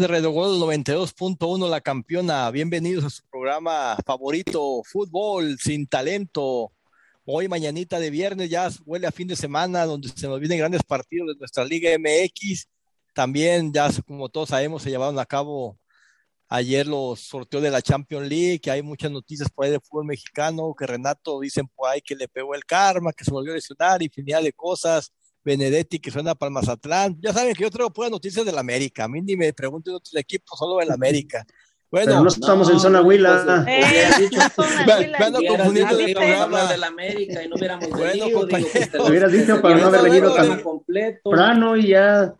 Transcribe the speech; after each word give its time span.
de 0.00 0.06
Radio 0.06 0.30
Gol 0.30 0.58
92.1, 0.58 1.68
la 1.68 1.82
campeona. 1.82 2.50
Bienvenidos 2.50 3.04
a 3.04 3.10
su 3.10 3.22
programa 3.30 3.98
favorito, 4.06 4.80
Fútbol 4.82 5.58
sin 5.58 5.86
talento. 5.86 6.72
Hoy, 7.26 7.48
mañanita 7.48 8.00
de 8.00 8.08
viernes, 8.08 8.48
ya 8.48 8.70
huele 8.86 9.06
a 9.06 9.12
fin 9.12 9.28
de 9.28 9.36
semana, 9.36 9.84
donde 9.84 10.08
se 10.08 10.26
nos 10.26 10.40
vienen 10.40 10.58
grandes 10.58 10.82
partidos 10.84 11.28
de 11.28 11.38
nuestra 11.38 11.66
Liga 11.66 11.90
MX. 11.98 12.66
También, 13.12 13.74
ya 13.74 13.90
como 14.06 14.30
todos 14.30 14.48
sabemos, 14.48 14.82
se 14.82 14.88
llevaron 14.88 15.18
a 15.18 15.26
cabo 15.26 15.78
ayer 16.48 16.86
los 16.86 17.20
sorteos 17.20 17.62
de 17.62 17.70
la 17.70 17.82
Champions 17.82 18.26
League, 18.26 18.58
que 18.58 18.70
hay 18.70 18.80
muchas 18.80 19.10
noticias 19.10 19.50
por 19.50 19.66
ahí 19.66 19.70
de 19.70 19.80
fútbol 19.80 20.06
mexicano, 20.06 20.74
que 20.78 20.86
Renato 20.86 21.40
dicen 21.40 21.68
por 21.68 21.90
ahí 21.90 22.00
que 22.00 22.16
le 22.16 22.26
pegó 22.26 22.54
el 22.54 22.64
karma, 22.64 23.12
que 23.12 23.24
se 23.24 23.30
volvió 23.30 23.52
a 23.52 23.56
lesionar, 23.56 24.02
infinidad 24.02 24.42
de 24.42 24.54
cosas 24.54 25.12
Benedetti 25.44 25.98
que 25.98 26.10
suena 26.10 26.34
para 26.34 26.50
Mazatlán. 26.50 27.16
Ya 27.20 27.32
saben 27.32 27.54
que 27.54 27.62
yo 27.62 27.70
traigo 27.70 27.90
puras 27.92 28.10
noticias 28.10 28.44
del 28.44 28.58
América. 28.58 29.04
A 29.04 29.08
mí 29.08 29.20
ni 29.22 29.36
me 29.36 29.52
pregunten 29.52 29.92
de 29.92 29.96
otros 29.96 30.14
equipos, 30.16 30.58
solo 30.58 30.78
del 30.78 30.90
América. 30.90 31.44
Bueno, 31.90 32.22
no 32.22 32.28
estamos 32.28 32.70
en 32.70 32.78
zona 32.78 33.02
Huila. 33.02 33.64
Eh, 33.66 33.82
ando 35.18 35.40
confundiendo 35.48 35.98
el 35.98 36.14
programa 36.14 36.64
del 36.70 36.84
América 36.84 37.42
y 37.42 37.48
no 37.48 37.56
hubiéramos 37.56 37.88
Bueno, 37.88 38.04
compañero. 38.04 38.26
digo, 38.26 38.48
pues, 38.48 38.90
te 38.92 38.98
lo- 38.98 39.06
Hubieras 39.06 39.32
dicho 39.32 39.60
para 39.60 39.76
no 39.76 39.86
haber 39.88 40.02
leído 40.04 40.34
tan 40.34 40.60
completo. 40.62 41.18
temprano 41.30 41.76
y 41.76 41.88
ya. 41.88 42.32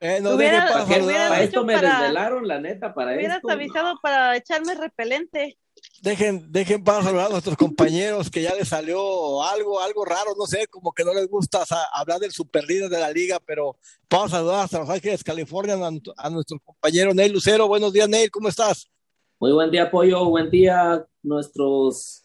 Eh, 0.00 0.18
no 0.20 0.30
Hubiera- 0.34 0.56
deje 0.62 0.72
para 0.72 0.84
¿Para, 0.84 1.04
hubieras 1.04 1.40
esto 1.40 1.64
me 1.64 1.74
para- 1.74 2.00
desvelaron, 2.00 2.48
la 2.48 2.60
neta, 2.60 2.92
para 2.92 3.14
Hubieras 3.14 3.36
esto. 3.36 3.50
avisado 3.50 3.94
para 4.02 4.36
echarme 4.36 4.74
repelente. 4.74 5.56
Dejen, 6.02 6.50
dejen 6.50 6.82
para 6.82 7.00
saludar 7.00 7.26
a 7.26 7.30
nuestros 7.30 7.56
compañeros 7.56 8.28
que 8.28 8.42
ya 8.42 8.52
les 8.56 8.68
salió 8.68 9.40
algo, 9.44 9.80
algo 9.80 10.04
raro, 10.04 10.32
no 10.36 10.46
sé, 10.46 10.66
como 10.66 10.90
que 10.90 11.04
no 11.04 11.14
les 11.14 11.28
gusta 11.28 11.62
hablar 11.92 12.18
del 12.18 12.32
super 12.32 12.64
líder 12.64 12.90
de 12.90 12.98
la 12.98 13.12
liga, 13.12 13.38
pero 13.46 13.76
vamos 14.10 14.32
a 14.32 14.38
saludar 14.38 14.64
hasta 14.64 14.80
Los 14.80 14.90
Ángeles, 14.90 15.22
California, 15.22 15.74
a, 15.74 16.26
a 16.26 16.30
nuestro 16.30 16.58
compañero 16.58 17.14
Neil 17.14 17.32
Lucero. 17.32 17.68
Buenos 17.68 17.92
días, 17.92 18.08
Neil, 18.08 18.32
¿cómo 18.32 18.48
estás? 18.48 18.90
Muy 19.38 19.52
buen 19.52 19.70
día, 19.70 19.88
Pollo. 19.92 20.24
Buen 20.28 20.50
día, 20.50 21.06
nuestros 21.22 22.24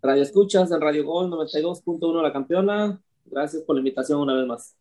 radioescuchas 0.00 0.70
en 0.70 0.80
Radio 0.80 1.04
Gol 1.04 1.30
92.1 1.32 2.22
La 2.22 2.32
Campeona. 2.32 3.02
Gracias 3.24 3.64
por 3.64 3.74
la 3.74 3.80
invitación 3.80 4.20
una 4.20 4.34
vez 4.34 4.46
más. 4.46 4.76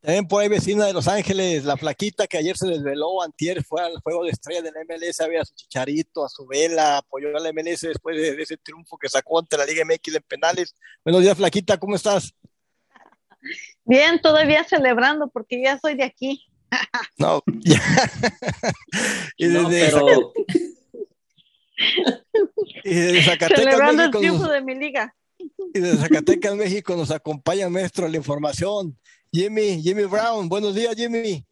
También 0.00 0.28
por 0.28 0.42
ahí 0.42 0.48
vecina 0.48 0.86
de 0.86 0.92
Los 0.92 1.08
Ángeles, 1.08 1.64
la 1.64 1.76
flaquita 1.76 2.26
que 2.26 2.38
ayer 2.38 2.56
se 2.56 2.68
desveló, 2.68 3.20
antier 3.22 3.64
fue 3.64 3.82
al 3.82 3.98
juego 4.00 4.24
de 4.24 4.30
estrella 4.30 4.62
del 4.62 4.74
MLS, 4.88 5.20
había 5.20 5.42
a 5.42 5.44
su 5.44 5.54
chicharito, 5.54 6.24
a 6.24 6.28
su 6.28 6.46
vela, 6.46 6.98
apoyó 6.98 7.36
al 7.36 7.52
MLS 7.52 7.80
después 7.80 8.16
de, 8.16 8.36
de 8.36 8.42
ese 8.42 8.56
triunfo 8.58 8.96
que 8.96 9.08
sacó 9.08 9.40
ante 9.40 9.56
la 9.56 9.66
Liga 9.66 9.84
MX 9.84 10.14
en 10.14 10.22
penales. 10.22 10.76
Buenos 11.04 11.22
días, 11.22 11.36
flaquita, 11.36 11.78
¿cómo 11.78 11.96
estás? 11.96 12.32
Bien, 13.84 14.20
todavía 14.20 14.64
celebrando 14.64 15.28
porque 15.30 15.62
ya 15.62 15.78
soy 15.78 15.94
de 15.94 16.04
aquí. 16.04 16.44
No, 17.16 17.42
ya. 17.64 17.80
y, 19.36 19.46
No, 19.46 19.68
desde, 19.68 19.90
pero 19.90 20.32
y 22.84 22.94
desde 22.94 23.22
Zacatecas, 23.22 23.64
Celebrando 23.64 24.02
el 24.02 24.08
México, 24.10 24.18
triunfo 24.18 24.42
nos, 24.44 24.52
de 24.52 24.60
mi 24.62 24.74
liga. 24.74 25.14
y 25.38 25.80
desde 25.80 25.96
Zacatecas, 25.98 26.54
México, 26.56 26.96
nos 26.96 27.10
acompaña 27.10 27.68
maestro 27.68 28.04
de 28.04 28.10
la 28.12 28.16
información, 28.18 28.98
Jimmy, 29.32 29.82
Jimmy 29.82 30.04
Brown. 30.04 30.48
Buenos 30.48 30.74
días, 30.74 30.94
Jimmy. 30.96 31.44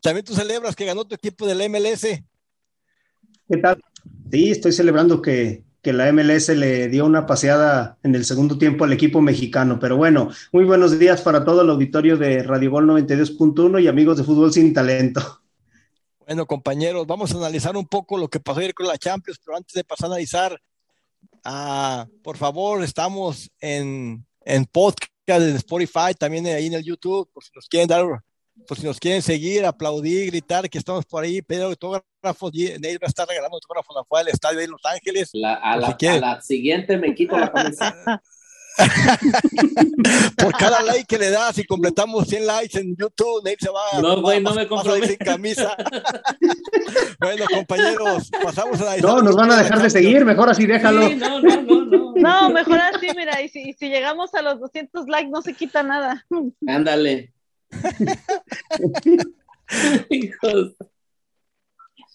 También 0.00 0.24
tú 0.24 0.34
celebras 0.34 0.76
que 0.76 0.84
ganó 0.84 1.04
tu 1.04 1.14
equipo 1.14 1.46
del 1.46 1.68
MLS. 1.68 2.02
¿Qué 3.48 3.56
tal? 3.60 3.82
Sí, 4.30 4.50
estoy 4.50 4.72
celebrando 4.72 5.20
que, 5.20 5.64
que 5.82 5.92
la 5.92 6.12
MLS 6.12 6.50
le 6.50 6.88
dio 6.88 7.04
una 7.06 7.26
paseada 7.26 7.98
en 8.02 8.14
el 8.14 8.24
segundo 8.24 8.56
tiempo 8.58 8.84
al 8.84 8.92
equipo 8.92 9.20
mexicano. 9.20 9.78
Pero 9.80 9.96
bueno, 9.96 10.30
muy 10.52 10.64
buenos 10.64 10.98
días 10.98 11.22
para 11.22 11.44
todo 11.44 11.62
el 11.62 11.70
auditorio 11.70 12.16
de 12.16 12.42
Radio 12.42 12.70
Gol 12.70 12.86
92.1 12.86 13.82
y 13.82 13.88
amigos 13.88 14.16
de 14.16 14.24
Fútbol 14.24 14.52
Sin 14.52 14.72
Talento. 14.72 15.42
Bueno, 16.26 16.46
compañeros, 16.46 17.06
vamos 17.06 17.34
a 17.34 17.36
analizar 17.36 17.76
un 17.76 17.86
poco 17.86 18.16
lo 18.16 18.28
que 18.28 18.40
pasó 18.40 18.60
ayer 18.60 18.72
con 18.72 18.86
la 18.86 18.96
Champions, 18.96 19.38
pero 19.44 19.58
antes 19.58 19.74
de 19.74 19.84
pasar 19.84 20.06
a 20.06 20.12
analizar, 20.12 20.58
ah, 21.44 22.06
por 22.22 22.38
favor, 22.38 22.82
estamos 22.82 23.50
en, 23.60 24.26
en 24.44 24.64
podcast, 24.64 25.13
en 25.26 25.56
Spotify, 25.56 26.14
también 26.18 26.46
ahí 26.46 26.66
en 26.66 26.74
el 26.74 26.84
YouTube, 26.84 27.28
por 27.32 27.42
si 27.44 27.50
nos 27.54 27.66
quieren 27.68 27.88
dar, 27.88 28.04
por 28.66 28.78
si 28.78 28.84
nos 28.86 28.98
quieren 29.00 29.22
seguir, 29.22 29.64
aplaudir, 29.64 30.26
gritar 30.26 30.68
que 30.68 30.78
estamos 30.78 31.04
por 31.06 31.24
ahí, 31.24 31.40
pedir 31.42 31.62
autógrafos, 31.62 32.52
Neil 32.52 32.98
va 33.02 33.06
a 33.06 33.08
estar 33.08 33.26
regalando 33.26 33.56
autógrafos 33.56 33.96
afuera 33.96 34.24
del 34.24 34.34
estadio 34.34 34.58
de 34.60 34.68
Los 34.68 34.80
Ángeles. 34.84 35.30
la- 35.32 35.54
a, 35.54 35.76
la, 35.76 35.86
si 35.98 36.06
a 36.06 36.20
la 36.20 36.40
siguiente 36.42 36.96
me 36.98 37.14
quito 37.14 37.36
la 37.38 37.50
camisa. 37.52 37.94
Por 40.36 40.52
cada 40.56 40.82
like 40.82 41.06
que 41.06 41.18
le 41.18 41.30
das, 41.30 41.56
si 41.56 41.64
completamos 41.64 42.26
100 42.26 42.46
likes 42.46 42.78
en 42.78 42.96
YouTube, 42.96 43.42
Neil 43.44 43.56
se 43.60 43.70
va 43.70 43.80
a 43.92 44.00
No, 44.00 44.20
güey, 44.20 44.42
no 44.42 44.54
me 44.54 44.66
salir 44.66 45.06
sin 45.06 45.16
comprometo. 45.16 45.24
camisa. 45.24 45.76
bueno, 47.20 47.44
compañeros, 47.52 48.30
pasamos 48.42 48.80
a 48.80 48.84
analizar 48.84 49.10
No, 49.10 49.22
nos 49.22 49.36
van 49.36 49.52
a 49.52 49.56
dejar 49.56 49.78
de 49.78 49.84
la 49.84 49.90
seguir, 49.90 50.24
mejor 50.24 50.50
así 50.50 50.66
déjalo. 50.66 51.08
Sí, 51.08 51.14
no, 51.16 51.40
no, 51.40 51.62
no, 51.62 51.84
no. 51.84 52.12
No, 52.16 52.50
mejor 52.50 52.78
así, 52.80 53.08
mira, 53.16 53.40
y 53.42 53.48
si, 53.48 53.70
y 53.70 53.72
si 53.74 53.88
llegamos 53.88 54.34
a 54.34 54.42
los 54.42 54.60
200 54.60 55.06
likes 55.08 55.30
no 55.30 55.42
se 55.42 55.54
quita 55.54 55.82
nada. 55.82 56.24
Ándale. 56.66 57.32
Hijos. 60.10 60.74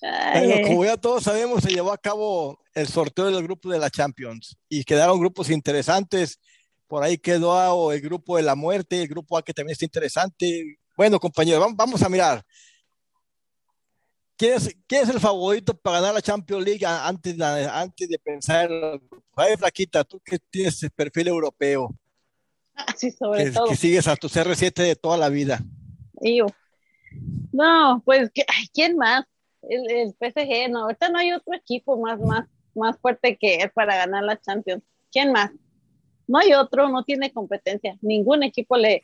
Ay, 0.02 0.52
eh. 0.52 0.62
como 0.68 0.86
ya 0.86 0.98
todos 0.98 1.24
sabemos, 1.24 1.64
se 1.64 1.72
llevó 1.72 1.92
a 1.92 1.98
cabo 1.98 2.60
el 2.74 2.88
sorteo 2.88 3.26
del 3.26 3.44
grupo 3.44 3.70
de 3.70 3.80
la 3.80 3.90
Champions 3.90 4.58
y 4.70 4.84
quedaron 4.84 5.20
grupos 5.20 5.50
interesantes. 5.50 6.40
Por 6.88 7.04
ahí 7.04 7.18
quedó 7.18 7.92
el 7.92 8.02
grupo 8.02 8.38
de 8.38 8.44
la 8.44 8.56
muerte, 8.56 9.02
el 9.02 9.08
grupo 9.08 9.38
A 9.38 9.44
que 9.44 9.54
también 9.54 9.74
está 9.74 9.86
interesante. 9.86 10.78
Bueno, 10.98 11.20
compañeros, 11.20 11.64
vam- 11.64 11.76
vamos 11.76 12.02
a 12.02 12.10
mirar. 12.10 12.44
¿Quién 14.38 14.54
es, 14.54 14.76
quién 14.88 15.04
es 15.04 15.10
el 15.10 15.20
favorito 15.20 15.74
para 15.78 16.00
ganar 16.00 16.14
la 16.16 16.22
Champions 16.22 16.64
League 16.64 16.86
antes 16.86 17.38
de, 17.38 17.44
antes 17.46 18.08
de 18.08 18.18
pensar 18.20 18.72
en 18.72 18.80
los 18.82 19.00
grupos? 19.02 19.24
A 19.36 19.46
ver, 19.46 19.58
Flaquita, 19.58 20.04
tú 20.06 20.20
que 20.22 20.40
tienes 20.40 20.82
el 20.82 20.92
perfil 20.92 21.28
europeo, 21.28 21.94
Sí, 22.96 23.12
sobre 23.12 23.46
que, 23.46 23.52
todo. 23.52 23.66
que 23.68 23.76
sigues 23.76 24.08
a 24.08 24.16
tu 24.16 24.30
CR7 24.30 24.74
de 24.82 24.96
toda 24.96 25.18
la 25.18 25.28
vida. 25.28 25.60
Iu. 26.22 26.46
No, 27.52 28.02
pues, 28.06 28.32
¿qué- 28.34 28.46
ay, 28.48 28.68
¿quién 28.74 28.96
más? 28.96 29.26
El, 29.62 29.90
el 29.92 30.14
PSG, 30.14 30.70
no, 30.70 30.84
ahorita 30.84 31.10
no 31.10 31.20
hay 31.20 31.34
otro 31.34 31.54
equipo 31.54 31.98
más, 31.98 32.20
más, 32.20 32.46
más 32.76 32.98
fuerte 33.00 33.38
que 33.38 33.56
él 33.56 33.72
para 33.72 33.96
ganar 33.98 34.24
la 34.24 34.40
Champions. 34.40 34.84
¿Quién 35.12 35.32
más? 35.32 35.52
No 36.28 36.38
hay 36.40 36.54
otro, 36.54 36.90
no 36.90 37.04
tiene 37.04 37.34
competencia. 37.34 37.98
Ningún 38.02 38.44
equipo 38.44 38.78
le, 38.78 39.04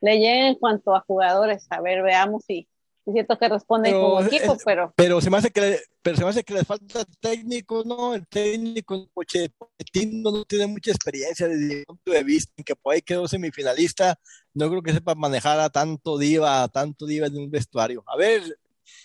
le 0.00 0.18
llega 0.18 0.48
en 0.48 0.54
cuanto 0.56 0.94
a 0.94 1.00
jugadores. 1.00 1.66
A 1.70 1.80
ver, 1.80 2.02
veamos 2.02 2.44
si 2.46 2.68
es 3.06 3.12
cierto 3.14 3.38
que 3.38 3.48
responden 3.48 3.92
Pero, 3.92 4.00
como 4.00 4.20
equipo, 4.20 4.56
pero 4.64 4.92
Pero 4.96 5.20
se 5.20 5.30
me 5.30 5.38
hace 5.38 5.50
que, 5.50 5.60
le- 5.60 5.80
pero 6.02 6.16
se 6.16 6.24
me 6.24 6.30
hace 6.30 6.44
que 6.44 6.54
les 6.54 6.66
falta 6.66 7.04
técnico, 7.20 7.82
¿no? 7.84 8.14
El 8.14 8.26
técnico 8.26 9.08
Pochettino 9.14 10.30
no 10.30 10.44
tiene 10.44 10.66
mucha 10.66 10.90
experiencia 10.90 11.48
desde 11.48 11.76
mi 11.78 11.84
punto 11.84 12.12
de 12.12 12.22
vista, 12.24 12.52
en 12.56 12.64
que 12.64 12.76
por 12.76 12.94
ahí 12.94 13.02
quedó 13.02 13.26
semifinalista, 13.28 14.18
no 14.54 14.68
creo 14.68 14.82
que 14.82 14.92
sepa 14.92 15.14
manejar 15.14 15.58
a 15.60 15.70
tanto 15.70 16.18
diva, 16.18 16.62
a 16.62 16.68
tanto 16.68 17.06
diva 17.06 17.26
en 17.28 17.36
un 17.38 17.50
vestuario. 17.50 18.02
A 18.06 18.16
ver, 18.16 18.42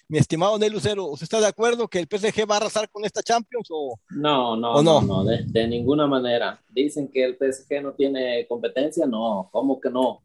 mi 0.07 0.17
estimado 0.17 0.57
Ney 0.57 0.69
Lucero, 0.69 1.05
¿usted 1.07 1.23
está 1.23 1.39
de 1.39 1.47
acuerdo 1.47 1.87
que 1.87 1.99
el 1.99 2.07
PSG 2.07 2.49
va 2.49 2.55
a 2.55 2.57
arrasar 2.57 2.89
con 2.89 3.05
esta 3.05 3.21
Champions 3.21 3.67
o 3.71 3.99
No, 4.09 4.55
no, 4.55 4.73
¿O 4.73 4.83
no? 4.83 5.01
no, 5.01 5.23
no, 5.23 5.23
de, 5.23 5.43
de 5.45 5.67
ninguna 5.67 6.07
manera. 6.07 6.61
Dicen 6.69 7.07
que 7.07 7.23
el 7.23 7.35
PSG 7.37 7.81
no 7.81 7.93
tiene 7.93 8.45
competencia, 8.47 9.05
no, 9.05 9.49
¿cómo 9.51 9.79
que 9.79 9.89
no? 9.89 10.21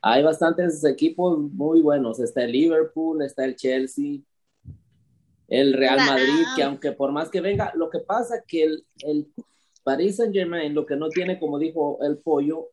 Hay 0.00 0.22
bastantes 0.22 0.84
equipos 0.84 1.38
muy 1.38 1.80
buenos, 1.80 2.20
está 2.20 2.44
el 2.44 2.52
Liverpool, 2.52 3.22
está 3.22 3.44
el 3.44 3.56
Chelsea, 3.56 4.18
el 5.48 5.72
Real. 5.72 5.98
Madrid, 5.98 6.44
que 6.56 6.62
aunque 6.62 6.92
por 6.92 7.12
más 7.12 7.30
que 7.30 7.40
venga, 7.40 7.72
lo 7.74 7.90
que 7.90 8.00
pasa 8.00 8.42
que 8.46 8.64
el, 8.64 8.86
el 8.98 9.32
Paris 9.82 10.16
Saint 10.16 10.34
Germain 10.34 10.74
lo 10.74 10.84
que 10.86 10.96
no 10.96 11.08
tiene, 11.08 11.38
como 11.38 11.58
dijo 11.58 11.98
el 12.02 12.18
pollo, 12.18 12.68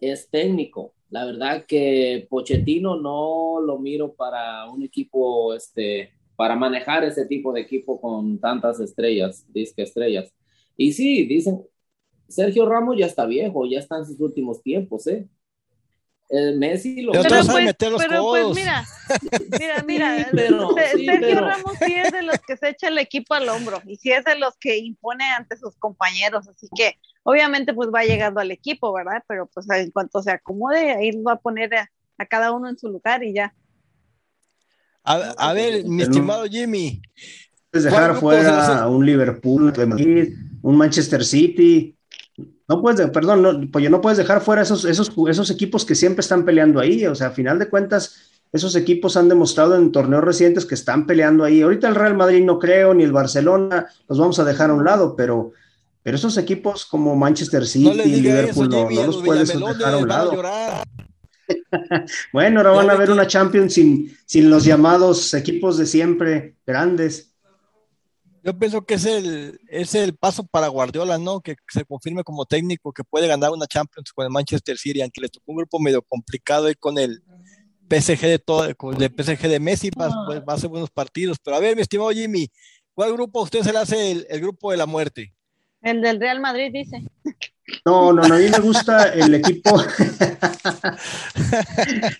es 0.00 0.28
técnico. 0.30 0.94
La 1.10 1.24
verdad 1.24 1.64
que 1.66 2.26
Pochettino 2.28 2.96
no 3.00 3.60
lo 3.60 3.78
miro 3.78 4.14
para 4.14 4.68
un 4.70 4.82
equipo, 4.82 5.54
este, 5.54 6.12
para 6.36 6.56
manejar 6.56 7.04
ese 7.04 7.26
tipo 7.26 7.52
de 7.52 7.60
equipo 7.62 8.00
con 8.00 8.38
tantas 8.40 8.80
estrellas, 8.80 9.44
disque 9.52 9.82
estrellas. 9.82 10.32
Y 10.76 10.92
sí, 10.92 11.26
dicen, 11.26 11.62
Sergio 12.28 12.66
Ramos 12.68 12.96
ya 12.98 13.06
está 13.06 13.26
viejo, 13.26 13.66
ya 13.66 13.78
está 13.78 13.98
en 13.98 14.06
sus 14.06 14.20
últimos 14.20 14.62
tiempos, 14.62 15.06
¿eh? 15.06 15.28
El 16.28 16.58
Messi 16.58 17.02
lo 17.02 17.12
Pero 17.12 17.28
pues, 17.28 17.64
meter 17.64 17.92
los 17.92 18.02
pero 18.04 18.22
pues 18.24 18.42
codos. 18.42 18.56
mira, 18.56 18.84
mira, 19.58 19.84
mira, 19.86 20.18
Sí, 20.18 20.24
pero- 20.32 20.74
Se- 20.74 20.98
sí, 20.98 21.06
Sergio 21.06 21.20
pero- 21.28 21.40
Ramos 21.48 21.72
sí 21.86 21.94
es 21.94 22.12
de 22.12 22.22
los 22.22 22.38
que 22.40 22.56
se 22.56 22.68
echa 22.70 22.88
el 22.88 22.98
equipo 22.98 23.34
al 23.34 23.48
hombro 23.48 23.80
y 23.86 23.96
sí 23.96 24.10
es 24.10 24.24
de 24.24 24.36
los 24.36 24.56
que 24.58 24.76
impone 24.78 25.24
ante 25.24 25.56
sus 25.56 25.76
compañeros, 25.76 26.48
así 26.48 26.68
que 26.76 26.98
obviamente 27.22 27.74
pues 27.74 27.90
va 27.94 28.02
llegando 28.02 28.40
al 28.40 28.50
equipo, 28.50 28.92
¿verdad? 28.92 29.22
Pero 29.28 29.46
pues 29.46 29.70
en 29.70 29.90
cuanto 29.92 30.20
se 30.22 30.32
acomode, 30.32 30.90
ahí 30.92 31.12
va 31.22 31.32
a 31.34 31.40
poner 31.40 31.72
a, 31.76 31.90
a 32.18 32.26
cada 32.26 32.50
uno 32.50 32.68
en 32.68 32.76
su 32.78 32.88
lugar 32.88 33.22
y 33.22 33.32
ya. 33.32 33.54
A, 35.04 35.14
a 35.38 35.52
ver, 35.52 35.84
mi 35.84 35.98
Pero- 35.98 36.10
estimado 36.10 36.44
Jimmy, 36.46 37.00
Puedes 37.70 37.88
¿Cuál 37.92 38.02
dejar 38.04 38.20
fuera 38.20 38.78
a 38.78 38.88
un 38.88 39.04
Liverpool, 39.04 39.72
un 40.62 40.76
Manchester 40.76 41.24
City. 41.24 41.95
No 42.68 42.82
puedes, 42.82 42.98
de- 42.98 43.08
perdón, 43.08 43.42
no, 43.42 43.70
pues 43.70 43.88
no 43.90 44.00
puedes 44.00 44.18
dejar 44.18 44.40
fuera 44.40 44.62
esos, 44.62 44.84
esos, 44.84 45.12
esos 45.28 45.50
equipos 45.50 45.84
que 45.84 45.94
siempre 45.94 46.20
están 46.20 46.44
peleando 46.44 46.80
ahí. 46.80 47.06
O 47.06 47.14
sea, 47.14 47.28
a 47.28 47.30
final 47.30 47.58
de 47.58 47.68
cuentas, 47.68 48.16
esos 48.52 48.74
equipos 48.76 49.16
han 49.16 49.28
demostrado 49.28 49.76
en 49.76 49.92
torneos 49.92 50.24
recientes 50.24 50.64
que 50.66 50.74
están 50.74 51.06
peleando 51.06 51.44
ahí. 51.44 51.62
Ahorita 51.62 51.88
el 51.88 51.94
Real 51.94 52.16
Madrid 52.16 52.44
no 52.44 52.58
creo, 52.58 52.94
ni 52.94 53.04
el 53.04 53.12
Barcelona, 53.12 53.86
los 54.08 54.18
vamos 54.18 54.38
a 54.38 54.44
dejar 54.44 54.70
a 54.70 54.74
un 54.74 54.84
lado, 54.84 55.14
pero, 55.14 55.52
pero 56.02 56.16
esos 56.16 56.36
equipos 56.38 56.86
como 56.86 57.14
Manchester 57.14 57.66
City, 57.66 57.84
y 58.04 58.20
Liverpool, 58.22 58.68
no, 58.68 58.90
los 59.06 59.16
puedes 59.22 59.48
dejar 59.48 59.94
a 59.94 59.96
un 59.98 60.08
lado. 60.08 60.30
bueno, 62.32 62.60
ahora 62.60 62.70
van 62.70 62.90
a 62.90 62.94
ver 62.94 63.10
una 63.10 63.26
Champions 63.26 63.74
sin, 63.74 64.16
sin 64.24 64.50
los 64.50 64.64
llamados 64.64 65.32
equipos 65.34 65.76
de 65.78 65.86
siempre 65.86 66.56
grandes. 66.66 67.32
Yo 68.46 68.56
pienso 68.56 68.86
que 68.86 68.94
es 68.94 69.04
el, 69.04 69.60
es 69.66 69.96
el 69.96 70.14
paso 70.14 70.46
para 70.46 70.68
Guardiola, 70.68 71.18
¿no? 71.18 71.40
Que 71.40 71.56
se 71.68 71.84
confirme 71.84 72.22
como 72.22 72.46
técnico 72.46 72.92
que 72.92 73.02
puede 73.02 73.26
ganar 73.26 73.50
una 73.50 73.66
Champions 73.66 74.12
con 74.12 74.24
el 74.24 74.30
Manchester 74.30 74.78
City, 74.78 75.02
aunque 75.02 75.20
le 75.20 75.28
tocó 75.28 75.50
un 75.50 75.56
grupo 75.56 75.80
medio 75.80 76.00
complicado 76.00 76.70
y 76.70 76.76
con 76.76 76.96
el 76.96 77.24
PSG 77.90 78.20
de 78.20 78.38
todo, 78.38 78.72
con 78.76 79.02
el 79.02 79.10
PSG 79.10 79.48
de 79.48 79.58
Messi, 79.58 79.90
va, 80.00 80.26
pues, 80.26 80.38
va 80.42 80.52
a 80.52 80.54
hacer 80.54 80.70
buenos 80.70 80.90
partidos. 80.90 81.38
Pero 81.42 81.56
a 81.56 81.60
ver, 81.60 81.74
mi 81.74 81.82
estimado 81.82 82.10
Jimmy, 82.10 82.48
¿cuál 82.94 83.14
grupo 83.14 83.40
a 83.40 83.42
usted 83.42 83.62
se 83.62 83.72
le 83.72 83.80
hace 83.80 84.12
el 84.12 84.40
grupo 84.40 84.70
de 84.70 84.76
la 84.76 84.86
muerte? 84.86 85.34
El 85.86 86.00
del 86.00 86.18
Real 86.18 86.40
Madrid, 86.40 86.72
dice. 86.72 87.00
No, 87.84 88.12
no, 88.12 88.26
no, 88.26 88.34
a 88.34 88.38
mí 88.38 88.48
me 88.48 88.58
gusta 88.58 89.12
el 89.12 89.32
equipo. 89.36 89.80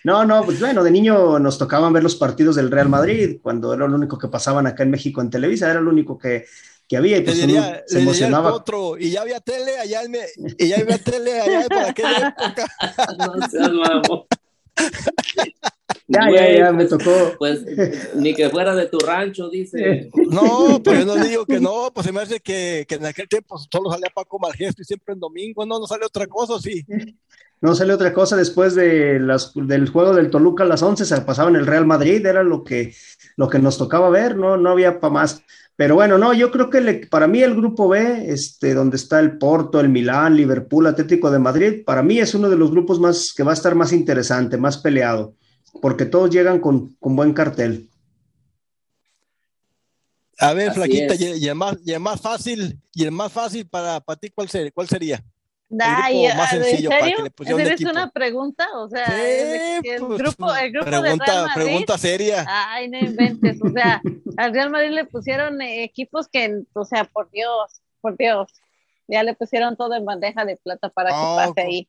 no, 0.05 0.23
no, 0.23 0.45
pues 0.45 0.61
bueno, 0.61 0.85
de 0.85 0.89
niño 0.89 1.37
nos 1.37 1.57
tocaban 1.57 1.91
ver 1.91 2.01
los 2.01 2.15
partidos 2.15 2.55
del 2.55 2.71
Real 2.71 2.87
Madrid, 2.87 3.39
cuando 3.41 3.73
era 3.73 3.85
lo 3.85 3.95
único 3.95 4.17
que 4.17 4.29
pasaban 4.29 4.67
acá 4.67 4.83
en 4.83 4.91
México 4.91 5.19
en 5.19 5.29
Televisa, 5.29 5.69
era 5.69 5.81
lo 5.81 5.89
único 5.89 6.17
que, 6.17 6.45
que 6.87 6.95
había 6.95 7.17
y 7.17 7.21
pues 7.23 7.39
se 7.39 7.99
emocionaba. 7.99 8.53
Otro, 8.53 8.97
y 8.97 9.11
ya 9.11 9.23
había 9.23 9.41
tele 9.41 9.77
allá, 9.77 10.03
en, 10.03 10.15
y 10.57 10.67
ya 10.69 10.77
había 10.77 10.97
tele 10.97 11.41
allá 11.41 11.67
por 11.67 11.79
aquella 11.79 12.35
época. 12.37 12.67
no 13.37 13.49
seas 13.49 13.71
ya, 16.07 16.31
ya, 16.31 16.57
ya, 16.57 16.71
me 16.71 16.85
tocó. 16.85 17.33
Pues 17.37 17.63
ni 18.15 18.33
que 18.33 18.49
fuera 18.49 18.75
de 18.75 18.87
tu 18.87 18.99
rancho, 18.99 19.49
dice. 19.49 20.09
No, 20.29 20.81
pues 20.83 20.99
yo 20.99 21.05
no 21.05 21.15
digo 21.23 21.45
que 21.45 21.59
no, 21.59 21.91
pues 21.93 22.05
se 22.05 22.11
me 22.11 22.21
hace 22.21 22.39
que, 22.39 22.85
que 22.87 22.95
en 22.95 23.05
aquel 23.05 23.27
tiempo 23.27 23.57
solo 23.71 23.91
salía 23.91 24.09
Paco 24.13 24.39
Malgesto 24.39 24.81
y 24.81 24.85
siempre 24.85 25.13
en 25.13 25.19
domingo, 25.19 25.65
no, 25.65 25.79
no 25.79 25.87
sale 25.87 26.05
otra 26.05 26.27
cosa, 26.27 26.59
sí. 26.59 26.85
No 27.59 27.73
sale 27.73 27.93
otra 27.93 28.13
cosa 28.13 28.35
después 28.35 28.75
de 28.75 29.19
las, 29.19 29.51
del 29.55 29.89
juego 29.89 30.13
del 30.13 30.29
Toluca 30.29 30.63
a 30.63 30.67
las 30.67 30.83
11, 30.83 31.05
se 31.05 31.21
pasaba 31.21 31.49
en 31.49 31.55
el 31.55 31.65
Real 31.65 31.85
Madrid, 31.85 32.23
era 32.25 32.43
lo 32.43 32.63
que, 32.63 32.93
lo 33.35 33.49
que 33.49 33.59
nos 33.59 33.77
tocaba 33.77 34.09
ver, 34.09 34.35
no, 34.35 34.57
no 34.57 34.69
había 34.69 34.99
para 34.99 35.13
más. 35.13 35.41
Pero 35.75 35.95
bueno, 35.95 36.17
no, 36.17 36.33
yo 36.33 36.51
creo 36.51 36.69
que 36.69 37.07
para 37.09 37.27
mí 37.27 37.41
el 37.41 37.55
grupo 37.55 37.87
B, 37.87 38.31
este, 38.31 38.73
donde 38.73 38.97
está 38.97 39.19
el 39.19 39.37
Porto, 39.37 39.79
el 39.79 39.89
Milán, 39.89 40.35
Liverpool, 40.35 40.87
Atlético 40.87 41.31
de 41.31 41.39
Madrid, 41.39 41.83
para 41.85 42.03
mí 42.03 42.19
es 42.19 42.33
uno 42.35 42.49
de 42.49 42.57
los 42.57 42.71
grupos 42.71 42.99
más 42.99 43.33
que 43.35 43.43
va 43.43 43.51
a 43.51 43.55
estar 43.55 43.75
más 43.75 43.91
interesante, 43.91 44.57
más 44.57 44.77
peleado 44.77 45.35
porque 45.81 46.05
todos 46.05 46.29
llegan 46.29 46.59
con, 46.59 46.95
buen 46.99 47.33
cartel. 47.33 47.89
A 50.39 50.53
ver, 50.53 50.71
Flaquita, 50.71 51.15
y, 51.15 51.47
el 51.47 51.55
más, 51.55 51.77
y 51.83 51.97
más 51.97 52.21
fácil, 52.21 52.79
y 52.93 53.05
el 53.05 53.11
más 53.11 53.31
fácil 53.31 53.67
para, 53.67 53.99
para 53.99 54.19
ti, 54.19 54.29
¿cuál, 54.29 54.49
sería, 54.49 54.71
cuál 54.71 54.87
sería? 54.87 55.23
El 55.69 55.77
grupo 55.77 56.37
más 56.37 56.49
sencillo 56.49 56.89
para 56.89 57.05
que 57.07 57.23
le 57.23 57.31
pusieran 57.31 57.67
¿Es 57.67 57.81
una 57.81 58.09
pregunta? 58.09 58.67
O 58.75 58.87
sea, 58.87 59.05
el, 59.05 59.99
pues, 59.99 60.19
grupo, 60.19 60.55
el 60.55 60.71
grupo 60.71 60.85
pregunta, 60.85 61.25
de 61.25 61.31
Real 61.31 61.47
Madrid, 61.47 61.63
pregunta 61.63 61.97
seria. 61.97 62.45
Ay, 62.47 62.89
no 62.89 62.99
inventes. 62.99 63.61
O 63.61 63.69
sea, 63.71 64.01
al 64.37 64.53
Real 64.53 64.69
Madrid 64.69 64.91
le 64.91 65.05
pusieron 65.05 65.61
equipos 65.61 66.29
que, 66.29 66.63
o 66.73 66.85
sea, 66.85 67.03
por 67.03 67.29
Dios, 67.31 67.81
por 67.99 68.15
Dios, 68.15 68.47
ya 69.07 69.23
le 69.23 69.33
pusieron 69.33 69.75
todo 69.75 69.95
en 69.95 70.05
bandeja 70.05 70.45
de 70.45 70.55
plata 70.55 70.89
para 70.89 71.09
que 71.09 71.15
pase 71.15 71.61
ahí. 71.61 71.87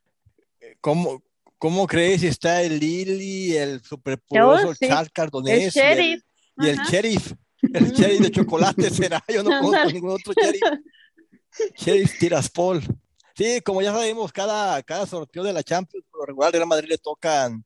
¿Cómo, 0.80 1.22
¿Cómo 1.58 1.86
crees? 1.86 2.22
Está 2.22 2.62
el 2.62 2.78
Lili, 2.78 3.56
el 3.56 3.82
superpoderoso 3.82 4.74
sí. 4.74 4.86
Charles 4.86 5.10
Cardonés. 5.12 5.76
El 5.76 5.82
sheriff. 5.82 6.22
Y 6.58 6.68
el, 6.68 6.78
sheriff. 6.78 7.32
El 7.62 7.92
sheriff 7.92 8.20
de 8.20 8.30
chocolate 8.30 8.90
será. 8.90 9.22
Yo 9.28 9.42
no 9.42 9.60
conozco 9.60 9.90
ningún 9.90 10.10
otro 10.12 10.32
sheriff. 10.40 10.62
sheriff 11.76 12.18
Tiraspol. 12.18 12.82
Sí, 13.34 13.60
como 13.64 13.82
ya 13.82 13.92
sabemos, 13.92 14.32
cada, 14.32 14.82
cada 14.82 15.06
sorteo 15.06 15.42
de 15.42 15.52
la 15.52 15.62
Champions, 15.62 16.04
por 16.10 16.20
lo 16.20 16.26
regular 16.26 16.52
de 16.52 16.58
la 16.58 16.66
Madrid 16.66 16.88
le 16.88 16.98
tocan 16.98 17.64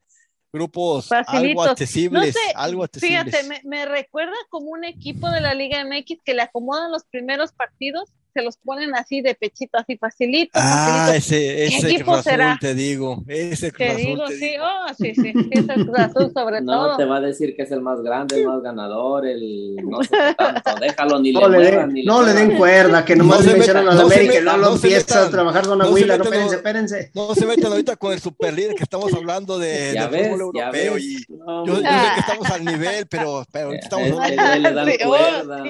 grupos 0.51 1.11
algo 1.11 1.63
accesibles, 1.63 2.35
algo 2.53 2.83
accesibles. 2.83 3.25
Fíjate, 3.25 3.47
me, 3.47 3.61
me, 3.63 3.85
recuerda 3.87 4.35
como 4.49 4.67
un 4.67 4.83
equipo 4.83 5.29
de 5.31 5.41
la 5.41 5.55
Liga 5.55 5.83
MX 5.83 6.21
que 6.23 6.35
le 6.35 6.43
acomodan 6.43 6.91
los 6.91 7.05
primeros 7.05 7.53
partidos 7.53 8.13
se 8.33 8.41
los 8.41 8.57
ponen 8.57 8.95
así 8.95 9.21
de 9.21 9.35
pechito, 9.35 9.77
así 9.77 9.97
facilito. 9.97 10.51
Ah, 10.55 11.13
ese, 11.15 11.65
ese 11.65 11.91
equipo 11.91 12.13
Cruz 12.13 12.23
será? 12.23 12.57
Te 12.59 12.73
digo. 12.73 13.23
Ese 13.27 13.71
Cruz 13.71 13.87
te 13.87 13.95
digo, 13.95 14.27
sí, 14.27 14.55
oh, 14.59 14.93
sí, 14.97 15.13
sí, 15.13 15.31
sí, 15.33 15.49
es 15.51 15.69
el 15.69 15.85
Cruz 15.85 15.99
Azul 15.99 16.31
sobre 16.33 16.61
todo. 16.61 16.91
No, 16.91 16.97
te 16.97 17.05
va 17.05 17.17
a 17.17 17.21
decir 17.21 17.55
que 17.55 17.63
es 17.63 17.71
el 17.71 17.81
más 17.81 18.01
grande, 18.01 18.41
el 18.41 18.47
más 18.47 18.61
ganador, 18.61 19.27
el 19.27 19.75
no 19.75 20.03
sé 20.03 20.17
tanto, 20.37 20.75
déjalo, 20.81 21.19
ni 21.19 21.31
no 21.31 21.47
le, 21.47 21.59
le 21.59 21.71
den, 21.71 21.93
ni 21.93 22.03
No 22.03 22.23
le 22.23 22.33
den 22.33 22.57
cuerda, 22.57 23.05
que 23.05 23.15
nomás 23.15 23.41
no 23.41 23.51
le 23.51 23.53
mencionan 23.53 23.87
a 23.87 23.93
la 23.93 24.01
América, 24.01 24.41
no 24.41 24.57
lo 24.57 24.75
empieza 24.75 25.25
a 25.25 25.29
trabajar 25.29 25.65
Don 25.65 25.81
Aguila, 25.81 26.17
no, 26.17 26.23
espérense, 26.23 26.55
espérense. 26.55 27.11
No 27.13 27.35
se 27.35 27.45
metan 27.45 27.71
ahorita 27.71 27.95
con 27.95 28.13
el 28.13 28.19
superlíder 28.19 28.75
que 28.75 28.83
estamos 28.83 29.13
hablando 29.13 29.59
de, 29.59 29.91
ya 29.93 30.07
de 30.07 30.17
ves, 30.17 30.27
fútbol 30.27 30.41
europeo 30.41 30.93
ves. 30.95 31.03
y 31.03 31.25
yo, 31.27 31.65
yo, 31.65 31.75
sé 31.75 31.81
que 31.83 32.19
estamos 32.19 32.49
al 32.49 32.65
nivel, 32.65 33.05
pero, 33.07 33.45
pero 33.51 33.67
ahorita 33.67 33.83
estamos 33.83 34.11
hablando. 34.11 34.85
Le 34.85 34.97
dan 34.97 35.07
cuerda. 35.07 35.63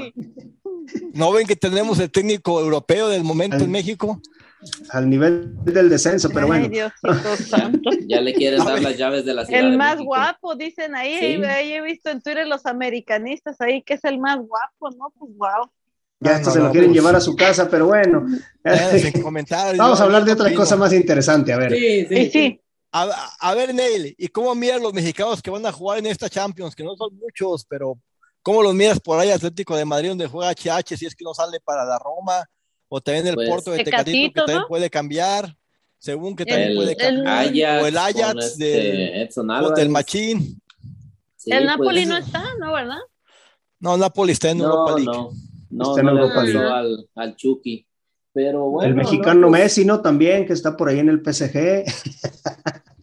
¿No 1.13 1.31
ven 1.31 1.47
que 1.47 1.55
tenemos 1.55 1.99
el 1.99 2.11
técnico 2.11 2.59
europeo 2.59 3.07
del 3.09 3.23
momento 3.23 3.57
al, 3.57 3.63
en 3.63 3.71
México? 3.71 4.21
Al 4.89 5.09
nivel 5.09 5.63
del 5.63 5.89
descenso, 5.89 6.29
pero 6.29 6.47
bueno. 6.47 6.67
ya 8.07 8.21
le 8.21 8.33
quieren 8.33 8.63
dar 8.63 8.81
las 8.81 8.97
llaves 8.97 9.25
de 9.25 9.33
la 9.33 9.45
ciudad. 9.45 9.61
El 9.61 9.77
más 9.77 9.99
guapo, 9.99 10.55
dicen 10.55 10.95
ahí, 10.95 11.37
¿Sí? 11.37 11.43
ahí 11.43 11.73
he 11.73 11.81
visto 11.81 12.09
en 12.09 12.21
Twitter 12.21 12.47
los 12.47 12.65
americanistas 12.65 13.59
ahí 13.59 13.81
que 13.81 13.95
es 13.95 14.03
el 14.05 14.19
más 14.19 14.37
guapo, 14.37 14.89
¿no? 14.97 15.13
Pues 15.17 15.31
wow. 15.35 15.69
Ya 16.19 16.37
esto 16.37 16.49
no, 16.49 16.53
se 16.53 16.59
lo 16.59 16.71
quieren 16.71 16.91
pues. 16.91 16.99
llevar 16.99 17.15
a 17.15 17.21
su 17.21 17.35
casa, 17.35 17.69
pero 17.69 17.87
bueno. 17.87 18.25
Vamos 19.77 19.99
a 19.99 20.03
hablar 20.03 20.23
de 20.23 20.31
otra 20.31 20.53
cosa 20.53 20.75
más 20.75 20.93
interesante, 20.93 21.51
a 21.51 21.57
ver. 21.57 21.73
Sí, 21.73 22.05
sí, 22.05 22.29
sí. 22.31 22.59
A, 22.91 23.09
a, 23.39 23.55
ver, 23.55 23.73
Neil, 23.73 24.13
¿y 24.17 24.27
cómo 24.27 24.53
miran 24.53 24.81
los 24.81 24.93
mexicanos 24.93 25.41
que 25.41 25.49
van 25.49 25.65
a 25.65 25.71
jugar 25.71 25.97
en 25.97 26.05
esta 26.05 26.29
Champions? 26.29 26.75
Que 26.75 26.83
no 26.83 26.95
son 26.95 27.15
muchos, 27.17 27.65
pero 27.65 27.97
¿Cómo 28.43 28.61
los 28.61 28.75
miras 28.75 28.99
por 28.99 29.19
ahí 29.19 29.31
Atlético 29.31 29.75
de 29.75 29.85
Madrid 29.85 30.09
donde 30.09 30.27
juega 30.27 30.51
HH 30.51 30.97
si 30.97 31.05
es 31.05 31.15
que 31.15 31.23
no 31.23 31.33
sale 31.33 31.59
para 31.61 31.85
la 31.85 31.97
Roma? 31.97 32.45
O 32.89 32.99
también 32.99 33.25
el 33.25 33.35
pues, 33.35 33.49
Porto 33.49 33.71
de 33.71 33.83
Tecatito, 33.83 34.33
que 34.33 34.39
también 34.41 34.59
¿no? 34.59 34.67
puede 34.67 34.89
cambiar, 34.89 35.55
según 35.97 36.35
que 36.35 36.45
también 36.45 36.71
el, 36.71 36.75
puede 36.75 36.95
cambiar. 36.95 37.47
El 37.47 37.63
Ajax, 37.63 37.83
o 37.83 37.87
el 37.87 37.97
Ajax 37.97 38.45
este 38.45 38.65
de, 38.65 39.21
Edson 39.23 39.49
o 39.49 39.71
del 39.71 39.89
Machín. 39.89 40.61
Sí, 41.37 41.51
el 41.51 41.65
Napoli 41.65 42.05
pues, 42.05 42.07
no 42.07 42.17
está, 42.17 42.43
¿no, 42.59 42.73
verdad? 42.73 42.99
No, 43.79 43.97
Napoli 43.97 44.33
está 44.33 44.51
en 44.51 44.59
no, 44.59 44.65
Europa 44.65 44.91
League. 44.91 45.05
No, 45.05 45.31
no, 45.69 45.89
está 45.89 46.01
en 46.01 46.05
no 46.05 46.11
Europa 46.11 46.43
League. 46.43 46.59
Al, 46.59 47.09
al 47.15 47.35
Chucky. 47.35 47.87
Pero 48.33 48.69
bueno, 48.69 48.89
el 48.89 48.95
mexicano 48.95 49.41
no, 49.41 49.49
pues, 49.49 49.61
Messi, 49.61 49.85
¿no? 49.85 50.01
También, 50.01 50.45
que 50.45 50.53
está 50.53 50.75
por 50.75 50.89
ahí 50.89 50.99
en 50.99 51.09
el 51.09 51.21
PSG. 51.21 51.85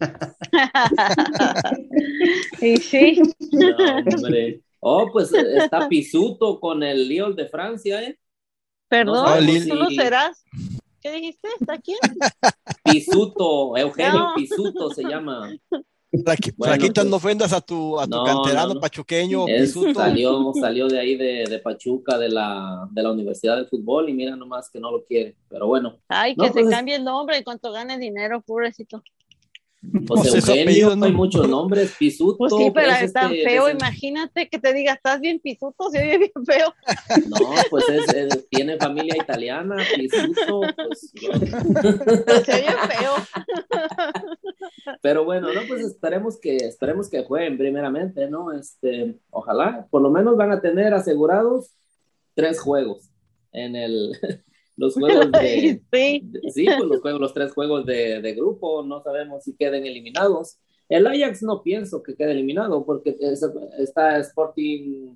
y 2.61 2.77
sí. 2.77 3.21
No, 3.51 3.75
hombre. 4.15 4.61
Oh, 4.81 5.07
pues 5.11 5.31
está 5.33 5.87
Pisuto 5.87 6.59
con 6.59 6.83
el 6.83 7.07
Lyon 7.07 7.35
de 7.35 7.47
Francia, 7.47 8.03
¿eh? 8.03 8.19
Perdón, 8.89 9.45
no 9.45 9.51
si... 9.51 9.69
¿tú 9.69 9.75
lo 9.75 9.89
serás? 9.89 10.43
¿Qué 10.99 11.11
dijiste? 11.13 11.47
¿Está 11.59 11.77
quién? 11.77 11.97
Pisuto, 12.83 13.77
Eugenio 13.77 14.19
no. 14.19 14.33
Pisuto 14.35 14.89
se 14.89 15.03
llama. 15.03 15.49
Flaquita, 16.11 16.55
bueno, 16.57 17.03
no 17.05 17.15
ofendas 17.15 17.53
a 17.53 17.61
tu, 17.61 17.97
a 17.97 18.03
tu 18.05 18.17
no, 18.17 18.25
canterano 18.25 18.73
no, 18.73 18.81
pachuqueño. 18.81 19.47
Es, 19.47 19.73
salió, 19.95 20.51
salió 20.59 20.87
de 20.89 20.99
ahí 20.99 21.15
de, 21.15 21.45
de, 21.49 21.59
Pachuca, 21.59 22.17
de 22.17 22.27
la, 22.27 22.85
de 22.91 23.01
la 23.01 23.11
Universidad 23.11 23.55
de 23.55 23.65
Fútbol, 23.65 24.09
y 24.09 24.13
mira 24.13 24.35
nomás 24.35 24.69
que 24.69 24.79
no 24.79 24.91
lo 24.91 25.05
quiere, 25.05 25.37
pero 25.47 25.67
bueno. 25.67 25.99
Ay, 26.09 26.35
que 26.35 26.47
se 26.47 26.63
pues... 26.63 26.69
cambie 26.69 26.95
el 26.95 27.05
nombre 27.05 27.37
y 27.37 27.43
cuanto 27.43 27.71
gane 27.71 27.97
dinero, 27.97 28.41
pobrecito. 28.41 29.01
Pues 29.81 30.25
no 30.25 30.35
Eugenio, 30.35 30.95
no 30.95 31.05
hay 31.05 31.11
muchos 31.11 31.49
nombres, 31.49 31.95
Pisuto. 31.97 32.37
Pues 32.37 32.53
sí, 32.55 32.71
pero 32.73 32.91
es 32.91 33.13
tan 33.13 33.33
este, 33.33 33.49
feo, 33.49 33.69
imagínate 33.69 34.47
que 34.47 34.59
te 34.59 34.73
diga, 34.73 34.93
estás 34.93 35.19
bien 35.19 35.39
Pisuto, 35.39 35.89
se 35.89 36.01
oye 36.01 36.17
bien 36.19 36.45
feo. 36.45 36.73
No, 37.29 37.37
pues 37.69 37.89
es, 37.89 38.13
es, 38.13 38.49
tiene 38.49 38.77
familia 38.77 39.15
italiana, 39.17 39.77
Pisuto, 39.95 40.61
pues. 40.75 41.11
pues 42.25 42.43
se 42.45 42.53
oye 42.53 42.75
feo. 42.89 43.15
Pero 45.01 45.25
bueno, 45.25 45.51
no, 45.51 45.61
pues 45.67 45.81
esperemos 45.81 46.39
que, 46.39 46.57
esperemos 46.57 47.09
que 47.09 47.23
jueguen 47.23 47.57
primeramente, 47.57 48.29
¿no? 48.29 48.51
Este, 48.51 49.17
ojalá, 49.31 49.87
por 49.89 50.03
lo 50.03 50.11
menos 50.11 50.37
van 50.37 50.51
a 50.51 50.61
tener 50.61 50.93
asegurados 50.93 51.71
tres 52.35 52.59
juegos 52.59 53.09
en 53.51 53.75
el 53.75 54.11
los 54.81 54.93
juegos 54.95 55.31
de, 55.31 55.81
sí, 55.91 56.21
de, 56.23 56.51
sí 56.51 56.65
pues 56.65 56.89
los 56.89 57.01
juegos, 57.01 57.21
los 57.21 57.33
tres 57.33 57.53
juegos 57.53 57.85
de, 57.85 58.19
de, 58.21 58.33
grupo, 58.33 58.83
no 58.83 59.01
sabemos 59.03 59.43
si 59.43 59.55
queden 59.55 59.85
eliminados. 59.85 60.57
El 60.89 61.07
Ajax 61.07 61.43
no 61.43 61.61
pienso 61.61 62.03
que 62.03 62.15
quede 62.15 62.31
eliminado 62.31 62.83
porque 62.85 63.15
es, 63.19 63.45
está 63.77 64.17
Sporting 64.19 65.15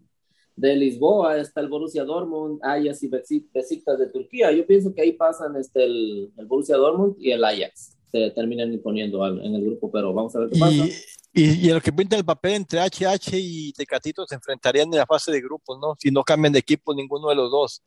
de 0.56 0.76
Lisboa, 0.76 1.38
está 1.38 1.60
el 1.60 1.68
Borussia 1.68 2.06
Dortmund, 2.06 2.60
Ajax 2.64 3.04
y 3.04 3.10
Besiktas 3.10 4.00
de 4.00 4.08
Turquía. 4.08 4.52
Yo 4.52 4.66
pienso 4.66 4.94
que 4.94 5.02
ahí 5.02 5.12
pasan 5.14 5.58
este, 5.58 5.84
el, 5.84 6.32
el 6.38 6.46
Borussia 6.46 6.78
Dortmund 6.78 7.16
y 7.20 7.32
el 7.32 7.44
Ajax. 7.44 7.98
este, 8.06 8.32
terminan 8.32 8.72
imponiendo 8.72 9.26
en 9.28 9.56
el 9.56 9.66
grupo, 9.66 9.92
pero 9.92 10.14
vamos 10.14 10.34
a 10.36 10.40
ver 10.40 10.50
qué 10.50 10.60
pasa. 10.60 10.86
Y, 11.34 11.68
y, 11.68 11.74
lo 11.74 11.82
que 11.82 11.92
pinta 11.92 12.16
el 12.16 12.24
papel 12.24 12.54
entre 12.54 12.80
HH 12.80 13.34
y 13.34 13.74
Tecatito 13.74 14.26
se 14.26 14.36
enfrentarían 14.36 14.88
en 14.94 15.00
la 15.00 15.06
fase 15.06 15.34
de 15.34 15.42
grupos, 15.42 15.78
¿no? 15.82 15.96
Si 16.00 16.10
no 16.10 16.24
cambian 16.24 16.54
de 16.54 16.60
equipo 16.60 16.94
ninguno 16.94 17.28
de 17.28 17.36
los 17.36 17.52
dos. 17.52 17.84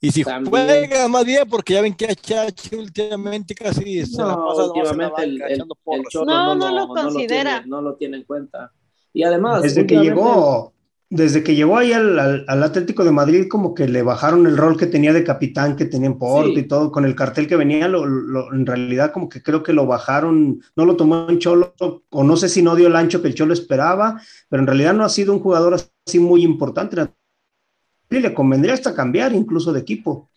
Y 0.00 0.12
si 0.12 0.22
También. 0.22 0.50
juega 0.50 1.08
más 1.08 1.24
bien, 1.24 1.48
porque 1.48 1.74
ya 1.74 1.82
ven 1.82 1.94
que 1.94 2.06
HH 2.06 2.76
últimamente 2.76 3.54
casi 3.54 4.06
se 4.06 4.16
no, 4.18 4.28
la 4.28 4.36
pasa 4.36 4.64
últimamente 4.66 5.22
el, 5.24 5.42
el, 5.42 5.52
el 5.52 5.58
no, 6.14 6.24
no, 6.24 6.54
no, 6.54 6.70
lo 6.70 6.88
considera. 6.88 7.02
No 7.04 7.10
lo, 7.10 7.26
tiene, 7.26 7.66
no 7.66 7.82
lo 7.82 7.94
tiene 7.96 8.16
en 8.18 8.22
cuenta. 8.22 8.72
Y 9.12 9.24
además, 9.24 9.62
desde 9.62 9.86
que 9.86 9.96
llegó, 9.96 10.72
desde 11.10 11.42
que 11.42 11.56
llegó 11.56 11.78
ahí 11.78 11.92
al, 11.92 12.16
al, 12.16 12.44
al, 12.46 12.62
Atlético 12.62 13.02
de 13.02 13.10
Madrid, 13.10 13.46
como 13.48 13.74
que 13.74 13.88
le 13.88 14.02
bajaron 14.02 14.46
el 14.46 14.56
rol 14.56 14.76
que 14.76 14.86
tenía 14.86 15.12
de 15.12 15.24
capitán, 15.24 15.74
que 15.74 15.86
tenía 15.86 16.06
en 16.06 16.18
Porto 16.18 16.52
sí. 16.54 16.60
y 16.60 16.68
todo, 16.68 16.92
con 16.92 17.04
el 17.04 17.16
cartel 17.16 17.48
que 17.48 17.56
venía, 17.56 17.88
lo, 17.88 18.06
lo, 18.06 18.52
en 18.52 18.66
realidad 18.66 19.10
como 19.10 19.28
que 19.28 19.42
creo 19.42 19.64
que 19.64 19.72
lo 19.72 19.86
bajaron, 19.86 20.60
no 20.76 20.84
lo 20.84 20.96
tomó 20.96 21.28
en 21.28 21.40
Cholo, 21.40 21.74
o 22.10 22.22
no 22.22 22.36
sé 22.36 22.48
si 22.48 22.62
no 22.62 22.76
dio 22.76 22.86
el 22.86 22.96
ancho 22.96 23.20
que 23.20 23.28
el 23.28 23.34
Cholo 23.34 23.54
esperaba, 23.54 24.20
pero 24.48 24.60
en 24.60 24.68
realidad 24.68 24.94
no 24.94 25.04
ha 25.04 25.08
sido 25.08 25.32
un 25.32 25.40
jugador 25.40 25.74
así 25.74 26.20
muy 26.20 26.44
importante 26.44 26.94
y 28.10 28.20
le 28.20 28.34
convendría 28.34 28.74
hasta 28.74 28.94
cambiar 28.94 29.32
incluso 29.34 29.72
de 29.72 29.80
equipo. 29.80 30.30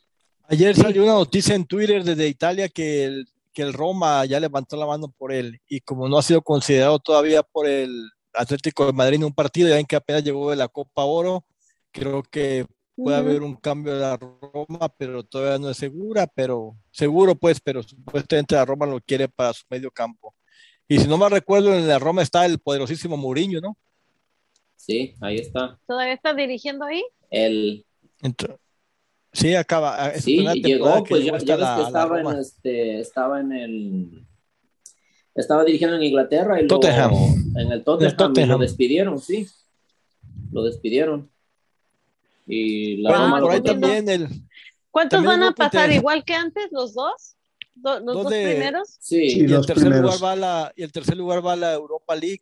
Ayer 0.48 0.76
sí. 0.76 0.82
salió 0.82 1.04
una 1.04 1.14
noticia 1.14 1.56
en 1.56 1.66
Twitter 1.66 2.04
desde 2.04 2.28
Italia 2.28 2.68
que 2.70 3.06
el, 3.06 3.28
que 3.54 3.62
el 3.62 3.74
Roma 3.74 4.26
ya 4.26 4.40
levantó 4.40 4.76
la 4.76 4.86
mano 4.86 5.14
por 5.18 5.32
él 5.32 5.60
y 5.68 5.80
como 5.82 6.08
no 6.08 6.18
ha 6.18 6.24
sido 6.24 6.42
considerado 6.42 7.00
todavía 7.00 7.44
por 7.44 7.68
el 7.68 8.10
Atlético 8.34 8.86
de 8.86 8.94
Madrid 8.94 9.16
en 9.18 9.26
un 9.26 9.34
partido, 9.34 9.70
ya 9.70 9.76
ven 9.76 9.86
que 9.86 9.96
apenas 9.96 10.24
llegó 10.24 10.50
de 10.50 10.56
la 10.56 10.68
Copa 10.68 11.04
Oro, 11.04 11.46
creo 11.92 12.24
que 12.24 12.66
puede 12.96 13.18
haber 13.18 13.42
un 13.42 13.56
cambio 13.56 13.94
de 13.94 14.02
la 14.02 14.18
Roma, 14.18 14.90
pero 14.98 15.24
todavía 15.24 15.58
no 15.58 15.70
es 15.70 15.78
segura, 15.78 16.28
pero 16.28 16.78
seguro 16.92 17.36
pues, 17.36 17.60
pero 17.60 17.84
supuestamente 17.84 18.56
la 18.56 18.66
Roma 18.66 18.86
lo 18.86 19.02
quiere 19.02 19.28
para 19.28 19.54
su 19.54 19.64
medio 19.70 19.92
campo. 19.92 20.34
Y 20.88 21.00
si 21.00 21.08
no 21.08 21.18
me 21.18 21.30
recuerdo, 21.30 21.74
en 21.74 21.88
la 21.88 22.00
Roma 22.00 22.22
está 22.22 22.46
el 22.46 22.60
poderosísimo 22.60 23.18
Mourinho, 23.18 23.62
¿no? 23.62 23.78
Sí, 24.76 25.16
ahí 25.22 25.38
está. 25.38 25.80
¿Todavía 25.88 26.14
está 26.14 26.34
dirigiendo 26.34 26.86
ahí? 26.86 27.04
El... 27.32 27.86
Entonces, 28.22 28.58
sí, 29.34 29.56
acaba. 29.56 30.14
Sí, 30.20 30.46
llegó, 30.62 31.04
pues 31.04 31.24
ya, 31.26 31.38
ya 31.40 31.56
ves 31.56 31.64
la, 31.66 31.76
que 31.78 31.82
estaba 31.84 32.22
en, 32.22 32.28
este, 32.40 33.00
estaba 33.00 33.40
en 33.40 33.52
el. 33.54 34.26
Estaba 35.34 35.64
dirigiendo 35.64 35.96
en 35.96 36.04
Inglaterra 36.04 36.62
y 36.62 36.68
Tottenham. 36.68 37.12
Lo, 37.12 37.62
en 37.62 37.72
el 37.72 37.84
Tottenham, 37.84 38.12
el 38.12 38.18
Tottenham. 38.18 38.50
lo 38.50 38.58
despidieron, 38.60 39.20
sí. 39.20 39.48
Lo 40.52 40.64
despidieron. 40.64 41.32
Y 42.46 42.98
la 42.98 43.10
bueno, 43.12 43.26
Roma 43.26 43.40
por 43.40 43.52
ahí 43.52 43.62
también 43.62 44.10
el. 44.10 44.28
¿Cuántos 44.92 45.18
también 45.18 45.40
van 45.40 45.50
a 45.50 45.56
pasar? 45.56 45.92
¿Igual 45.92 46.26
que 46.26 46.34
antes, 46.34 46.68
los 46.72 46.94
dos? 46.94 47.36
Do- 47.74 48.00
¿Los 48.02 48.14
Dos 48.14 48.24
dos 48.24 48.32
de- 48.34 48.52
primeros? 48.52 48.98
Sí, 49.00 49.30
Sí. 49.30 49.40
Y 49.40 49.54
el 49.54 49.66
tercer 49.66 49.76
primeros. 49.76 50.02
lugar 50.16 50.24
va 50.24 50.32
a 50.34 50.36
la, 50.36 50.74
y 50.76 50.84
el 50.84 50.92
tercer 50.92 51.16
lugar 51.16 51.46
va 51.46 51.54
a 51.54 51.56
la 51.56 51.74
Europa 51.74 52.14
League 52.16 52.42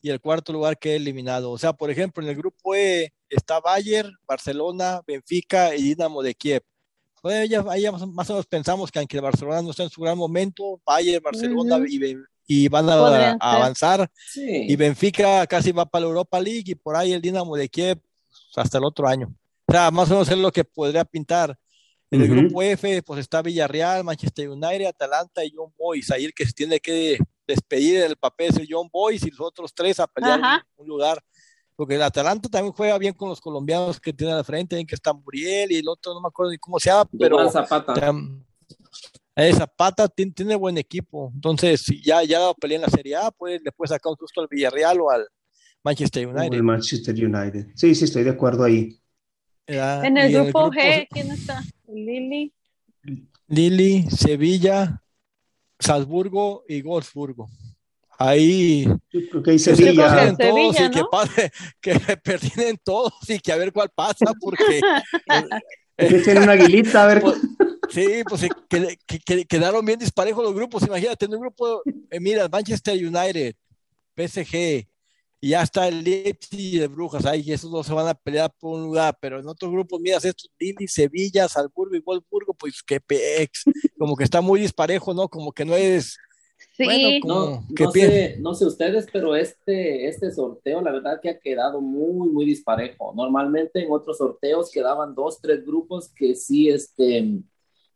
y 0.00 0.08
el 0.08 0.20
cuarto 0.20 0.52
lugar 0.54 0.78
queda 0.78 0.94
eliminado. 0.94 1.50
O 1.50 1.58
sea, 1.58 1.74
por 1.74 1.90
ejemplo, 1.90 2.22
en 2.22 2.30
el 2.30 2.36
grupo 2.36 2.74
E 2.74 3.12
está 3.36 3.60
Bayern, 3.60 4.12
Barcelona, 4.26 5.00
Benfica 5.06 5.74
y 5.74 5.82
Dinamo 5.82 6.22
de 6.22 6.34
Kiev. 6.34 6.62
Bueno, 7.22 7.44
ya, 7.46 7.64
ahí 7.70 7.82
ya 7.82 7.92
más, 7.92 8.06
más 8.06 8.28
o 8.30 8.34
menos 8.34 8.46
pensamos 8.46 8.90
que 8.92 8.98
aunque 8.98 9.16
el 9.16 9.22
Barcelona 9.22 9.62
no 9.62 9.70
está 9.70 9.82
en 9.82 9.90
su 9.90 10.00
gran 10.02 10.16
momento, 10.18 10.80
Bayern, 10.84 11.22
Barcelona 11.22 11.76
Ujú. 11.76 11.86
y, 11.88 11.98
Ben- 11.98 12.24
y 12.46 12.68
van 12.68 12.88
a, 12.90 12.94
a 12.94 13.10
ser. 13.30 13.36
avanzar. 13.40 14.10
sí. 14.26 14.66
Y 14.68 14.76
Benfica 14.76 15.46
casi 15.46 15.72
va 15.72 15.86
para 15.86 16.02
la 16.04 16.08
Europa 16.10 16.38
League 16.40 16.64
y 16.66 16.74
por 16.74 16.96
ahí 16.96 17.12
el 17.12 17.22
Dinamo 17.22 17.56
de 17.56 17.68
Kiev 17.68 17.98
hasta 18.56 18.78
el 18.78 18.84
otro 18.84 19.08
año. 19.08 19.34
O 19.66 19.72
sea, 19.72 19.90
más 19.90 20.08
o 20.10 20.14
menos 20.14 20.28
es 20.28 20.36
lo 20.38 20.52
que 20.52 20.64
podría 20.64 21.04
pintar. 21.04 21.58
En 22.10 22.20
el 22.20 22.30
Ujú. 22.30 22.40
grupo 22.42 22.62
F, 22.62 23.02
pues 23.02 23.20
está 23.20 23.40
Villarreal, 23.42 24.04
Manchester 24.04 24.48
United, 24.50 24.84
Atalanta 24.86 25.42
y 25.44 25.52
John 25.56 25.72
Boys. 25.76 26.10
Ahí 26.10 26.26
el 26.26 26.34
que 26.34 26.44
se 26.46 26.52
tiene 26.52 26.78
que 26.78 27.18
despedir 27.46 27.96
en 27.96 28.10
el 28.10 28.16
papel 28.16 28.50
es 28.50 28.56
el 28.58 28.68
John 28.70 28.88
Boys 28.92 29.24
y 29.24 29.30
los 29.30 29.40
otros 29.40 29.74
tres 29.74 29.98
a 29.98 30.06
pelear 30.06 30.40
un 30.76 30.86
lugar. 30.86 31.20
Porque 31.76 31.96
el 31.96 32.02
Atalanta 32.02 32.48
también 32.48 32.72
juega 32.72 32.96
bien 32.98 33.14
con 33.14 33.28
los 33.28 33.40
colombianos 33.40 33.98
que 34.00 34.12
tiene 34.12 34.32
al 34.32 34.44
frente, 34.44 34.78
en 34.78 34.86
que 34.86 34.94
está 34.94 35.12
Muriel 35.12 35.72
y 35.72 35.76
el 35.76 35.88
otro 35.88 36.14
no 36.14 36.20
me 36.20 36.28
acuerdo 36.28 36.52
ni 36.52 36.58
cómo 36.58 36.78
se 36.78 36.90
llama, 36.90 37.08
pero 37.18 37.50
Zapata. 37.50 37.94
eh, 39.36 39.52
Zapata 39.52 40.06
tiene, 40.08 40.32
tiene 40.32 40.54
buen 40.54 40.78
equipo. 40.78 41.32
Entonces, 41.34 41.82
si 41.82 42.00
ya, 42.02 42.22
ya 42.22 42.52
pelea 42.54 42.76
en 42.76 42.82
la 42.82 42.88
Serie 42.88 43.16
A, 43.16 43.30
pues 43.32 43.60
le 43.62 43.72
puede 43.72 43.88
sacar 43.88 44.10
un 44.12 44.16
susto 44.18 44.40
al 44.40 44.48
Villarreal 44.48 45.00
o 45.00 45.10
al 45.10 45.26
Manchester 45.82 46.26
O 46.26 46.30
United. 46.30 46.54
el 46.56 46.62
Manchester 46.62 47.14
United. 47.14 47.66
Sí, 47.74 47.94
sí, 47.94 48.04
estoy 48.04 48.22
de 48.22 48.30
acuerdo 48.30 48.62
ahí. 48.64 48.96
¿verdad? 49.66 50.04
En 50.04 50.16
el 50.16 50.30
Y 50.30 50.34
grupo 50.34 50.70
G, 50.70 51.08
¿quién 51.10 51.30
está? 51.32 51.62
Lili. 51.88 52.52
Lili, 53.48 54.08
Sevilla, 54.10 55.02
Salzburgo 55.78 56.64
y 56.68 56.82
Wolfsburgo. 56.82 57.48
Ahí 58.18 58.86
que 59.10 59.28
creo 59.28 59.58
Sevilla. 59.58 60.36
que- 60.36 60.44
todos 60.44 60.76
Sevilla, 60.76 60.86
y 60.86 60.90
que, 60.90 61.02
pase, 61.10 61.52
que 61.80 62.00
perdienen 62.22 62.78
todos 62.82 63.12
y 63.28 63.38
que 63.38 63.52
a 63.52 63.56
ver 63.56 63.72
cuál 63.72 63.90
pasa, 63.94 64.26
porque 64.40 64.80
Que 65.96 66.18
tiene 66.20 66.40
una 66.40 66.52
aguilita, 66.52 67.04
a 67.04 67.06
ver. 67.06 67.20
pues, 67.22 67.36
sí, 67.90 68.06
pues 68.28 68.42
que, 68.68 68.98
que- 69.06 69.18
que- 69.20 69.44
quedaron 69.46 69.84
bien 69.84 69.98
disparejos 69.98 70.42
los 70.44 70.54
grupos. 70.54 70.82
Imagínate, 70.86 71.26
en 71.26 71.34
un 71.34 71.40
grupo, 71.40 71.82
eh, 72.10 72.20
mira, 72.20 72.48
Manchester 72.48 72.94
United, 72.94 73.54
PSG, 74.16 74.86
y 75.40 75.48
ya 75.50 75.62
está 75.62 75.86
el 75.88 76.02
Leipzig 76.02 76.80
de 76.80 76.86
Brujas, 76.86 77.26
ahí 77.26 77.52
esos 77.52 77.70
dos 77.70 77.86
se 77.86 77.92
van 77.92 78.08
a 78.08 78.14
pelear 78.14 78.50
por 78.58 78.78
un 78.78 78.84
lugar, 78.84 79.16
pero 79.20 79.38
en 79.40 79.46
otros 79.46 79.70
grupos, 79.70 80.00
miras 80.00 80.24
estos, 80.24 80.50
Lili, 80.58 80.88
Sevilla, 80.88 81.48
Salzburgo 81.48 81.94
y 81.94 82.00
Wolfsburgo, 82.00 82.54
pues 82.54 82.82
qué 82.82 82.98
pex, 83.00 83.64
como 83.98 84.16
que 84.16 84.24
está 84.24 84.40
muy 84.40 84.60
disparejo, 84.60 85.12
¿no? 85.12 85.28
Como 85.28 85.52
que 85.52 85.64
no 85.66 85.74
es, 85.76 86.16
Sí. 86.76 86.84
Bueno, 86.84 87.08
como- 87.22 87.34
No, 87.34 87.64
¿Qué 87.76 87.84
no 87.84 87.90
sé, 87.92 88.36
no 88.40 88.54
sé 88.54 88.66
ustedes, 88.66 89.06
pero 89.12 89.36
este, 89.36 90.08
este 90.08 90.32
sorteo, 90.32 90.80
la 90.80 90.90
verdad 90.90 91.20
que 91.22 91.30
ha 91.30 91.38
quedado 91.38 91.80
muy, 91.80 92.28
muy 92.30 92.44
disparejo. 92.44 93.12
Normalmente 93.14 93.80
en 93.84 93.92
otros 93.92 94.18
sorteos 94.18 94.70
quedaban 94.72 95.14
dos, 95.14 95.40
tres 95.40 95.64
grupos 95.64 96.08
que 96.12 96.34
sí, 96.34 96.68
este, 96.68 97.40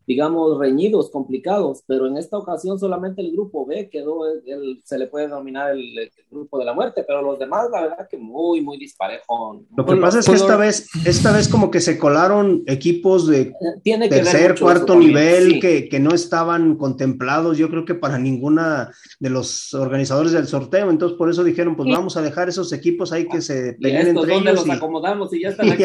digamos, 0.09 0.59
reñidos, 0.59 1.11
complicados, 1.11 1.83
pero 1.87 2.07
en 2.07 2.17
esta 2.17 2.39
ocasión 2.39 2.79
solamente 2.79 3.21
el 3.21 3.31
grupo 3.31 3.67
B 3.67 3.91
quedó, 3.91 4.27
el, 4.27 4.43
el- 4.47 4.81
se 4.83 4.97
le 4.99 5.07
puede 5.07 5.27
denominar 5.27 5.73
el, 5.73 5.99
el 5.99 6.11
grupo 6.31 6.59
de 6.59 6.65
la 6.65 6.73
muerte, 6.73 7.05
pero 7.07 7.21
los 7.21 7.39
demás, 7.39 7.69
la 7.71 7.83
verdad 7.83 8.09
que 8.11 8.17
muy, 8.17 8.63
muy 8.63 8.79
disparejo. 8.79 9.61
Lo 9.77 9.85
que 9.85 9.97
pasa 9.97 10.21
es 10.21 10.27
que 10.27 10.33
esta 10.35 10.57
vez, 10.57 10.89
esta 11.05 11.31
vez 11.31 11.47
como 11.47 11.71
que 11.71 11.81
se 11.81 11.99
colaron 11.99 12.63
equipos 12.67 13.27
de 13.29 13.53
Tiene 13.83 14.09
tercer, 14.09 14.59
cuarto 14.59 14.95
eso 14.95 15.01
nivel 15.03 15.53
sí. 15.53 15.61
que, 15.61 15.89
que 15.91 16.01
no 16.01 16.15
estaban 16.15 16.77
contemplados, 16.77 17.59
yo 17.59 17.69
creo 17.69 17.85
que 17.85 17.95
para 17.95 18.19
ninguna 18.19 18.91
de 19.21 19.29
los 19.29 19.75
organizadores 19.75 20.33
del 20.33 20.47
sorteo, 20.47 20.89
entonces 20.89 21.19
por 21.19 21.29
eso 21.29 21.45
dijeron, 21.45 21.77
pues 21.77 21.87
Sí. 21.87 21.93
vamos 21.93 22.17
a 22.17 22.23
dejar 22.23 22.49
esos 22.49 22.73
equipos 22.73 23.13
ahí 23.13 23.29
que 23.29 23.43
se 23.43 23.77
¿Y 23.79 23.83
peleen 23.83 24.07
entre 24.09 24.33
dónde 24.33 24.51
ellos. 24.53 24.67
los 24.67 24.67
y- 24.69 24.71
acomodamos 24.79 25.33
y 25.35 25.43
ya 25.43 25.51
están 25.51 25.71
aquí? 25.71 25.85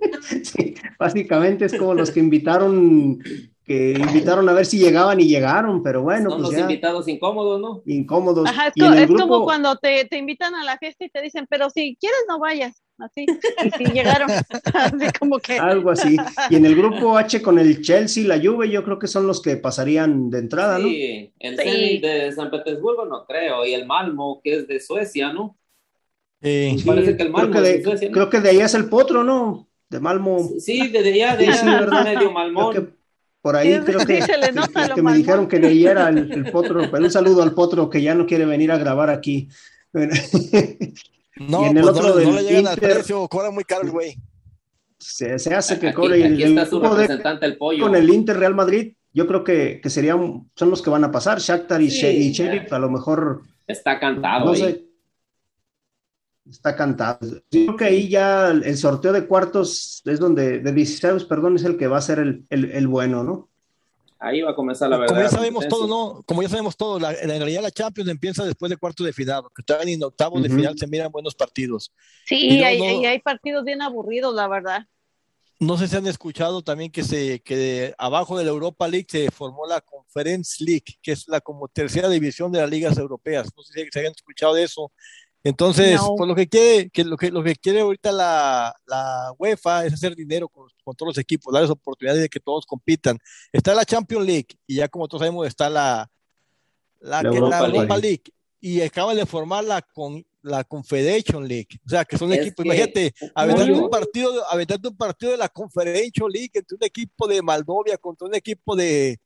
Sí, 0.44 0.74
básicamente 0.98 1.64
es 1.66 1.74
como 1.74 1.94
los 1.94 2.10
que 2.10 2.20
invitaron, 2.20 3.18
que 3.64 3.92
invitaron 3.92 4.48
a 4.48 4.52
ver 4.52 4.66
si 4.66 4.78
llegaban 4.78 5.20
y 5.20 5.28
llegaron, 5.28 5.82
pero 5.82 6.02
bueno, 6.02 6.30
Son 6.30 6.36
pues 6.36 6.48
los 6.48 6.52
ya 6.52 6.60
invitados 6.62 7.08
incómodos, 7.08 7.60
¿no? 7.60 7.82
incómodos. 7.84 8.50
Ajá, 8.50 8.68
es, 8.68 8.74
y 8.74 8.84
co- 8.84 8.86
en 8.86 8.98
el 8.98 9.04
es 9.04 9.14
como 9.14 9.42
cuando 9.42 9.76
te, 9.76 10.04
te 10.06 10.18
invitan 10.18 10.54
a 10.54 10.64
la 10.64 10.78
fiesta 10.78 11.04
y 11.04 11.10
te 11.10 11.22
dicen, 11.22 11.46
pero 11.48 11.70
si 11.70 11.96
quieres 12.00 12.18
no 12.28 12.38
vayas, 12.38 12.82
así, 12.98 13.32
y 13.60 13.70
si 13.72 13.92
llegaron, 13.92 14.28
así 14.74 15.10
como 15.18 15.40
que, 15.40 15.62
algo 15.62 15.90
así. 15.90 16.16
Y 16.48 16.56
en 16.56 16.66
el 16.66 16.76
grupo 16.76 17.16
H 17.16 17.42
con 17.42 17.58
el 17.58 17.82
Chelsea, 17.82 18.26
la 18.26 18.38
Juve, 18.42 18.70
yo 18.70 18.84
creo 18.84 18.98
que 18.98 19.06
son 19.08 19.26
los 19.26 19.40
que 19.42 19.56
pasarían 19.56 20.30
de 20.30 20.38
entrada, 20.38 20.78
¿no? 20.78 20.88
Sí, 20.88 21.32
el 21.38 21.56
Sí. 21.58 22.00
De 22.00 22.32
San 22.32 22.50
Petersburgo 22.50 23.04
no 23.06 23.24
creo, 23.26 23.64
y 23.66 23.74
el 23.74 23.86
Malmo, 23.86 24.40
que 24.42 24.56
es 24.58 24.68
de 24.68 24.80
Suecia, 24.80 25.32
¿no? 25.32 25.58
Sí. 26.42 26.76
parece 26.84 27.16
que 27.16 27.22
el 27.24 27.30
creo 27.32 27.32
Malmo 27.32 27.52
que, 27.52 27.58
es 27.60 27.64
de, 27.64 27.72
de 27.72 27.82
Suecia, 27.82 28.10
¿no? 28.10 28.14
creo 28.14 28.30
que 28.30 28.40
de 28.40 28.50
ahí 28.50 28.60
es 28.60 28.74
el 28.74 28.88
potro, 28.88 29.24
¿no? 29.24 29.68
De 29.88 30.00
Malmo. 30.00 30.48
Sí, 30.58 30.88
desde 30.88 31.12
allá, 31.12 31.36
de 31.36 31.52
Sí, 31.52 31.64
medio 32.04 32.32
Malmón. 32.32 32.74
que 32.74 32.86
por 33.40 33.54
ahí 33.56 33.74
Sí, 33.74 33.80
creo 33.84 34.00
que, 34.00 34.22
se 34.22 34.36
le 34.38 34.46
que- 34.48 34.52
nota 34.52 34.88
lo 34.88 34.94
que 34.96 35.02
me 35.02 35.14
dijeron 35.14 35.46
que 35.46 35.58
de 35.60 35.68
ahí 35.68 35.86
era 35.86 36.08
el, 36.08 36.32
el 36.32 36.50
potro, 36.50 36.90
pero 36.90 37.04
un 37.04 37.10
saludo 37.10 37.42
al 37.42 37.52
potro 37.54 37.88
que 37.88 38.02
ya 38.02 38.14
no 38.14 38.26
quiere 38.26 38.44
venir 38.46 38.72
a 38.72 38.78
grabar 38.78 39.10
aquí. 39.10 39.48
no, 39.92 41.62
Y 41.62 41.64
en 41.66 41.76
el 41.76 41.82
pues 41.84 41.96
otro 41.96 42.08
no, 42.08 42.20
no 42.20 42.32
le 42.32 42.42
llegan 42.42 42.66
al 42.66 42.74
Inter- 42.74 42.94
precio, 42.94 43.28
cobra 43.28 43.50
muy 43.50 43.64
caro 43.64 43.82
el 43.82 43.90
güey. 43.90 44.16
se, 44.98 45.38
se 45.38 45.54
hace 45.54 45.78
que 45.78 45.88
Aquí, 45.88 45.96
cobre 45.96 46.18
y 46.18 46.22
el, 46.22 46.32
aquí 46.34 46.42
el 46.42 46.58
está 46.58 46.66
su 46.66 46.80
representante, 46.80 47.46
el 47.46 47.56
pollo. 47.56 47.84
con 47.84 47.94
el 47.94 48.08
Inter 48.10 48.36
Real 48.38 48.54
Madrid, 48.54 48.94
yo 49.12 49.26
creo 49.26 49.44
que, 49.44 49.80
que 49.82 49.90
serían, 49.90 50.48
son 50.54 50.70
los 50.70 50.82
que 50.82 50.90
van 50.90 51.04
a 51.04 51.10
pasar, 51.12 51.38
Shakhtar 51.38 51.80
y, 51.82 51.90
Sí, 51.90 52.00
She- 52.00 52.12
y 52.12 52.32
ya. 52.32 52.44
Sheriff, 52.46 52.72
a 52.72 52.78
lo 52.78 52.90
mejor, 52.90 53.42
Está 53.66 53.98
cantado 53.98 54.46
no 54.46 54.54
sé, 54.54 54.85
está 56.50 56.76
cantado. 56.76 57.18
Yo 57.50 57.66
creo 57.66 57.76
que 57.76 57.84
ahí 57.84 58.08
ya 58.08 58.48
el 58.50 58.76
sorteo 58.76 59.12
de 59.12 59.26
cuartos 59.26 60.02
es 60.04 60.18
donde, 60.20 60.60
de 60.60 60.72
16, 60.72 61.24
perdón, 61.24 61.56
es 61.56 61.64
el 61.64 61.76
que 61.76 61.86
va 61.86 61.98
a 61.98 62.02
ser 62.02 62.18
el, 62.18 62.44
el, 62.50 62.70
el 62.72 62.86
bueno, 62.88 63.22
¿no? 63.24 63.48
Ahí 64.18 64.40
va 64.40 64.52
a 64.52 64.54
comenzar 64.54 64.88
la 64.88 64.96
verdad. 64.96 65.14
Como 65.14 65.22
ya 65.22 65.28
sabemos 65.28 65.68
todo, 65.68 65.86
¿no? 65.86 66.22
Como 66.24 66.42
ya 66.42 66.48
sabemos 66.48 66.76
todo, 66.76 66.98
la, 66.98 67.12
en 67.12 67.28
realidad 67.28 67.62
la 67.62 67.70
Champions 67.70 68.08
empieza 68.08 68.44
después 68.44 68.70
de 68.70 68.76
cuartos 68.78 69.04
de 69.06 69.12
final, 69.12 69.42
que 69.54 69.62
todavía 69.62 69.86
ni 69.86 69.92
en 69.92 70.02
octavos 70.04 70.42
de 70.42 70.48
final 70.48 70.78
se 70.78 70.86
miran 70.86 71.12
buenos 71.12 71.34
partidos. 71.34 71.92
sí, 72.24 72.48
Y 72.48 72.60
no, 72.60 72.66
hay, 72.66 72.78
no- 72.78 72.84
hay- 72.86 73.04
hay 73.06 73.18
partidos 73.20 73.64
bien 73.64 73.82
aburridos, 73.82 74.34
la 74.34 74.48
verdad. 74.48 74.86
no 75.60 75.76
sé 75.78 75.88
si 75.88 75.96
han 75.96 76.06
escuchado 76.06 76.62
también 76.62 76.90
que 76.90 77.02
se 77.02 77.40
que 77.40 77.94
abajo 77.98 78.36
de 78.38 78.44
la 78.44 78.50
Europa 78.50 78.86
League 78.88 79.06
se 79.08 79.30
formó 79.30 79.66
la 79.66 79.80
Conference 79.82 80.62
League, 80.64 80.84
que 81.02 81.12
es 81.12 81.28
la 81.28 81.40
como 81.40 81.68
tercera 81.68 82.08
división 82.08 82.50
de 82.52 82.60
las 82.60 82.70
ligas 82.70 82.96
europeas. 82.98 83.48
No 83.56 83.62
sé 83.62 83.72
si 83.82 83.88
se 83.90 83.98
habían 83.98 84.12
escuchado 84.16 84.54
de 84.54 84.64
eso. 84.64 84.92
Entonces, 85.46 86.00
pues 86.16 86.26
lo 86.26 86.34
que 86.34 86.48
quiere, 86.48 86.90
que 86.90 87.04
lo 87.04 87.16
que 87.16 87.30
lo 87.30 87.40
que 87.40 87.54
quiere 87.54 87.80
ahorita 87.80 88.10
la, 88.10 88.74
la 88.84 89.32
UEFA 89.38 89.86
es 89.86 89.92
hacer 89.92 90.16
dinero 90.16 90.48
con, 90.48 90.68
con, 90.82 90.96
todos 90.96 91.10
los 91.10 91.18
equipos, 91.18 91.54
darles 91.54 91.70
oportunidades 91.70 92.20
de 92.22 92.28
que 92.28 92.40
todos 92.40 92.66
compitan. 92.66 93.16
Está 93.52 93.72
la 93.72 93.84
Champions 93.84 94.26
League 94.26 94.48
y 94.66 94.74
ya 94.74 94.88
como 94.88 95.06
todos 95.06 95.20
sabemos 95.20 95.46
está 95.46 95.70
la 95.70 96.10
la, 96.98 97.22
la, 97.22 97.28
Europa, 97.28 97.60
la 97.60 97.66
Europa 97.68 97.96
League. 97.96 98.24
y 98.60 98.80
acaban 98.80 99.16
de 99.16 99.24
formar 99.24 99.62
la 99.62 99.82
con 99.82 100.26
la 100.42 100.64
Confederation 100.64 101.46
League, 101.46 101.78
o 101.86 101.88
sea 101.90 102.04
que 102.04 102.18
son 102.18 102.32
equipos, 102.32 102.64
imagínate, 102.64 103.14
aventando 103.32 103.84
un 103.84 103.90
partido, 103.90 104.48
aventando 104.50 104.90
un 104.90 104.96
partido 104.96 105.30
de 105.30 105.38
la 105.38 105.48
Confederation 105.48 106.28
League 106.28 106.50
entre 106.54 106.76
un 106.76 106.84
equipo 106.84 107.28
de 107.28 107.40
Moldovia 107.40 107.96
contra 107.98 108.26
un 108.26 108.34
equipo 108.34 108.74
de 108.74 109.16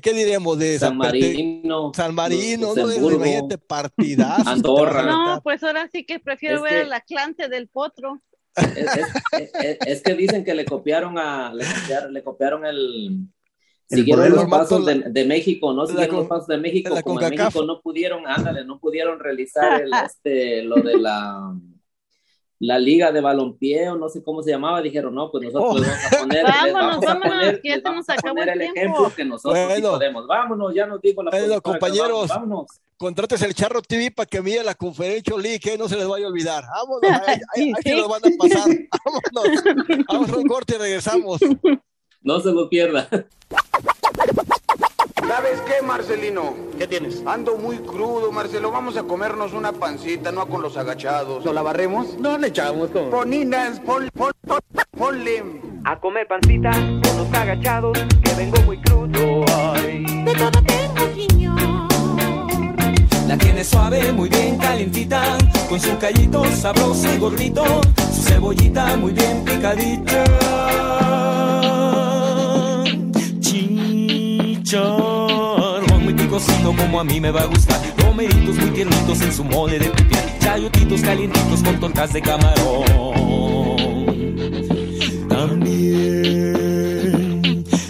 ¿Qué 0.00 0.12
diríamos 0.12 0.58
de 0.58 0.78
San, 0.78 0.96
Marino? 0.96 1.92
San 1.94 2.14
Marino, 2.14 2.74
no, 2.74 2.92
imagínate, 2.92 3.58
partidazo. 3.58 4.48
Andorra. 4.48 5.02
No, 5.02 5.40
pues 5.42 5.62
ahora 5.62 5.88
sí 5.92 6.04
que 6.04 6.18
prefiero 6.18 6.62
ver 6.62 6.86
la 6.86 7.00
clase 7.00 7.48
del 7.48 7.68
potro. 7.68 8.22
Es, 9.86 10.02
que 10.02 10.14
dicen 10.14 10.44
que 10.44 10.54
le 10.54 10.64
copiaron 10.64 11.18
a, 11.18 11.52
le 11.54 11.64
copiaron, 11.64 12.12
le 12.12 12.22
copiaron 12.22 12.66
el, 12.66 13.26
siguieron 13.88 14.30
los 14.30 14.44
pasos 14.46 14.84
de, 14.84 14.94
de, 15.10 15.24
México, 15.24 15.72
no 15.72 15.86
siguieron 15.86 16.16
los 16.16 16.26
pasos 16.26 16.48
de 16.48 16.58
México, 16.58 16.94
como 17.02 17.20
en 17.20 17.30
México 17.30 17.64
no 17.64 17.80
pudieron, 17.80 18.26
ándale, 18.26 18.64
no 18.64 18.78
pudieron 18.78 19.18
realizar 19.18 19.82
el, 19.82 19.90
este, 20.04 20.62
lo 20.62 20.76
de 20.76 20.98
la 20.98 21.54
la 22.62 22.78
liga 22.78 23.10
de 23.10 23.20
balompié 23.20 23.88
o 23.88 23.96
no 23.96 24.08
sé 24.08 24.22
cómo 24.22 24.40
se 24.40 24.52
llamaba, 24.52 24.80
dijeron, 24.80 25.12
no, 25.12 25.32
pues 25.32 25.42
nosotros 25.42 25.68
oh. 25.68 25.82
vamos 25.82 26.12
a 26.12 26.18
poner, 26.20 26.44
vámonos, 26.44 27.00
vamos 27.00 27.06
a 27.06 27.28
poner, 27.28 27.60
que 27.60 27.68
ya 27.70 27.90
nos 27.90 28.08
acabó 28.08 28.40
el, 28.40 28.48
el 28.50 28.62
ejemplo 28.62 29.12
que 29.16 29.24
nosotros 29.24 29.64
bueno, 29.64 29.74
sí 29.74 29.82
podemos. 29.82 30.26
Vámonos, 30.28 30.72
ya 30.72 30.86
nos 30.86 31.02
dijo 31.02 31.24
la 31.24 31.32
bueno, 31.32 31.60
compañeros, 31.60 32.28
vámonos. 32.28 32.66
Contrates 32.96 33.42
el 33.42 33.52
Charro 33.52 33.82
TV 33.82 34.12
para 34.12 34.28
que 34.28 34.40
mire 34.40 34.62
la 34.62 34.76
conferencia 34.76 35.36
League, 35.36 35.58
que 35.58 35.76
no 35.76 35.88
se 35.88 35.96
les 35.96 36.06
vaya 36.06 36.26
a 36.26 36.28
olvidar. 36.28 36.62
Vámonos, 36.72 37.20
ahí, 37.26 37.40
ahí, 37.56 37.72
ahí 37.74 37.82
se 37.82 37.96
lo 37.96 38.08
van 38.08 38.22
a 38.24 38.30
pasar. 38.38 38.68
Vámonos, 39.34 40.04
vamos 40.06 40.30
a 40.30 40.36
un 40.36 40.46
corte 40.46 40.76
y 40.76 40.78
regresamos. 40.78 41.40
No 42.20 42.38
se 42.38 42.52
lo 42.52 42.68
pierda. 42.68 43.08
¿Sabes 45.34 45.62
qué, 45.62 45.80
Marcelino? 45.82 46.54
¿Qué 46.76 46.86
tienes? 46.86 47.22
Ando 47.24 47.56
muy 47.56 47.78
crudo, 47.78 48.30
Marcelo. 48.30 48.70
Vamos 48.70 48.98
a 48.98 49.04
comernos 49.04 49.54
una 49.54 49.72
pancita, 49.72 50.30
no 50.30 50.46
con 50.46 50.60
los 50.60 50.76
agachados. 50.76 51.42
¿No 51.42 51.54
la 51.54 51.62
barremos? 51.62 52.18
No 52.18 52.36
le 52.36 52.48
echamos 52.48 52.90
con. 52.90 53.08
Poninas, 53.08 53.80
pon, 53.80 54.10
pon, 54.12 54.30
pon, 54.46 54.60
ponle. 54.90 55.42
A 55.86 55.98
comer 55.98 56.28
pancita 56.28 56.70
con 56.70 57.16
los 57.16 57.32
agachados, 57.32 57.98
que 58.22 58.34
vengo 58.34 58.60
muy 58.66 58.78
crudo. 58.82 59.46
Ay. 59.56 60.04
De 60.22 60.34
todo 60.34 60.62
tengo, 60.66 61.14
señor. 61.16 61.88
La 63.26 63.38
tiene 63.38 63.64
suave, 63.64 64.12
muy 64.12 64.28
bien 64.28 64.58
calientita, 64.58 65.38
con 65.66 65.80
su 65.80 65.96
callito 65.96 66.44
sabroso 66.44 67.10
y 67.10 67.18
gordito, 67.18 67.64
su 68.12 68.22
cebollita 68.22 68.98
muy 68.98 69.12
bien 69.12 69.42
picadita. 69.46 70.24
Chicharrón 73.40 75.21
picosito 76.32 76.74
como 76.74 76.98
a 76.98 77.04
mí 77.04 77.20
me 77.20 77.30
va 77.30 77.42
a 77.42 77.46
gustar. 77.46 77.78
Romeritos 77.98 78.56
muy 78.56 78.70
tiernitos 78.70 79.20
en 79.20 79.32
su 79.32 79.44
mole 79.44 79.78
de 79.78 79.90
pipián. 79.90 80.24
Chayotitos 80.40 81.02
calientitos 81.02 81.62
con 81.62 81.78
tortas 81.78 82.10
de 82.14 82.22
camarón. 82.22 82.86
También 85.28 86.42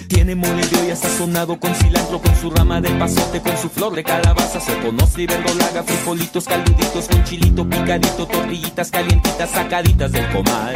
tiene 0.08 0.34
mole 0.34 0.66
de 0.66 0.80
olla 0.80 0.96
sazonado 0.96 1.60
con 1.60 1.72
cilantro, 1.76 2.20
con 2.20 2.34
su 2.34 2.50
rama 2.50 2.80
de 2.80 2.90
pasote, 2.90 3.40
con 3.40 3.56
su 3.56 3.68
flor 3.68 3.94
de 3.94 4.02
calabaza, 4.02 4.58
soponos 4.60 5.16
y 5.16 5.26
verdolaga, 5.26 5.84
frijolitos 5.84 6.46
caluditos 6.46 7.06
con 7.06 7.22
chilito 7.22 7.64
picadito, 7.68 8.26
tortillitas 8.26 8.90
calientitas 8.90 9.50
sacaditas 9.50 10.10
del 10.10 10.28
comal. 10.32 10.74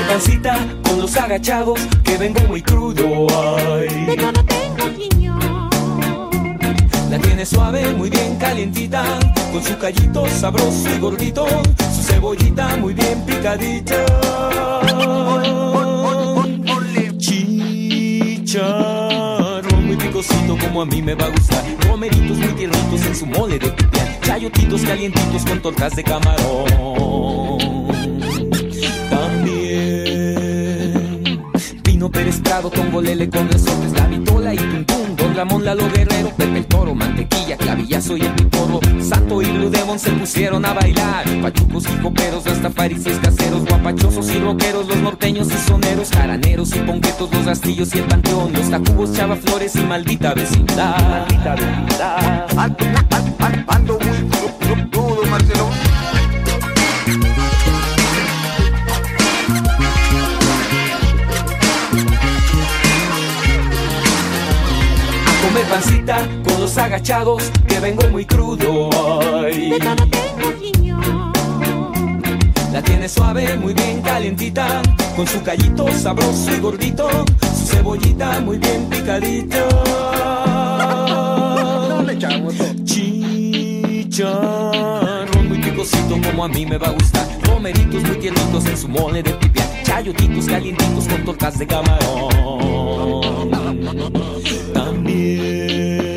Pancita 0.00 0.58
con 0.82 1.00
los 1.00 1.16
agachados 1.16 1.80
que 2.04 2.18
vengo 2.18 2.40
muy 2.48 2.62
crudo. 2.62 3.26
Ay. 3.30 3.88
De 4.06 4.16
todo 4.16 4.44
tengo, 4.44 4.84
señor. 4.98 5.70
La 7.10 7.18
tiene 7.18 7.46
suave, 7.46 7.92
muy 7.94 8.10
bien 8.10 8.36
calientita, 8.36 9.04
con 9.52 9.62
su 9.62 9.78
callito 9.78 10.26
sabroso 10.28 10.88
y 10.94 10.98
gordito, 10.98 11.46
su 11.94 12.02
cebollita 12.02 12.76
muy 12.76 12.94
bien 12.94 13.24
picadita. 13.24 14.04
Chicharrón 18.46 19.86
muy 19.86 19.96
picosito 19.96 20.58
como 20.58 20.82
a 20.82 20.86
mí 20.86 21.00
me 21.00 21.14
va 21.14 21.26
a 21.26 21.28
gustar. 21.28 21.64
Romeritos 21.88 22.36
muy 22.38 22.52
tiernitos 22.54 23.06
en 23.06 23.14
su 23.14 23.26
mole 23.26 23.58
de 23.58 23.70
pipián. 23.70 24.20
Chayotitos 24.22 24.82
calientitos 24.82 25.44
con 25.44 25.62
tortas 25.62 25.94
de 25.94 26.02
camarón. 26.02 27.55
Pérez 32.10 32.40
Prado, 32.40 32.70
Tongolele 32.70 33.28
con 33.28 33.48
resortes, 33.50 33.92
la 33.92 34.06
vitola 34.06 34.54
y 34.54 34.56
tuntún, 34.56 35.16
Don 35.16 35.34
Ramón 35.34 35.64
Lalo 35.64 35.88
Guerrero, 35.90 36.30
Pepe 36.36 36.58
el 36.58 36.66
Toro, 36.66 36.94
Mantequilla, 36.94 37.56
Clavillazo 37.56 38.16
y 38.16 38.22
el 38.22 38.32
Piporro, 38.32 38.80
Santo 39.00 39.42
y 39.42 39.46
Blue 39.46 39.70
Demon 39.70 39.98
se 39.98 40.10
pusieron 40.12 40.64
a 40.64 40.72
bailar, 40.72 41.24
pachucos 41.42 41.84
y 41.92 41.96
coperos, 42.02 42.46
hasta 42.46 42.70
farises 42.70 43.18
caseros, 43.18 43.64
guapachosos 43.64 44.30
y 44.30 44.38
roqueros, 44.38 44.86
los 44.86 44.96
norteños 44.98 45.48
y 45.48 45.68
soneros, 45.68 46.10
jaraneros 46.10 46.74
y 46.74 46.78
ponquetos, 46.80 47.32
los 47.32 47.44
rastillos 47.44 47.94
y 47.94 47.98
el 47.98 48.04
panteón, 48.04 48.52
los 48.52 48.70
tacubos, 48.70 49.12
chava 49.12 49.36
flores 49.36 49.74
y 49.76 49.80
maldita 49.80 50.34
vecindad. 50.34 50.96
Maldita 51.08 51.54
vecindad. 51.54 52.46
Ando 53.68 53.98
muy 53.98 54.25
agachados 66.78 67.50
que 67.66 67.80
vengo 67.80 68.06
muy 68.08 68.24
crudo. 68.24 68.88
Ay. 69.44 69.70
De 69.70 69.78
todo 69.78 70.08
tengo, 70.08 70.52
señor. 70.60 71.04
La 72.72 72.82
tiene 72.82 73.08
suave, 73.08 73.56
muy 73.56 73.72
bien 73.72 74.02
calientita, 74.02 74.82
con 75.14 75.24
su 75.26 75.40
callito 75.42 75.90
sabroso 75.92 76.54
y 76.54 76.60
gordito, 76.60 77.08
su 77.40 77.66
cebollita 77.66 78.40
muy 78.40 78.58
bien 78.58 78.86
picadita. 78.90 79.64
No 81.88 82.02
le 82.02 82.12
echamos 82.12 82.54
Chicharrón 82.84 85.48
muy 85.48 85.58
picosito 85.58 86.20
como 86.22 86.44
a 86.44 86.48
mí 86.48 86.66
me 86.66 86.76
va 86.76 86.88
a 86.88 86.92
gustar. 86.92 87.26
Romeritos 87.44 88.02
muy 88.02 88.16
tiernitos 88.16 88.66
en 88.66 88.76
su 88.76 88.88
mole 88.88 89.22
de 89.22 89.30
pipián. 89.30 89.66
Chayotitos 89.84 90.44
calientitos 90.46 91.08
con 91.08 91.24
tortas 91.24 91.58
de 91.58 91.66
camarón. 91.66 93.46
También 94.74 96.15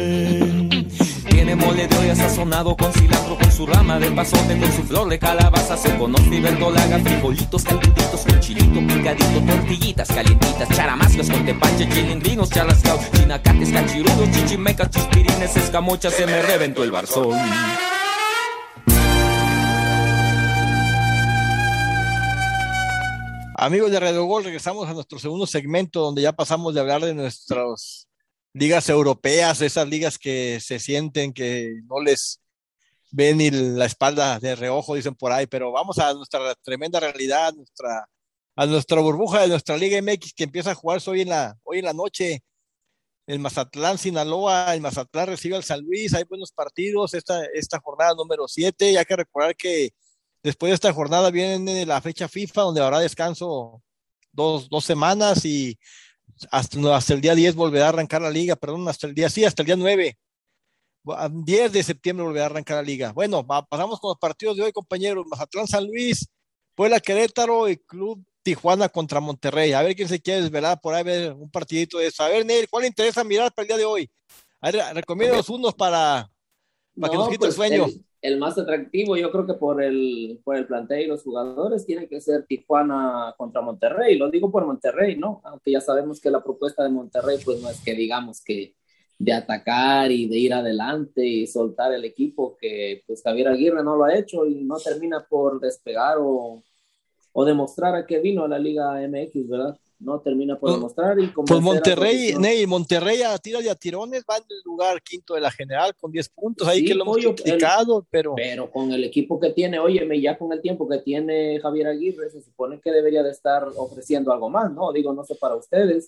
tiene 1.49 1.65
mole 1.65 1.87
de 1.87 1.97
olla 1.97 2.15
sazonado 2.15 2.77
con 2.77 2.93
cilantro, 2.93 3.35
con 3.35 3.51
su 3.51 3.65
rama 3.65 3.97
de 3.97 4.11
pasote, 4.11 4.59
con 4.59 4.71
su 4.71 4.83
flor 4.83 5.09
de 5.09 5.17
calabaza, 5.17 5.75
se 5.77 5.97
conoce 5.97 6.35
y 6.35 6.41
verdolaga, 6.41 6.99
frijolitos 6.99 7.63
calentitos, 7.63 8.21
con 8.21 8.39
chilito 8.39 8.79
picadito, 8.79 9.41
tortillitas 9.47 10.07
calientitas, 10.09 10.69
charamascas 10.69 11.29
con 11.29 11.45
tepache, 11.45 11.89
chilindrinos, 11.89 12.51
charrascaos, 12.51 13.11
chinacates, 13.13 13.71
cachirudos, 13.71 14.31
chichimecas, 14.31 14.91
chispirines, 14.91 15.57
escamochas, 15.57 16.13
se 16.13 16.27
me 16.27 16.39
reventó 16.39 16.83
el 16.83 16.91
barzón. 16.91 17.35
Amigos 23.55 23.89
de 23.89 23.99
Radio 23.99 24.23
Gol, 24.25 24.43
regresamos 24.43 24.87
a 24.87 24.93
nuestro 24.93 25.17
segundo 25.17 25.47
segmento 25.47 25.99
donde 25.99 26.21
ya 26.21 26.31
pasamos 26.31 26.75
de 26.75 26.79
hablar 26.79 27.01
de 27.01 27.15
nuestras 27.15 28.08
ligas 28.53 28.89
europeas, 28.89 29.61
esas 29.61 29.87
ligas 29.87 30.17
que 30.17 30.59
se 30.59 30.79
sienten 30.79 31.33
que 31.33 31.81
no 31.85 32.01
les 32.01 32.41
ven 33.11 33.37
ni 33.37 33.51
la 33.51 33.85
espalda 33.85 34.39
de 34.39 34.55
reojo, 34.55 34.95
dicen 34.95 35.15
por 35.15 35.31
ahí, 35.31 35.47
pero 35.47 35.71
vamos 35.71 35.99
a 35.99 36.13
nuestra 36.13 36.53
tremenda 36.55 36.99
realidad, 36.99 37.53
nuestra, 37.53 38.07
a 38.55 38.65
nuestra 38.65 39.01
burbuja 39.01 39.41
de 39.41 39.47
nuestra 39.49 39.77
Liga 39.77 40.01
MX 40.01 40.33
que 40.33 40.43
empieza 40.43 40.71
a 40.71 40.75
jugarse 40.75 41.09
hoy 41.09 41.21
en 41.21 41.29
la, 41.29 41.57
hoy 41.63 41.79
en 41.79 41.85
la 41.85 41.93
noche. 41.93 42.43
El 43.27 43.39
Mazatlán, 43.39 43.97
Sinaloa, 43.97 44.73
el 44.73 44.81
Mazatlán 44.81 45.27
recibe 45.27 45.55
al 45.55 45.63
San 45.63 45.81
Luis, 45.81 46.13
hay 46.13 46.23
buenos 46.23 46.51
partidos, 46.51 47.13
esta, 47.13 47.43
esta 47.53 47.79
jornada 47.79 48.15
número 48.15 48.47
7, 48.47 48.91
y 48.91 48.97
hay 48.97 49.05
que 49.05 49.15
recordar 49.15 49.55
que 49.55 49.91
Después 50.41 50.69
de 50.69 50.75
esta 50.75 50.93
jornada 50.93 51.31
viene 51.31 51.85
la 51.85 52.01
fecha 52.01 52.29
FIFA, 52.29 52.61
donde 52.61 52.81
habrá 52.81 52.99
descanso 52.99 53.83
dos, 54.31 54.69
dos 54.69 54.85
semanas 54.85 55.43
y 55.43 55.77
hasta, 56.51 56.79
no, 56.79 56.93
hasta 56.93 57.13
el 57.13 57.21
día 57.21 57.35
10 57.35 57.55
volverá 57.55 57.85
a 57.85 57.89
arrancar 57.89 58.21
la 58.21 58.29
liga, 58.29 58.55
perdón, 58.55 58.87
hasta 58.87 59.07
el 59.07 59.13
día, 59.13 59.29
sí, 59.29 59.45
hasta 59.45 59.61
el 59.61 59.67
día 59.67 59.75
9. 59.75 60.17
10 61.31 61.71
de 61.71 61.83
septiembre 61.83 62.25
volverá 62.25 62.45
a 62.45 62.49
arrancar 62.49 62.77
la 62.77 62.83
liga. 62.83 63.11
Bueno, 63.11 63.45
pasamos 63.45 63.99
con 63.99 64.09
los 64.09 64.17
partidos 64.17 64.57
de 64.57 64.63
hoy, 64.63 64.71
compañeros. 64.71 65.25
Mazatlán 65.27 65.67
San 65.67 65.87
Luis, 65.87 66.27
Puebla 66.75 66.99
Querétaro 66.99 67.67
y 67.69 67.77
Club 67.77 68.23
Tijuana 68.43 68.89
contra 68.89 69.19
Monterrey. 69.19 69.73
A 69.73 69.81
ver 69.81 69.95
quién 69.95 70.07
se 70.07 70.21
quiere 70.21 70.41
desvelar 70.41 70.79
por 70.81 70.93
ahí, 70.93 71.03
ver 71.03 71.33
un 71.33 71.49
partidito 71.49 71.97
de 71.97 72.07
eso. 72.07 72.23
A 72.23 72.29
ver, 72.29 72.45
Neil, 72.45 72.69
¿cuál 72.69 72.81
le 72.81 72.87
interesa 72.89 73.23
mirar 73.23 73.53
para 73.53 73.63
el 73.63 73.67
día 73.67 73.77
de 73.77 73.85
hoy? 73.85 74.11
A 74.61 74.71
ver, 74.71 74.83
recomiéndanos 74.93 75.49
unos 75.49 75.73
para, 75.73 76.29
para 76.99 77.11
que 77.11 77.17
nos 77.17 77.29
quite 77.29 77.45
el 77.45 77.53
pues, 77.53 77.55
sueño. 77.55 77.85
El, 77.85 78.05
el 78.21 78.37
más 78.37 78.57
atractivo, 78.57 79.15
yo 79.17 79.31
creo 79.31 79.45
que 79.45 79.53
por 79.53 79.81
el, 79.81 80.39
por 80.43 80.55
el 80.57 80.67
plantel 80.67 81.01
y 81.01 81.07
los 81.07 81.23
jugadores, 81.23 81.85
tiene 81.85 82.07
que 82.07 82.21
ser 82.21 82.45
Tijuana 82.45 83.33
contra 83.37 83.61
Monterrey. 83.61 84.17
Lo 84.17 84.29
digo 84.29 84.51
por 84.51 84.65
Monterrey, 84.65 85.17
¿no? 85.17 85.41
Aunque 85.45 85.71
ya 85.71 85.81
sabemos 85.81 86.19
que 86.19 86.29
la 86.31 86.43
propuesta 86.43 86.83
de 86.83 86.89
Monterrey, 86.89 87.37
pues 87.43 87.61
no 87.61 87.69
es 87.69 87.81
que 87.83 87.93
digamos 87.93 88.43
que 88.43 88.75
de 89.17 89.33
atacar 89.33 90.11
y 90.11 90.27
de 90.27 90.37
ir 90.37 90.53
adelante 90.53 91.25
y 91.25 91.47
soltar 91.47 91.93
el 91.93 92.05
equipo, 92.05 92.55
que 92.57 93.03
pues 93.05 93.21
Javier 93.23 93.49
Aguirre 93.49 93.83
no 93.83 93.95
lo 93.97 94.05
ha 94.05 94.15
hecho 94.17 94.45
y 94.45 94.63
no 94.63 94.77
termina 94.77 95.25
por 95.29 95.59
despegar 95.59 96.17
o, 96.19 96.63
o 97.33 97.45
demostrar 97.45 97.95
a 97.95 98.05
qué 98.05 98.19
vino 98.19 98.47
la 98.47 98.59
Liga 98.59 99.01
MX, 99.07 99.47
¿verdad? 99.49 99.77
No 99.99 100.19
termina 100.21 100.53
por 100.57 100.69
Pues- 100.69 100.75
demostrar 100.75 101.19
y 101.19 101.27
Pues 101.27 101.51
a 101.51 101.59
Monterrey, 101.59 102.15
afición. 102.17 102.41
Ney, 102.41 102.65
Monterrey 102.65 103.21
a 103.21 103.37
tiras 103.37 103.63
y 103.65 103.67
a 103.67 103.75
tirones 103.75 104.23
va 104.29 104.37
en 104.37 104.43
el 104.49 104.61
lugar 104.63 105.01
quinto 105.01 105.33
de 105.35 105.41
la 105.41 105.51
general 105.51 105.93
con 105.99 106.09
10 106.09 106.29
puntos. 106.29 106.65
Ahí 106.67 106.79
Sí, 106.79 106.85
que 106.85 106.93
lo 106.95 107.03
hemos 107.03 107.17
pollo, 107.17 107.35
criticado, 107.35 108.05
pero 108.09 108.33
Pero 108.35 108.71
con 108.71 108.93
el 108.93 109.03
equipo 109.03 109.39
que 109.39 109.49
tiene, 109.51 109.77
óyeme, 109.77 110.21
ya 110.21 110.37
con 110.37 110.53
el 110.53 110.61
tiempo 110.61 110.87
que 110.87 110.99
tiene 110.99 111.59
Javier 111.59 111.87
Aguirre, 111.87 112.29
se 112.29 112.41
supone 112.41 112.79
que 112.79 112.91
debería 112.91 113.23
de 113.23 113.31
estar 113.31 113.67
ofreciendo 113.75 114.31
algo 114.31 114.49
más, 114.49 114.71
¿no? 114.71 114.93
Digo, 114.93 115.11
no 115.13 115.25
sé 115.25 115.35
para 115.35 115.55
ustedes, 115.55 116.07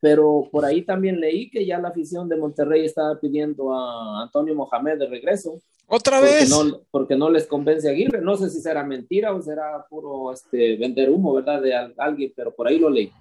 pero 0.00 0.48
por 0.50 0.64
ahí 0.64 0.80
también 0.82 1.20
leí 1.20 1.50
que 1.50 1.66
ya 1.66 1.78
la 1.78 1.88
afición 1.88 2.28
de 2.30 2.36
Monterrey 2.36 2.86
estaba 2.86 3.18
pidiendo 3.20 3.72
a 3.74 4.22
Antonio 4.22 4.54
Mohamed 4.54 4.98
de 4.98 5.06
regreso, 5.08 5.60
otra 5.88 6.20
porque 6.20 6.34
vez. 6.34 6.48
no, 6.50 6.80
porque 6.90 7.16
no 7.16 7.28
les 7.30 7.46
convence 7.46 7.86
a 7.86 7.90
Aguirre. 7.92 8.20
No 8.22 8.36
sé 8.38 8.48
si 8.48 8.60
será 8.62 8.82
mentira 8.82 9.34
o 9.34 9.42
será 9.42 9.84
puro 9.90 10.32
este, 10.32 10.76
vender 10.76 11.10
humo, 11.10 11.34
¿verdad? 11.34 11.60
De 11.60 11.74
al- 11.74 11.94
alguien, 11.98 12.32
pero 12.34 12.54
por 12.54 12.66
ahí 12.66 12.78
lo 12.78 12.88
leí. 12.90 13.12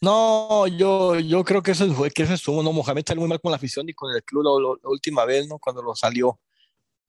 No, 0.00 0.66
yo, 0.66 1.18
yo 1.18 1.44
creo 1.44 1.62
que 1.62 1.70
eso 1.72 1.86
que 2.14 2.22
eso 2.22 2.34
estuvo, 2.34 2.62
no, 2.62 2.72
Mohamed 2.72 3.04
salió 3.06 3.20
muy 3.20 3.28
mal 3.28 3.40
con 3.40 3.50
la 3.50 3.56
afición 3.56 3.88
y 3.88 3.94
con 3.94 4.12
el 4.14 4.22
club 4.22 4.42
la, 4.44 4.50
la- 4.50 4.78
la 4.82 4.90
última 4.90 5.24
vez, 5.24 5.48
¿no? 5.48 5.58
Cuando 5.58 5.82
lo 5.82 5.94
salió. 5.94 6.38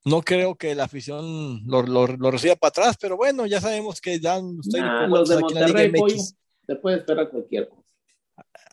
No 0.05 0.21
creo 0.21 0.55
que 0.55 0.73
la 0.73 0.85
afición 0.85 1.61
lo, 1.67 1.81
lo, 1.81 2.07
lo 2.07 2.31
reciba 2.31 2.55
para 2.55 2.69
atrás, 2.69 2.97
pero 2.99 3.17
bueno, 3.17 3.45
ya 3.45 3.59
sabemos 3.59 3.99
que 3.99 4.19
dan 4.19 4.59
técnicos 4.61 5.01
Nah, 5.01 5.07
los 5.07 5.29
de 5.29 5.39
Monterrey, 5.39 5.91
se 6.65 6.75
puede 6.75 6.97
esperar 6.97 7.29
cualquier 7.29 7.67
cosa. 7.67 7.81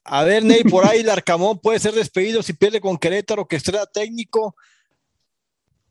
A 0.05 0.23
ver, 0.25 0.45
Ney, 0.45 0.63
por 0.65 0.85
ahí 0.87 1.01
el 1.01 1.09
Arcamón 1.11 1.59
puede 1.59 1.79
ser 1.79 1.93
despedido 1.95 2.43
si 2.43 2.53
pierde 2.53 2.81
con 2.81 2.99
Querétaro, 2.99 3.47
que 3.47 3.57
estrella 3.57 3.87
técnico. 3.87 4.55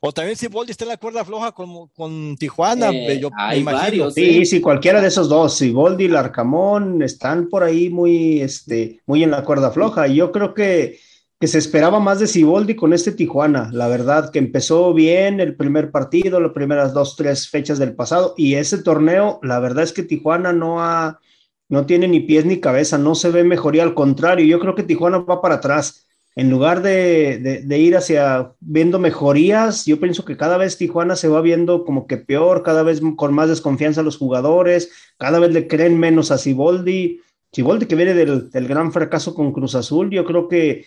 O 0.06 0.12
también 0.12 0.36
si 0.36 0.48
Boldi 0.48 0.72
está 0.72 0.84
en 0.84 0.90
la 0.90 0.98
cuerda 0.98 1.24
floja 1.24 1.54
con, 1.54 1.88
con 1.96 2.36
Tijuana, 2.36 2.90
Eh, 2.92 3.20
yo 3.22 3.30
me 3.30 3.36
hay 3.42 3.60
imagino. 3.62 3.82
varios, 3.82 4.14
Sí, 4.14 4.46
sí, 4.46 4.60
cualquiera 4.60 5.00
de 5.00 5.08
esos 5.08 5.30
dos, 5.30 5.56
Siboldi 5.58 6.04
y 6.04 6.08
Larcamón 6.10 7.02
están 7.02 7.48
por 7.48 7.64
ahí 7.64 7.90
muy, 7.90 8.42
este, 8.42 9.00
muy 9.06 9.24
en 9.24 9.32
la 9.32 9.46
cuerda 9.46 9.72
floja. 9.72 10.10
Y 10.10 10.16
yo 10.16 10.34
creo 10.34 10.54
que, 10.54 11.00
que 11.40 11.48
se 11.48 11.58
esperaba 11.58 12.02
más 12.02 12.20
de 12.20 12.28
Siboldi 12.28 12.76
con 12.76 12.92
este 12.92 13.14
Tijuana. 13.14 13.70
La 13.72 13.88
verdad 13.88 14.30
que 14.30 14.40
empezó 14.40 14.94
bien 14.94 15.40
el 15.40 15.56
primer 15.56 15.90
partido, 15.90 16.42
las 16.42 16.52
primeras 16.52 16.94
dos, 16.94 17.16
tres 17.16 17.48
fechas 17.50 17.80
del 17.80 17.96
pasado. 17.96 18.34
Y 18.36 18.56
ese 18.56 18.80
torneo, 18.80 19.40
la 19.42 19.60
verdad 19.60 19.86
es 19.86 19.94
que 19.94 20.04
Tijuana 20.04 20.52
no 20.52 20.84
ha, 20.84 21.22
no 21.70 21.86
tiene 21.86 22.10
ni 22.10 22.20
pies 22.20 22.44
ni 22.44 22.60
cabeza, 22.60 22.98
no 22.98 23.16
se 23.16 23.32
ve 23.32 23.46
mejoría, 23.46 23.84
al 23.84 23.94
contrario, 23.94 24.46
yo 24.46 24.60
creo 24.60 24.76
que 24.76 24.84
Tijuana 24.84 25.20
va 25.20 25.42
para 25.42 25.56
atrás. 25.56 26.06
En 26.36 26.50
lugar 26.50 26.82
de, 26.82 27.64
ir 27.78 27.96
hacia 27.96 28.54
viendo 28.60 28.98
mejorías, 28.98 29.86
yo 29.86 30.00
pienso 30.00 30.26
que 30.26 30.36
cada 30.36 30.58
vez 30.58 30.78
Tijuana 30.78 31.16
se 31.16 31.28
va 31.28 31.42
viendo 31.42 31.86
como 31.86 32.08
que 32.08 32.18
peor, 32.18 32.64
cada 32.64 32.82
vez 32.82 33.02
con 33.16 33.34
más 33.34 33.50
desconfianza 33.50 34.02
a 34.02 34.04
los 34.04 34.18
jugadores, 34.18 34.92
cada 35.18 35.38
vez 35.40 35.54
le 35.54 35.68
creen 35.68 36.00
menos 36.00 36.32
a 36.32 36.40
Siboldi. 36.40 37.22
Siboldi 37.52 37.86
que 37.86 37.96
viene 37.96 38.16
del, 38.16 38.50
gran 38.52 38.92
fracaso 38.92 39.36
con 39.36 39.54
Cruz 39.54 39.76
Azul, 39.76 40.10
yo 40.10 40.26
creo 40.26 40.48
que, 40.48 40.86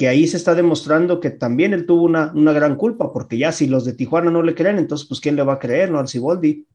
ahí 0.00 0.26
se 0.26 0.36
está 0.36 0.56
demostrando 0.56 1.20
que 1.20 1.30
también 1.30 1.72
él 1.72 1.86
tuvo 1.86 2.02
una, 2.02 2.32
gran 2.52 2.74
culpa, 2.74 3.12
porque 3.12 3.38
ya 3.38 3.52
si 3.52 3.68
los 3.68 3.84
de 3.84 3.92
Tijuana 3.92 4.32
no 4.32 4.42
le 4.42 4.54
creen, 4.54 4.78
entonces 4.78 5.06
pues 5.06 5.20
quién 5.20 5.36
le 5.36 5.44
va 5.44 5.54
a 5.54 5.58
creer, 5.60 5.92
¿no? 5.92 6.00
Al 6.00 6.08
Siboldi. 6.08 6.66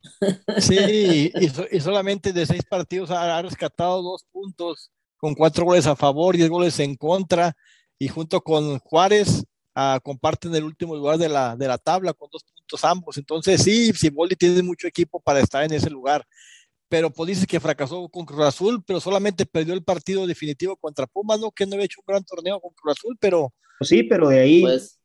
Sí, 0.57 1.31
y, 1.35 1.75
y 1.75 1.79
solamente 1.81 2.31
de 2.31 2.45
seis 2.45 2.63
partidos 2.63 3.11
ha 3.11 3.39
rescatado 3.41 4.01
dos 4.01 4.25
puntos, 4.31 4.91
con 5.17 5.35
cuatro 5.35 5.65
goles 5.65 5.85
a 5.87 5.95
favor, 5.95 6.35
diez 6.35 6.49
goles 6.49 6.79
en 6.79 6.95
contra, 6.95 7.55
y 7.99 8.07
junto 8.07 8.41
con 8.41 8.79
Juárez 8.79 9.43
ah, 9.75 9.99
comparten 10.03 10.53
el 10.55 10.63
último 10.63 10.95
lugar 10.95 11.17
de 11.17 11.29
la, 11.29 11.55
de 11.55 11.67
la 11.67 11.77
tabla 11.77 12.13
con 12.13 12.29
dos 12.31 12.43
puntos 12.43 12.83
ambos. 12.83 13.17
Entonces, 13.17 13.61
sí, 13.63 13.91
Siboldi 13.93 14.35
tiene 14.35 14.61
mucho 14.63 14.87
equipo 14.87 15.19
para 15.19 15.39
estar 15.39 15.63
en 15.63 15.73
ese 15.73 15.89
lugar. 15.89 16.23
Pero 16.89 17.09
pues 17.09 17.27
dices 17.27 17.45
que 17.45 17.59
fracasó 17.59 18.07
con 18.07 18.25
Cruz 18.25 18.45
Azul, 18.45 18.81
pero 18.85 19.01
solamente 19.01 19.45
perdió 19.45 19.73
el 19.73 19.83
partido 19.83 20.25
definitivo 20.25 20.77
contra 20.77 21.05
Pumas, 21.05 21.37
¿no? 21.39 21.51
Que 21.51 21.65
no 21.65 21.73
había 21.73 21.85
hecho 21.85 21.99
un 21.99 22.05
gran 22.13 22.23
torneo 22.23 22.61
con 22.61 22.71
Cruz 22.73 22.95
Azul, 22.97 23.17
pero 23.19 23.53
Pues 23.77 23.89
sí, 23.89 24.03
pero 24.03 24.29
de 24.29 24.39
ahí, 24.39 24.61
Pues 24.61 24.97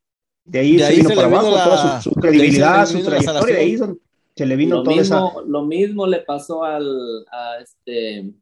de 0.44 0.58
ahí 0.60 0.72
de 0.76 0.78
se 0.78 0.84
ahí 0.86 0.96
vino 0.98 1.08
se 1.08 1.14
para 1.16 1.28
le 1.28 1.34
vino 1.34 1.40
abajo 1.40 1.56
la- 1.56 1.64
toda 1.64 2.00
su, 2.02 2.10
su 2.10 2.14
se 2.14 2.20
credibilidad, 2.20 2.86
su 2.86 3.02
trayectoria, 3.04 3.54
de 3.56 3.60
ahí 3.60 3.78
son- 3.78 4.00
se 4.36 4.46
le 4.46 4.56
vino 4.56 4.76
lo 4.76 4.82
toda 4.84 5.02
esa... 5.02 5.20
mismo, 5.24 5.40
lo 5.42 5.62
mismo 5.64 6.06
le 6.06 6.20
pasó 6.20 6.62
al, 6.64 6.86
a 7.32 7.58
este, 7.60 8.32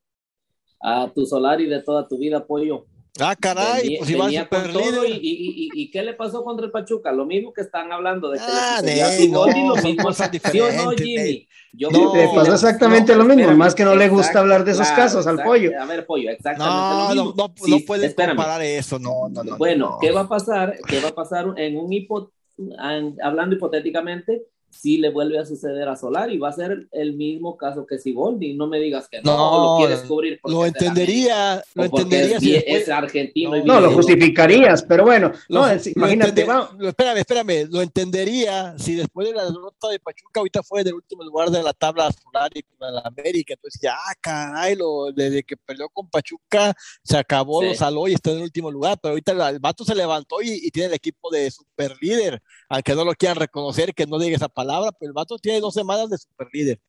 a 0.82 1.10
tu 1.12 1.24
Solari 1.24 1.66
de 1.66 1.82
toda 1.82 2.06
tu 2.06 2.18
vida, 2.18 2.46
pollo. 2.46 2.86
Ah, 3.22 3.36
caray, 3.36 3.82
Venía- 3.82 3.98
pues 3.98 4.10
iba 4.10 4.30
super 4.30 4.62
con 4.62 4.72
todo 4.72 5.02
líder. 5.04 5.10
y, 5.22 5.28
y, 5.28 5.30
y, 5.76 5.82
y 5.82 5.90
qué 5.90 6.02
le 6.02 6.14
pasó 6.14 6.44
contra 6.44 6.66
el 6.66 6.72
Pachuca? 6.72 7.12
Lo 7.12 7.24
mismo 7.26 7.52
que 7.52 7.62
están 7.62 7.90
hablando 7.92 8.30
de 8.30 8.38
que 8.38 8.44
Ah, 8.46 8.80
le 8.82 9.04
Siboldi, 9.12 9.62
no, 9.62 9.76
lo 9.76 9.82
mismo, 9.82 10.12
¿sí 10.12 10.60
o 10.60 10.72
no, 10.72 10.90
Jimmy? 10.92 11.46
Yo 11.72 11.88
No, 11.90 12.12
Le 12.14 12.28
pasó 12.34 12.52
exactamente 12.54 13.12
no, 13.12 13.18
lo 13.18 13.24
mismo, 13.24 13.40
espérame, 13.42 13.58
más 13.58 13.74
que 13.76 13.84
no 13.84 13.94
le 13.94 14.08
gusta 14.08 14.40
hablar 14.40 14.64
de 14.64 14.72
esos 14.72 14.88
claro, 14.88 15.02
casos 15.02 15.26
al 15.26 15.34
exacto. 15.34 15.50
pollo. 15.52 15.70
A 15.80 15.84
ver, 15.84 16.04
pollo, 16.04 16.30
exactamente 16.30 16.74
No, 16.74 16.90
lo 16.90 17.14
no, 17.14 17.24
mismo. 17.24 17.34
no, 17.36 17.54
Sí, 17.64 17.70
no 17.70 17.78
puedes 17.86 18.06
espérame. 18.06 18.36
comparar 18.36 18.62
eso, 18.62 18.98
no, 18.98 19.28
no, 19.28 19.44
no. 19.44 19.56
Bueno, 19.56 19.90
no. 19.90 19.98
¿qué 20.00 20.10
va 20.10 20.22
a 20.22 20.28
pasar? 20.28 20.76
¿Qué 20.88 21.00
va 21.00 21.10
a 21.10 21.14
pasar 21.14 21.46
en 21.56 21.76
un 21.76 21.92
hipo, 21.92 22.32
en- 22.58 23.16
hablando 23.22 23.54
hipotéticamente? 23.54 24.42
Si 24.70 24.98
le 24.98 25.10
vuelve 25.10 25.38
a 25.38 25.44
suceder 25.44 25.88
a 25.88 25.96
Solari, 25.96 26.38
va 26.38 26.48
a 26.48 26.52
ser 26.52 26.88
el 26.92 27.14
mismo 27.14 27.56
caso 27.56 27.84
que 27.86 27.98
Siboldi. 27.98 28.54
No 28.54 28.66
me 28.68 28.78
digas 28.78 29.08
que 29.08 29.20
no, 29.22 29.36
No, 29.36 29.78
lo 29.80 29.84
quieres 29.86 30.04
cubrir. 30.06 30.40
Lo 30.44 30.64
entendería, 30.64 31.62
lo 31.74 31.84
entendería 31.84 32.36
es, 32.36 32.42
si 32.42 32.52
después- 32.52 32.82
es 32.82 32.88
argentino. 32.88 33.56
y 33.56 33.64
No, 33.64 33.74
No, 33.74 33.80
lo 33.80 33.92
justificarías, 33.92 34.82
pero 34.84 35.04
bueno, 35.04 35.32
Lo- 35.48 35.60
no, 35.62 35.68
es- 35.68 35.86
lo 35.86 35.92
imagínate, 35.96 36.44
va- 36.44 36.70
espérame, 36.82 37.18
espérame, 37.18 37.68
lo 37.70 37.82
entendería 37.82 38.74
si 38.78 38.94
después 38.94 39.28
de 39.28 39.34
la 39.34 39.44
derrota 39.44 39.88
de 39.88 39.98
Pachuca 39.98 40.40
ahorita 40.40 40.62
fue 40.62 40.84
del 40.84 40.94
último 40.94 41.22
lugar 41.24 41.50
de 41.50 41.62
la 41.62 41.72
tabla 41.72 42.10
solar 42.12 42.50
y 42.54 42.62
con 42.62 42.94
la 42.94 43.00
América, 43.04 43.54
entonces 43.54 43.80
ya, 43.82 43.96
caray, 44.20 44.76
lo, 44.76 45.10
desde 45.12 45.42
que 45.42 45.56
peleó 45.56 45.88
con 45.88 46.08
Pachuca 46.08 46.74
se 47.02 47.16
acabó, 47.18 47.60
Sí. 47.62 47.68
lo 47.68 47.74
saló 47.74 48.08
y 48.08 48.14
está 48.14 48.30
en 48.30 48.38
el 48.38 48.42
último 48.44 48.70
lugar, 48.70 48.98
pero 49.02 49.12
ahorita 49.12 49.50
el 49.50 49.58
vato 49.58 49.84
se 49.84 49.94
levantó 49.94 50.40
y, 50.42 50.52
y 50.64 50.70
tiene 50.70 50.88
el 50.88 50.94
equipo 50.94 51.30
de 51.30 51.50
super 51.50 51.96
líder, 52.00 52.40
aunque 52.68 52.94
no 52.94 53.04
lo 53.04 53.12
quieran 53.14 53.36
reconocer, 53.36 53.94
que 53.94 54.06
no 54.06 54.18
diga 54.18 54.36
esa 54.36 54.48
palabra, 54.60 54.92
pero 54.92 55.10
el 55.10 55.14
vato 55.14 55.38
tiene 55.38 55.60
dos 55.60 55.74
semanas 55.74 56.10
de 56.10 56.18
super 56.18 56.48
líder. 56.52 56.80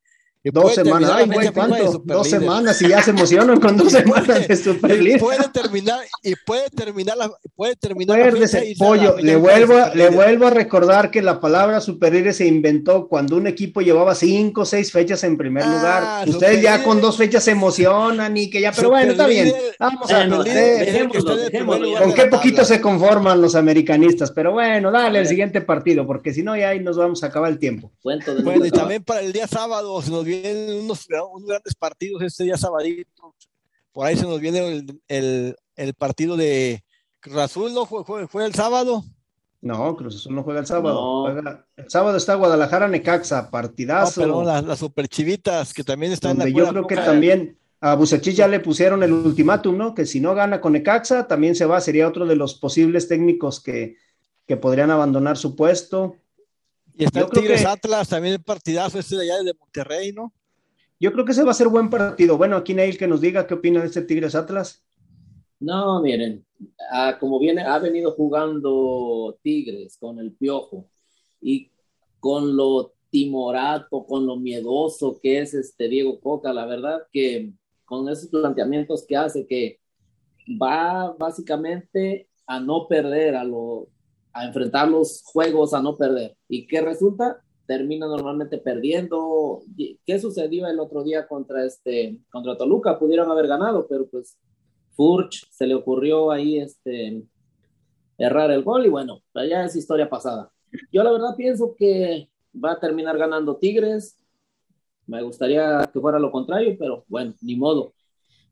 Dos 0.44 0.74
semanas, 0.74 1.12
ay, 1.14 1.28
güey, 1.28 1.48
de 1.48 1.54
¿cuánto? 1.54 2.02
Dos 2.04 2.28
semanas 2.28 2.82
y 2.82 2.88
ya 2.88 3.04
se 3.04 3.12
emocionan 3.12 3.60
con 3.60 3.78
dos 3.78 3.92
semanas 3.92 4.48
de 4.48 4.54
y 4.54 4.58
superlíder. 4.58 5.20
puede 5.20 5.48
terminar 5.50 6.00
y 6.24 6.34
puede 6.36 6.68
terminar 6.72 7.16
la 7.18 7.32
puede 7.56 7.76
terminar 7.76 8.20
Acuérdese, 8.20 8.70
la 8.70 8.86
pollo, 8.86 9.18
le 9.20 9.36
vuelvo, 9.36 9.76
a, 9.78 9.94
le 9.94 10.10
vuelvo 10.10 10.48
a 10.48 10.50
recordar 10.50 11.12
que 11.12 11.22
la 11.22 11.40
palabra 11.40 11.80
superlíder 11.80 12.34
se 12.34 12.48
inventó 12.48 13.08
cuando 13.08 13.38
un 13.38 13.46
equipo 13.46 13.82
llevaba 13.82 14.16
cinco 14.16 14.62
o 14.62 14.66
seis 14.66 14.92
fechas 14.92 15.24
en 15.24 15.38
primer 15.38 15.64
Ah, 15.64 15.68
lugar. 16.26 16.30
Ustedes 16.30 16.62
ya 16.62 16.84
con 16.84 17.02
dos 17.02 17.18
fechas 17.18 17.44
se 17.44 17.52
emocionan 17.52 18.36
y 18.36 18.50
que 18.50 18.62
ya, 18.62 18.72
pero 18.72 18.90
bueno, 18.90 19.12
está 19.12 19.28
bien. 19.28 19.54
Vamos 19.80 20.12
a 20.12 20.26
ver, 20.26 20.48
eh, 20.48 21.10
con 22.00 22.14
qué 22.14 22.26
poquito 22.26 22.66
se 22.66 22.82
conforman 22.82 23.42
los 23.42 23.54
americanistas, 23.56 24.32
pero 24.32 24.54
bueno, 24.54 24.92
dale 24.92 25.20
el 25.20 25.28
siguiente 25.28 25.62
partido, 25.62 26.08
porque 26.08 26.34
si 26.34 26.42
no 26.42 26.58
ya 26.58 26.70
ahí 26.70 26.80
nos 26.80 26.98
vamos 26.98 27.24
a 27.24 27.28
acabar 27.28 27.52
el 27.52 27.60
tiempo. 27.60 27.92
Bueno, 28.04 28.66
y 28.66 28.72
también 28.72 29.04
para 29.04 29.22
el 29.22 29.32
día 29.34 29.48
sábado 29.48 30.02
nos 30.10 30.26
vienen 30.32 30.84
unos, 30.84 31.08
unos 31.34 31.48
grandes 31.48 31.76
partidos 31.76 32.22
este 32.24 32.44
día 32.46 32.58
sabadito. 32.58 33.36
Por 33.92 34.08
ahí 34.08 34.16
se 34.16 34.24
nos 34.24 34.40
viene 34.40 34.60
el, 34.68 35.02
el, 35.08 35.56
el 35.76 35.94
partido 35.94 36.38
de 36.38 36.84
Cruz 37.20 37.38
Azul, 37.38 37.74
¿no? 37.74 37.86
Fue, 37.86 38.04
fue, 38.06 38.28
fue 38.28 38.46
el 38.46 38.54
sábado. 38.56 39.04
No, 39.62 39.96
Cruz 39.96 40.16
Azul 40.16 40.34
no 40.34 40.44
juega 40.44 40.62
el 40.62 40.66
sábado. 40.66 40.96
No. 41.28 41.34
juega- 41.34 41.66
el 41.76 41.90
sábado 41.90 42.18
está 42.18 42.36
Guadalajara 42.36 42.88
Necaxa, 42.88 43.44
No, 43.44 43.52
partidazo. 43.52 44.22
perdón, 44.22 44.46
las, 44.48 44.64
las 44.64 44.80
super 44.80 45.08
chivitas 45.08 45.74
que 45.74 45.84
también 45.84 46.12
están 46.14 46.32
en 46.32 46.38
la 46.40 46.44
donde 46.46 46.60
yo 46.60 46.70
creo 46.70 46.88
que 46.88 46.96
también 46.96 47.58
a 47.80 47.96
Bucetich 47.96 48.36
ya 48.36 48.48
le 48.48 48.60
pusieron 48.60 49.04
el 49.04 49.12
ultimátum, 49.14 49.78
¿no? 49.78 49.94
Que 49.94 50.06
si 50.06 50.20
no 50.20 50.34
gana 50.36 50.62
con 50.62 50.74
Necaxa, 50.74 51.28
también 51.28 51.56
se 51.56 51.66
va, 51.66 51.82
sería 51.82 52.08
otro 52.08 52.26
de 52.26 52.36
los 52.36 52.56
posibles 52.56 53.08
técnicos 53.08 53.60
que, 53.60 53.98
que 54.48 54.56
podrían 54.58 54.90
abandonar 54.92 55.38
su 55.38 55.56
puesto. 55.56 56.16
Y 56.98 57.06
está 57.06 57.22
yo 57.22 57.26
el 57.28 57.32
Tigres 57.32 57.62
que- 57.62 57.68
Atlas, 57.68 58.10
también 58.10 58.36
el 58.36 58.44
partidazo 58.44 59.00
este 59.00 59.16
de 59.18 59.24
allá 59.24 59.44
de 59.44 59.54
Monterrey, 59.54 60.12
¿no? 60.12 60.34
Yo 61.00 61.12
creo 61.12 61.26
que 61.26 61.32
ese 61.32 61.44
va 61.44 61.52
a 61.52 61.56
ser 61.56 61.68
buen 61.68 61.90
partido. 61.90 62.38
Bueno, 62.38 62.58
aquí 62.58 62.74
Neil 62.74 62.98
que 62.98 63.08
nos 63.08 63.22
diga 63.22 63.48
qué 63.48 63.56
opina 63.56 63.82
de 63.82 63.88
este 63.88 64.04
Tigres 64.04 64.36
Atlas. 64.36 64.86
No, 65.60 66.02
miren, 66.02 66.46
ah, 66.92 67.18
como 67.20 67.40
viene, 67.40 67.62
ha 67.64 67.78
venido 67.80 68.12
jugando 68.12 69.38
Tigres 69.42 69.98
con 69.98 70.20
el 70.20 70.32
Piojo 70.34 70.88
y 71.42 71.72
con 72.20 72.56
lo 72.56 72.94
timorato, 73.10 74.06
con 74.06 74.26
lo 74.26 74.38
miedoso 74.38 75.20
que 75.22 75.40
es 75.40 75.54
este 75.54 75.88
Diego 75.88 76.20
Coca, 76.20 76.54
la 76.54 76.66
verdad 76.66 77.02
que 77.12 77.52
con 77.86 78.08
esos 78.10 78.28
planteamientos 78.30 79.06
que 79.06 79.18
hace 79.18 79.46
que 79.46 79.80
va 80.62 81.14
básicamente 81.18 82.30
a 82.48 82.60
no 82.60 82.88
perder, 82.88 83.36
a, 83.36 83.44
lo, 83.44 83.88
a 84.34 84.46
enfrentar 84.46 84.90
los 84.90 85.24
juegos 85.24 85.74
a 85.74 85.82
no 85.82 85.98
perder. 85.98 86.36
¿Y 86.48 86.68
qué 86.68 86.82
resulta? 86.82 87.42
Termina 87.66 88.08
normalmente 88.08 88.58
perdiendo. 88.58 89.62
¿Qué 90.06 90.20
sucedió 90.20 90.68
el 90.68 90.80
otro 90.80 91.04
día 91.04 91.28
contra, 91.28 91.66
este, 91.66 92.20
contra 92.32 92.58
Toluca? 92.58 93.00
Pudieron 93.00 93.30
haber 93.30 93.48
ganado, 93.48 93.88
pero 93.88 94.08
pues 94.08 94.38
Furch 94.92 95.48
se 95.50 95.68
le 95.68 95.76
ocurrió 95.76 96.32
ahí 96.32 96.60
este, 96.60 97.24
errar 98.18 98.52
el 98.52 98.64
gol 98.64 98.86
y 98.86 98.90
bueno, 98.90 99.22
ya 99.34 99.66
es 99.66 99.76
historia 99.76 100.10
pasada. 100.10 100.52
Yo 100.92 101.04
la 101.04 101.12
verdad 101.12 101.36
pienso 101.36 101.76
que 101.78 102.30
va 102.54 102.74
a 102.74 102.80
terminar 102.80 103.18
ganando 103.18 103.58
Tigres. 103.58 104.18
Me 105.08 105.22
gustaría 105.24 105.90
que 105.92 106.00
fuera 106.00 106.20
lo 106.20 106.32
contrario, 106.32 106.76
pero 106.80 107.04
bueno, 107.08 107.34
ni 107.42 107.56
modo. 107.56 107.94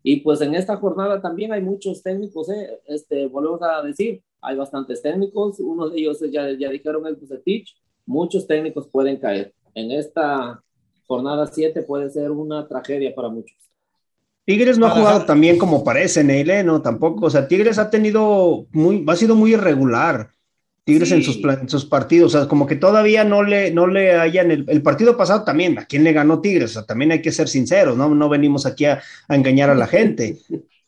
Y 0.02 0.18
pues 0.22 0.42
en 0.42 0.56
esta 0.56 0.78
jornada 0.78 1.22
también 1.22 1.52
hay 1.52 1.62
muchos 1.62 2.02
técnicos, 2.02 2.50
¿eh? 2.50 2.82
este, 2.88 3.28
volvemos 3.28 3.62
a 3.62 3.82
decir, 3.82 4.24
hay 4.42 4.56
bastantes 4.56 5.02
técnicos, 5.02 5.60
uno 5.60 5.90
de 5.90 6.00
ellos 6.00 6.20
ya, 6.32 6.50
ya 6.52 6.70
dijeron 6.70 7.06
el 7.08 7.16
Bucetich, 7.16 7.76
muchos 8.06 8.48
técnicos 8.48 8.88
pueden 8.88 9.18
caer. 9.18 9.54
En 9.74 9.92
esta 9.92 10.64
jornada 11.06 11.48
7 11.48 11.84
puede 11.84 12.10
ser 12.10 12.32
una 12.32 12.68
tragedia 12.68 13.14
para 13.14 13.30
muchos. 13.30 13.58
Tigres 14.46 14.80
no 14.80 14.88
ha 14.88 14.92
jugado 14.92 15.26
tan 15.26 15.40
bien 15.40 15.60
como 15.60 15.84
parece, 15.84 16.24
Neile, 16.24 16.64
no, 16.64 16.82
tampoco. 16.82 17.28
O 17.28 17.30
sea, 17.30 17.48
Tigres 17.48 17.78
ha 17.78 17.92
tenido 17.92 18.66
muy, 18.72 19.06
ha 19.08 19.16
sido 19.16 19.36
muy 19.36 19.54
irregular. 19.54 20.32
Tigres 20.84 21.12
en, 21.12 21.22
sus, 21.22 21.38
en 21.44 21.70
sus 21.70 21.86
partidos, 21.86 22.34
o 22.34 22.40
sea, 22.40 22.48
como 22.48 22.66
que 22.66 22.76
todavía 22.76 23.24
no 23.24 23.44
le, 23.44 23.70
no 23.70 23.86
le 23.86 24.14
hayan, 24.14 24.50
el, 24.50 24.66
el, 24.68 24.82
partido 24.82 25.16
pasado 25.16 25.44
también, 25.44 25.78
¿a 25.78 25.86
quién 25.86 26.04
le 26.04 26.14
ganó 26.14 26.42
Tigres? 26.42 26.72
O 26.72 26.74
sea, 26.74 26.84
también 26.84 27.12
hay 27.12 27.22
que 27.22 27.32
ser 27.32 27.48
sinceros, 27.48 27.96
¿no? 27.96 28.10
No 28.16 28.28
venimos 28.28 28.66
aquí 28.66 28.86
a, 28.86 29.00
a 29.28 29.36
engañar 29.36 29.70
a 29.70 29.76
la 29.76 29.86
gente. 29.96 30.40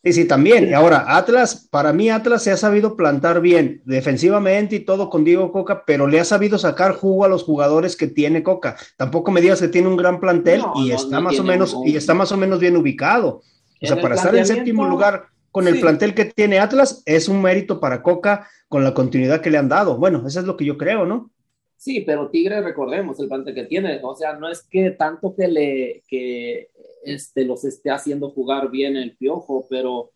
Sí, 0.04 0.12
sí, 0.12 0.24
también. 0.24 0.68
Y 0.68 0.72
ahora, 0.72 1.04
Atlas, 1.16 1.68
para 1.70 1.92
mí 1.92 2.10
Atlas 2.10 2.42
se 2.42 2.50
ha 2.50 2.56
sabido 2.56 2.96
plantar 2.96 3.40
bien 3.40 3.82
defensivamente 3.84 4.76
y 4.76 4.80
todo 4.80 5.08
con 5.08 5.22
Diego 5.22 5.52
Coca, 5.52 5.84
pero 5.86 6.08
le 6.08 6.18
ha 6.18 6.24
sabido 6.24 6.58
sacar 6.58 6.94
jugo 6.94 7.24
a 7.24 7.28
los 7.28 7.44
jugadores 7.44 7.94
que 7.94 8.08
tiene 8.08 8.42
Coca. 8.42 8.76
Tampoco 8.96 9.30
me 9.30 9.40
digas 9.40 9.60
que 9.60 9.68
tiene 9.68 9.86
un 9.86 9.96
gran 9.96 10.18
plantel 10.18 10.60
no, 10.60 10.72
y 10.76 10.88
no, 10.88 10.96
está 10.96 11.16
no 11.16 11.22
más 11.22 11.38
o 11.38 11.44
menos 11.44 11.72
un... 11.72 11.86
y 11.86 11.96
está 11.96 12.14
más 12.14 12.32
o 12.32 12.36
menos 12.36 12.58
bien 12.58 12.76
ubicado. 12.76 13.42
O 13.80 13.86
sea, 13.86 14.00
para 14.00 14.16
estar 14.16 14.34
en 14.34 14.46
séptimo 14.46 14.86
lugar 14.86 15.26
con 15.52 15.68
el 15.68 15.74
sí. 15.74 15.80
plantel 15.80 16.14
que 16.14 16.24
tiene 16.24 16.58
Atlas 16.58 17.02
es 17.06 17.28
un 17.28 17.40
mérito 17.40 17.78
para 17.78 18.02
Coca 18.02 18.48
con 18.68 18.82
la 18.82 18.94
continuidad 18.94 19.40
que 19.40 19.50
le 19.50 19.58
han 19.58 19.68
dado. 19.68 19.98
Bueno, 19.98 20.26
eso 20.26 20.40
es 20.40 20.46
lo 20.46 20.56
que 20.56 20.64
yo 20.64 20.76
creo, 20.76 21.06
¿no? 21.06 21.30
Sí, 21.76 22.00
pero 22.00 22.28
Tigre, 22.28 22.60
recordemos 22.60 23.20
el 23.20 23.28
plantel 23.28 23.54
que 23.54 23.64
tiene. 23.64 24.00
O 24.02 24.16
sea, 24.16 24.34
no 24.34 24.48
es 24.48 24.62
que 24.62 24.90
tanto 24.92 25.34
que 25.36 25.48
le 25.48 26.02
que 26.08 26.70
este, 27.02 27.44
los 27.44 27.64
esté 27.64 27.90
haciendo 27.90 28.30
jugar 28.30 28.70
bien 28.70 28.96
el 28.96 29.16
piojo, 29.16 29.66
pero 29.68 30.12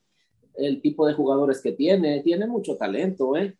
el 0.54 0.80
tipo 0.80 1.06
de 1.06 1.14
jugadores 1.14 1.60
que 1.60 1.72
tiene, 1.72 2.22
tiene 2.22 2.46
mucho 2.46 2.76
talento, 2.76 3.36
¿eh? 3.36 3.56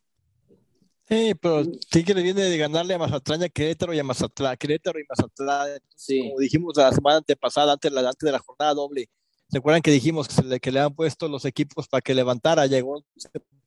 Sí, 1.08 1.34
pero 1.40 1.62
Tigre 1.88 2.20
viene 2.20 2.42
de 2.42 2.58
ganarle 2.58 2.94
a 2.94 2.98
Mazatlán, 2.98 3.44
a 3.44 3.48
Querétaro 3.48 3.94
y 3.94 3.98
a 3.98 4.04
Mazatlán, 4.04 4.56
Querétaro 4.56 4.98
y 4.98 5.04
Mazatlán. 5.08 5.78
Sí. 5.94 6.18
Como 6.18 6.40
dijimos 6.40 6.76
la 6.76 6.92
semana 6.92 7.18
antepasada, 7.18 7.74
antes, 7.74 7.92
la, 7.92 8.00
antes 8.00 8.26
de 8.26 8.32
la 8.32 8.40
jornada 8.40 8.74
doble, 8.74 9.08
¿se 9.48 9.58
acuerdan 9.58 9.82
que 9.82 9.92
dijimos 9.92 10.26
que, 10.26 10.34
se 10.34 10.42
le, 10.42 10.58
que 10.58 10.72
le 10.72 10.80
han 10.80 10.94
puesto 10.94 11.28
los 11.28 11.44
equipos 11.44 11.86
para 11.86 12.00
que 12.00 12.12
levantara? 12.12 12.66
Llegó 12.66 12.98
a 12.98 13.02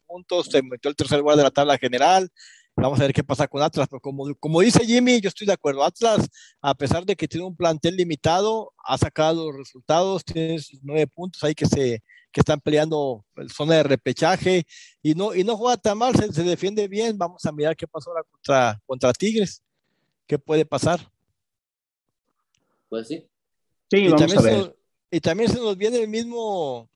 puntos, 0.05 0.47
se 0.47 0.61
metió 0.61 0.89
el 0.89 0.97
tercer 0.97 1.19
lugar 1.19 1.37
de 1.37 1.43
la 1.43 1.51
tabla 1.51 1.77
general, 1.77 2.29
Vamos 2.75 2.99
a 2.99 3.03
ver 3.03 3.13
qué 3.13 3.23
pasa 3.23 3.47
con 3.47 3.61
Atlas, 3.61 3.87
pero 3.89 3.99
como, 3.99 4.33
como 4.35 4.61
dice 4.61 4.85
Jimmy, 4.85 5.19
yo 5.19 5.27
estoy 5.27 5.45
de 5.45 5.53
acuerdo. 5.53 5.83
Atlas, 5.83 6.29
a 6.61 6.73
pesar 6.73 7.05
de 7.05 7.15
que 7.15 7.27
tiene 7.27 7.45
un 7.45 7.55
plantel 7.55 7.97
limitado, 7.97 8.71
ha 8.83 8.97
sacado 8.97 9.47
los 9.47 9.57
resultados, 9.57 10.23
tiene 10.23 10.59
sus 10.59 10.79
nueve 10.81 11.05
puntos 11.07 11.43
ahí 11.43 11.53
que 11.53 11.65
se 11.65 12.01
que 12.31 12.41
están 12.41 12.59
peleando 12.59 13.25
el 13.37 13.51
zona 13.51 13.75
de 13.75 13.83
repechaje 13.83 14.65
y 15.01 15.15
no, 15.15 15.33
y 15.33 15.43
no 15.43 15.57
juega 15.57 15.77
tan 15.77 15.97
mal, 15.97 16.15
se, 16.15 16.31
se, 16.31 16.43
defiende 16.43 16.87
bien. 16.87 17.17
Vamos 17.17 17.43
a 17.45 17.51
mirar 17.51 17.75
qué 17.75 17.87
pasó 17.87 18.11
ahora 18.11 18.23
contra, 18.23 18.79
contra 18.85 19.13
Tigres, 19.13 19.63
qué 20.27 20.37
puede 20.37 20.65
pasar. 20.65 20.99
Pues 22.87 23.07
sí. 23.07 23.27
Sí, 23.89 23.97
y 23.97 24.07
vamos 24.09 24.37
a 24.37 24.41
ver. 24.41 24.63
Se, 24.63 24.75
y 25.11 25.19
también 25.19 25.49
se 25.49 25.57
nos 25.57 25.75
viene 25.75 25.97
el 25.97 26.07
mismo 26.07 26.89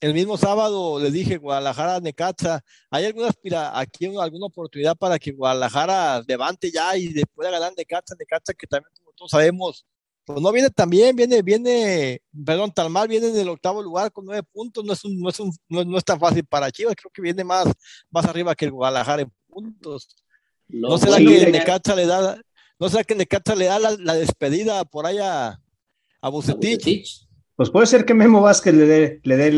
el 0.00 0.14
mismo 0.14 0.38
sábado 0.38 0.98
les 0.98 1.12
dije 1.12 1.36
Guadalajara 1.36 2.00
Necaxa, 2.00 2.62
¿hay 2.90 3.04
alguna 3.04 3.30
aquí 3.74 4.06
alguna 4.06 4.46
oportunidad 4.46 4.96
para 4.96 5.18
que 5.18 5.32
Guadalajara 5.32 6.22
levante 6.26 6.70
ya 6.70 6.96
y 6.96 7.08
después 7.08 7.46
de 7.46 7.52
ganar 7.52 7.72
Necaxa, 7.76 8.14
Necaxa 8.18 8.54
que 8.54 8.66
también 8.66 8.90
como 8.98 9.12
todos 9.12 9.30
sabemos, 9.30 9.84
pues 10.24 10.40
no 10.40 10.52
viene 10.52 10.70
tan 10.70 10.88
bien, 10.88 11.14
viene, 11.14 11.42
viene, 11.42 12.22
perdón, 12.44 12.72
tan 12.72 12.90
mal, 12.90 13.08
viene 13.08 13.28
en 13.28 13.36
el 13.36 13.48
octavo 13.50 13.82
lugar 13.82 14.10
con 14.10 14.24
nueve 14.24 14.42
puntos, 14.50 14.84
no 14.84 14.92
es 14.94 15.04
un, 15.04 15.20
no 15.20 15.28
es 15.28 15.38
un, 15.38 15.52
no, 15.68 15.84
no 15.84 15.98
es 15.98 16.04
tan 16.04 16.18
fácil 16.18 16.46
para 16.46 16.70
Chivas, 16.70 16.94
creo 16.96 17.10
que 17.12 17.22
viene 17.22 17.44
más, 17.44 17.68
más 18.10 18.24
arriba 18.24 18.54
que 18.54 18.64
el 18.66 18.72
Guadalajara 18.72 19.22
en 19.22 19.32
puntos. 19.48 20.16
No 20.68 20.96
será 20.96 21.18
que 21.18 21.42
el 21.42 21.52
Necaxa 21.52 21.94
le 21.94 22.06
da, 22.06 22.40
no 22.78 22.88
será 22.88 23.04
que 23.04 23.14
Necaxa 23.14 23.54
le 23.54 23.66
da 23.66 23.78
la, 23.78 23.90
la 23.98 24.14
despedida 24.14 24.84
por 24.84 25.04
allá 25.04 25.60
a 26.22 26.28
Bucetich. 26.28 26.78
Bucetich. 26.78 27.29
Pues 27.60 27.68
puede 27.68 27.86
ser 27.86 28.06
que 28.06 28.14
Memo 28.14 28.40
Vázquez 28.40 28.72
le 28.72 28.86
dé, 28.86 29.20
le 29.22 29.36
dé 29.36 29.48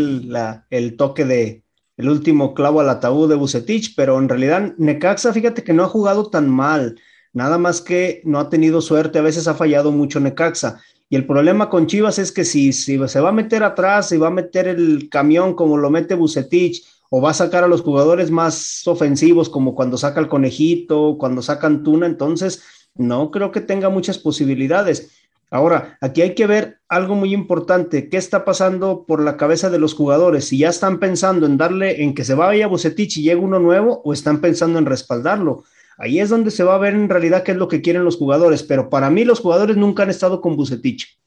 el, 0.70 0.96
toque 0.96 1.24
de 1.24 1.62
el 1.96 2.08
último 2.08 2.52
clavo 2.52 2.80
al 2.80 2.90
ataúd 2.90 3.28
de 3.28 3.36
Bucetich, 3.36 3.94
pero 3.94 4.18
en 4.18 4.28
realidad 4.28 4.74
Necaxa, 4.76 5.32
fíjate 5.32 5.62
que 5.62 5.72
no 5.72 5.84
ha 5.84 5.88
jugado 5.88 6.28
tan 6.28 6.50
mal, 6.50 6.98
nada 7.32 7.58
más 7.58 7.80
que 7.80 8.20
no 8.24 8.40
ha 8.40 8.50
tenido 8.50 8.80
suerte, 8.80 9.20
a 9.20 9.22
veces 9.22 9.46
ha 9.46 9.54
fallado 9.54 9.92
mucho 9.92 10.18
Necaxa. 10.18 10.80
Y 11.08 11.14
el 11.14 11.28
problema 11.28 11.70
con 11.70 11.86
Chivas 11.86 12.18
es 12.18 12.32
que 12.32 12.44
si, 12.44 12.72
se 12.72 12.98
va 12.98 13.28
a 13.28 13.32
meter 13.32 13.62
atrás, 13.62 14.08
si 14.08 14.16
va 14.16 14.26
a 14.26 14.30
meter 14.32 14.66
el 14.66 15.08
camión 15.08 15.54
como 15.54 15.76
lo 15.76 15.88
mete 15.88 16.16
Bucetich, 16.16 16.84
o 17.08 17.20
va 17.20 17.30
a 17.30 17.34
sacar 17.34 17.62
a 17.62 17.68
los 17.68 17.82
jugadores 17.82 18.32
más 18.32 18.84
ofensivos, 18.84 19.48
como 19.48 19.76
cuando 19.76 19.96
saca 19.96 20.18
el 20.18 20.26
conejito, 20.26 21.18
cuando 21.20 21.40
saca 21.40 21.68
Antuna, 21.68 22.06
entonces 22.06 22.64
no 22.96 23.30
creo 23.30 23.52
que 23.52 23.60
tenga 23.60 23.90
muchas 23.90 24.18
posibilidades. 24.18 25.21
Ahora, 25.52 25.98
aquí 26.00 26.22
hay 26.22 26.34
que 26.34 26.46
ver 26.46 26.80
algo 26.88 27.14
muy 27.14 27.34
importante, 27.34 28.08
qué 28.08 28.16
está 28.16 28.46
pasando 28.46 29.04
por 29.04 29.22
la 29.22 29.36
cabeza 29.36 29.68
de 29.68 29.78
los 29.78 29.92
jugadores, 29.92 30.48
si 30.48 30.56
ya 30.56 30.70
están 30.70 30.98
pensando 30.98 31.44
en 31.44 31.58
darle, 31.58 32.02
en 32.02 32.14
que 32.14 32.24
se 32.24 32.32
vaya 32.32 32.66
Bucetich 32.68 33.18
y 33.18 33.24
llegue 33.24 33.36
uno 33.36 33.58
nuevo, 33.58 34.00
o 34.02 34.14
están 34.14 34.40
pensando 34.40 34.78
en 34.78 34.86
respaldarlo. 34.86 35.64
Ahí 35.98 36.20
es 36.20 36.30
donde 36.30 36.50
se 36.50 36.64
va 36.64 36.76
a 36.76 36.78
ver 36.78 36.94
en 36.94 37.10
realidad 37.10 37.42
qué 37.42 37.52
es 37.52 37.58
lo 37.58 37.68
que 37.68 37.82
quieren 37.82 38.02
los 38.02 38.16
jugadores, 38.16 38.62
pero 38.62 38.88
para 38.88 39.10
mí 39.10 39.26
los 39.26 39.40
jugadores 39.40 39.76
nunca 39.76 40.04
han 40.04 40.08
estado 40.08 40.40
con 40.40 40.56
Bucetich. 40.56 41.18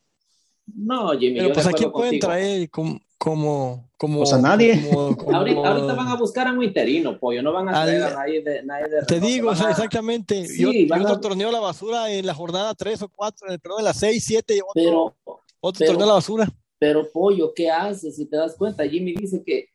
No, 0.67 1.11
Jimmy. 1.17 1.39
Pero 1.39 1.53
pues 1.53 1.67
aquí 1.67 1.85
pueden 1.87 2.19
traer 2.19 2.69
como, 2.69 2.99
como, 3.17 3.89
como 3.97 4.19
pues 4.19 4.33
a 4.33 4.41
nadie. 4.41 4.89
Como, 4.89 5.15
como, 5.15 5.37
ahorita, 5.37 5.67
ahorita, 5.67 5.93
van 5.93 6.07
a 6.07 6.15
buscar 6.15 6.47
a 6.47 6.53
un 6.53 6.63
interino, 6.63 7.19
pollo, 7.19 7.41
no 7.41 7.53
van 7.53 7.69
a 7.69 7.83
traer 7.83 8.03
al, 8.03 8.13
a 8.13 8.15
nadie 8.17 8.41
de, 8.41 8.63
nadie 8.63 8.87
de 8.87 9.05
Te 9.05 9.19
digo, 9.19 9.49
o 9.49 9.55
sea, 9.55 9.69
exactamente. 9.69 10.47
Sí, 10.47 10.61
yo, 10.61 10.71
yo 10.71 11.03
otro 11.03 11.15
a... 11.15 11.21
torneo 11.21 11.51
la 11.51 11.59
basura 11.59 12.11
en 12.11 12.25
la 12.25 12.33
jornada 12.33 12.73
3 12.73 13.01
o 13.03 13.09
4, 13.09 13.47
en 13.47 13.53
el 13.53 13.59
perdón, 13.59 13.79
en 13.79 13.85
la 13.85 13.93
6, 13.93 14.23
7, 14.25 14.61
otro, 14.61 14.71
pero, 14.73 15.15
otro 15.59 15.79
pero, 15.79 15.91
torneo 15.91 16.05
a 16.05 16.07
la 16.07 16.13
basura. 16.13 16.47
Pero, 16.79 17.09
pollo, 17.11 17.53
¿qué 17.53 17.69
haces? 17.69 18.15
Si 18.15 18.25
te 18.25 18.37
das 18.37 18.55
cuenta, 18.55 18.87
Jimmy 18.87 19.13
dice 19.13 19.43
que, 19.45 19.69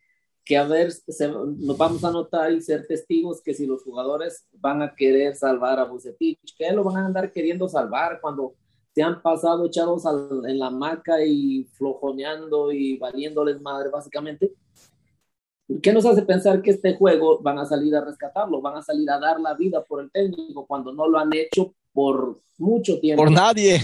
que 0.44 0.56
a 0.56 0.64
ver, 0.64 0.92
se, 0.92 1.28
nos 1.28 1.78
vamos 1.78 2.04
a 2.04 2.10
notar 2.10 2.52
y 2.52 2.60
ser 2.60 2.86
testigos 2.86 3.40
que 3.40 3.54
si 3.54 3.66
los 3.66 3.82
jugadores 3.82 4.44
van 4.52 4.82
a 4.82 4.94
querer 4.94 5.34
salvar 5.34 5.78
a 5.78 5.84
Bucetich, 5.84 6.56
que 6.56 6.70
lo 6.72 6.84
van 6.84 6.96
a 6.96 7.06
andar 7.06 7.32
queriendo 7.32 7.68
salvar 7.68 8.20
cuando 8.20 8.54
se 8.94 9.02
han 9.02 9.22
pasado 9.22 9.66
echados 9.66 10.04
al, 10.06 10.42
en 10.46 10.58
la 10.58 10.70
maca 10.70 11.24
y 11.24 11.64
flojoneando 11.72 12.72
y 12.72 12.98
valiéndoles 12.98 13.60
madre, 13.60 13.88
básicamente. 13.90 14.52
¿Qué 15.82 15.92
nos 15.92 16.04
hace 16.04 16.22
pensar 16.22 16.60
que 16.62 16.72
este 16.72 16.96
juego 16.96 17.38
van 17.40 17.58
a 17.58 17.66
salir 17.66 17.94
a 17.94 18.04
rescatarlo? 18.04 18.60
Van 18.60 18.76
a 18.76 18.82
salir 18.82 19.08
a 19.10 19.20
dar 19.20 19.40
la 19.40 19.54
vida 19.54 19.84
por 19.84 20.02
el 20.02 20.10
técnico 20.10 20.66
cuando 20.66 20.92
no 20.92 21.08
lo 21.08 21.18
han 21.18 21.32
hecho 21.32 21.74
por 21.92 22.40
mucho 22.58 22.98
tiempo. 22.98 23.22
Por 23.22 23.30
nadie. 23.30 23.80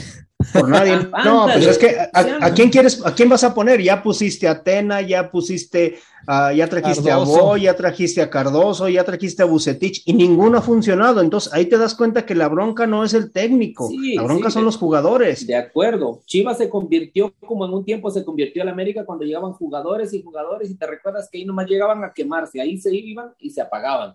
Por 0.53 0.69
nadie. 0.69 0.97
No, 1.25 1.47
pues 1.53 1.67
es 1.67 1.79
que 1.79 1.97
a, 1.99 2.47
a, 2.47 2.55
quién 2.55 2.71
quieres, 2.71 3.05
a 3.05 3.15
quién 3.15 3.29
vas 3.29 3.43
a 3.43 3.55
poner? 3.55 3.81
Ya 3.83 4.03
pusiste 4.03 4.47
a 4.47 4.63
Tena, 4.63 5.01
ya 5.01 5.31
pusiste, 5.31 5.99
uh, 6.29 6.55
ya 6.55 6.69
trajiste 6.69 7.09
Cardoso. 7.09 7.37
a 7.37 7.43
Bo, 7.43 7.57
ya 7.57 7.75
trajiste 7.75 8.23
a 8.23 8.31
Cardoso, 8.31 8.89
ya 8.89 9.03
trajiste 9.05 9.43
a 9.43 9.47
Bucetich 9.47 10.03
y 10.05 10.13
ninguno 10.13 10.59
ha 10.59 10.63
funcionado. 10.63 11.21
Entonces 11.21 11.53
ahí 11.53 11.67
te 11.67 11.79
das 11.79 11.95
cuenta 11.95 12.25
que 12.25 12.35
la 12.35 12.49
bronca 12.49 12.87
no 12.87 13.03
es 13.05 13.15
el 13.15 13.33
técnico, 13.33 13.89
sí, 13.89 14.15
la 14.15 14.23
bronca 14.23 14.49
sí, 14.49 14.55
son 14.55 14.63
de, 14.63 14.67
los 14.67 14.77
jugadores. 14.77 15.47
De 15.47 15.57
acuerdo. 15.57 16.23
Chivas 16.27 16.59
se 16.59 16.69
convirtió, 16.69 17.35
como 17.41 17.67
en 17.67 17.73
un 17.73 17.85
tiempo 17.85 18.11
se 18.11 18.25
convirtió 18.25 18.63
en 18.63 18.69
América 18.69 19.05
cuando 19.05 19.25
llegaban 19.25 19.53
jugadores 19.53 20.13
y 20.15 20.23
jugadores 20.23 20.71
y 20.71 20.77
te 20.77 20.87
recuerdas 20.87 21.29
que 21.31 21.39
ahí 21.39 21.45
nomás 21.45 21.67
llegaban 21.67 22.05
a 22.05 22.13
quemarse, 22.13 22.61
ahí 22.61 22.79
se 22.79 22.95
iban 22.95 23.31
y 23.39 23.51
se 23.51 23.61
apagaban. 23.61 24.15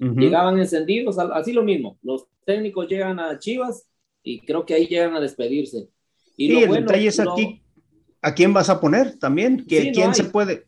Uh 0.00 0.04
-huh. 0.04 0.20
Llegaban 0.20 0.58
encendidos, 0.58 1.18
así 1.18 1.52
lo 1.52 1.62
mismo. 1.62 1.98
Los 2.02 2.26
técnicos 2.44 2.88
llegan 2.88 3.18
a 3.20 3.38
Chivas 3.38 3.86
y 4.22 4.40
creo 4.40 4.64
que 4.66 4.74
ahí 4.74 4.86
llegan 4.86 5.14
a 5.14 5.20
despedirse. 5.20 5.88
Y 6.36 6.46
sí, 6.48 6.52
lo 6.52 6.60
el 6.60 6.68
bueno, 6.68 6.86
detalle 6.86 7.08
es 7.08 7.20
aquí, 7.20 7.62
¿a 8.20 8.34
quién 8.34 8.52
vas 8.52 8.68
a 8.70 8.80
poner 8.80 9.18
también? 9.18 9.64
¿Quién, 9.68 9.82
sí, 9.82 9.88
no 9.90 9.94
¿quién 9.94 10.14
se 10.14 10.24
puede? 10.24 10.64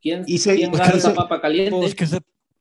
¿Quién, 0.00 0.24
Y 0.26 0.38
se- 0.38 0.56
quién 0.56 0.72
gana 0.72 0.98
se- 1.00 1.10
papa 1.10 1.40
caliente? 1.40 1.70
Pues 1.76 1.94
que 1.94 2.06
se, 2.06 2.18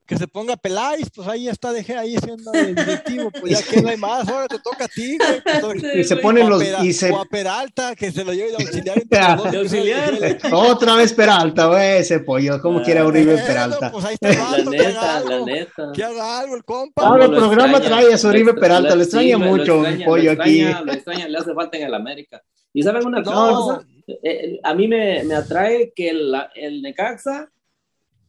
que 0.08 0.17
se 0.17 0.28
ponga 0.28 0.56
Peláez, 0.56 1.10
pues 1.13 1.28
ahí 1.28 1.48
está, 1.50 1.72
dejé 1.74 1.96
ahí 1.98 2.15
siendo 2.17 2.52
el 2.54 2.74
directivo, 2.76 3.30
pues 3.30 3.52
ya 3.60 3.62
que 3.62 3.82
no 3.82 3.89
hay 3.89 3.98
más, 3.98 4.28
ahora 4.30 4.48
te 4.48 4.58
toca 4.60 4.86
a 4.86 4.88
ti, 4.88 5.17
güey. 5.17 5.41
pues, 5.43 5.63
ahora- 5.63 6.00
Y 6.00 6.04
se 6.06 6.15
ponen 6.15 6.50
los. 6.50 6.63
Pera- 6.63 6.84
Y 6.86 6.93
se, 6.93 7.12
o 7.12 7.20
a 7.20 7.26
Peralta, 7.26 7.96
que 7.96 8.12
se 8.12 8.24
lo 8.24 8.34
lleve 8.34 8.50
de 8.52 8.56
auxiliar. 8.63 8.98
entre 9.02 9.20
los 9.22 9.38
dos, 9.38 9.52
De 9.52 9.58
auxiliar. 9.60 10.13
el 10.15 10.54
otra 10.54 10.96
vez 10.96 11.13
Peralta, 11.13 11.65
güey, 11.67 11.98
ese 11.98 12.20
pollo. 12.22 12.62
¿Cómo 12.62 12.82
quiere 12.82 13.02
a 13.02 13.06
Uribe 13.06 13.34
Bueno, 13.34 13.48
Peralta? 13.48 13.91
Pues 13.91 14.06
ahí 14.06 14.15
está 14.20 14.56
el 14.56 14.65
La 14.65 14.72
neta, 14.72 15.20
la 15.22 15.39
neta. 15.46 15.91
que 15.93 16.04
haga 16.04 16.39
algo 16.39 16.56
el 16.56 16.63
compa. 16.63 17.04
No, 17.10 17.15
el 17.24 17.32
programa 17.32 17.78
extraña, 17.78 18.02
trae 18.02 18.13
a 18.13 18.17
su 18.17 18.28
Uribe 18.30 18.54
Peralta, 18.54 18.96
lo- 18.96 19.02
extraña 19.04 19.38
sí, 19.38 19.43
mucho 19.43 19.76
extraña, 19.82 20.06
pollo 20.06 20.34
lo 20.34 20.41
aquí. 20.41 20.62
extraña, 20.62 20.86
Lo 20.86 20.93
extraña, 20.93 21.28
le 21.28 21.38
hace 21.38 21.54
falta 21.54 21.78
en 21.78 21.84
el 21.88 21.93
América. 21.93 22.41
Y 22.74 22.82
saben 22.84 23.06
una 23.06 23.20
No. 23.22 23.32
cosa, 23.32 23.82
Eh, 24.08 24.20
eh, 24.24 24.60
a 24.63 24.74
mí 24.74 24.88
me, 24.88 25.22
me 25.26 25.36
atrae 25.36 25.91
que 25.93 26.10
el, 26.12 26.34
el 26.56 26.82
Necaxa 26.82 27.50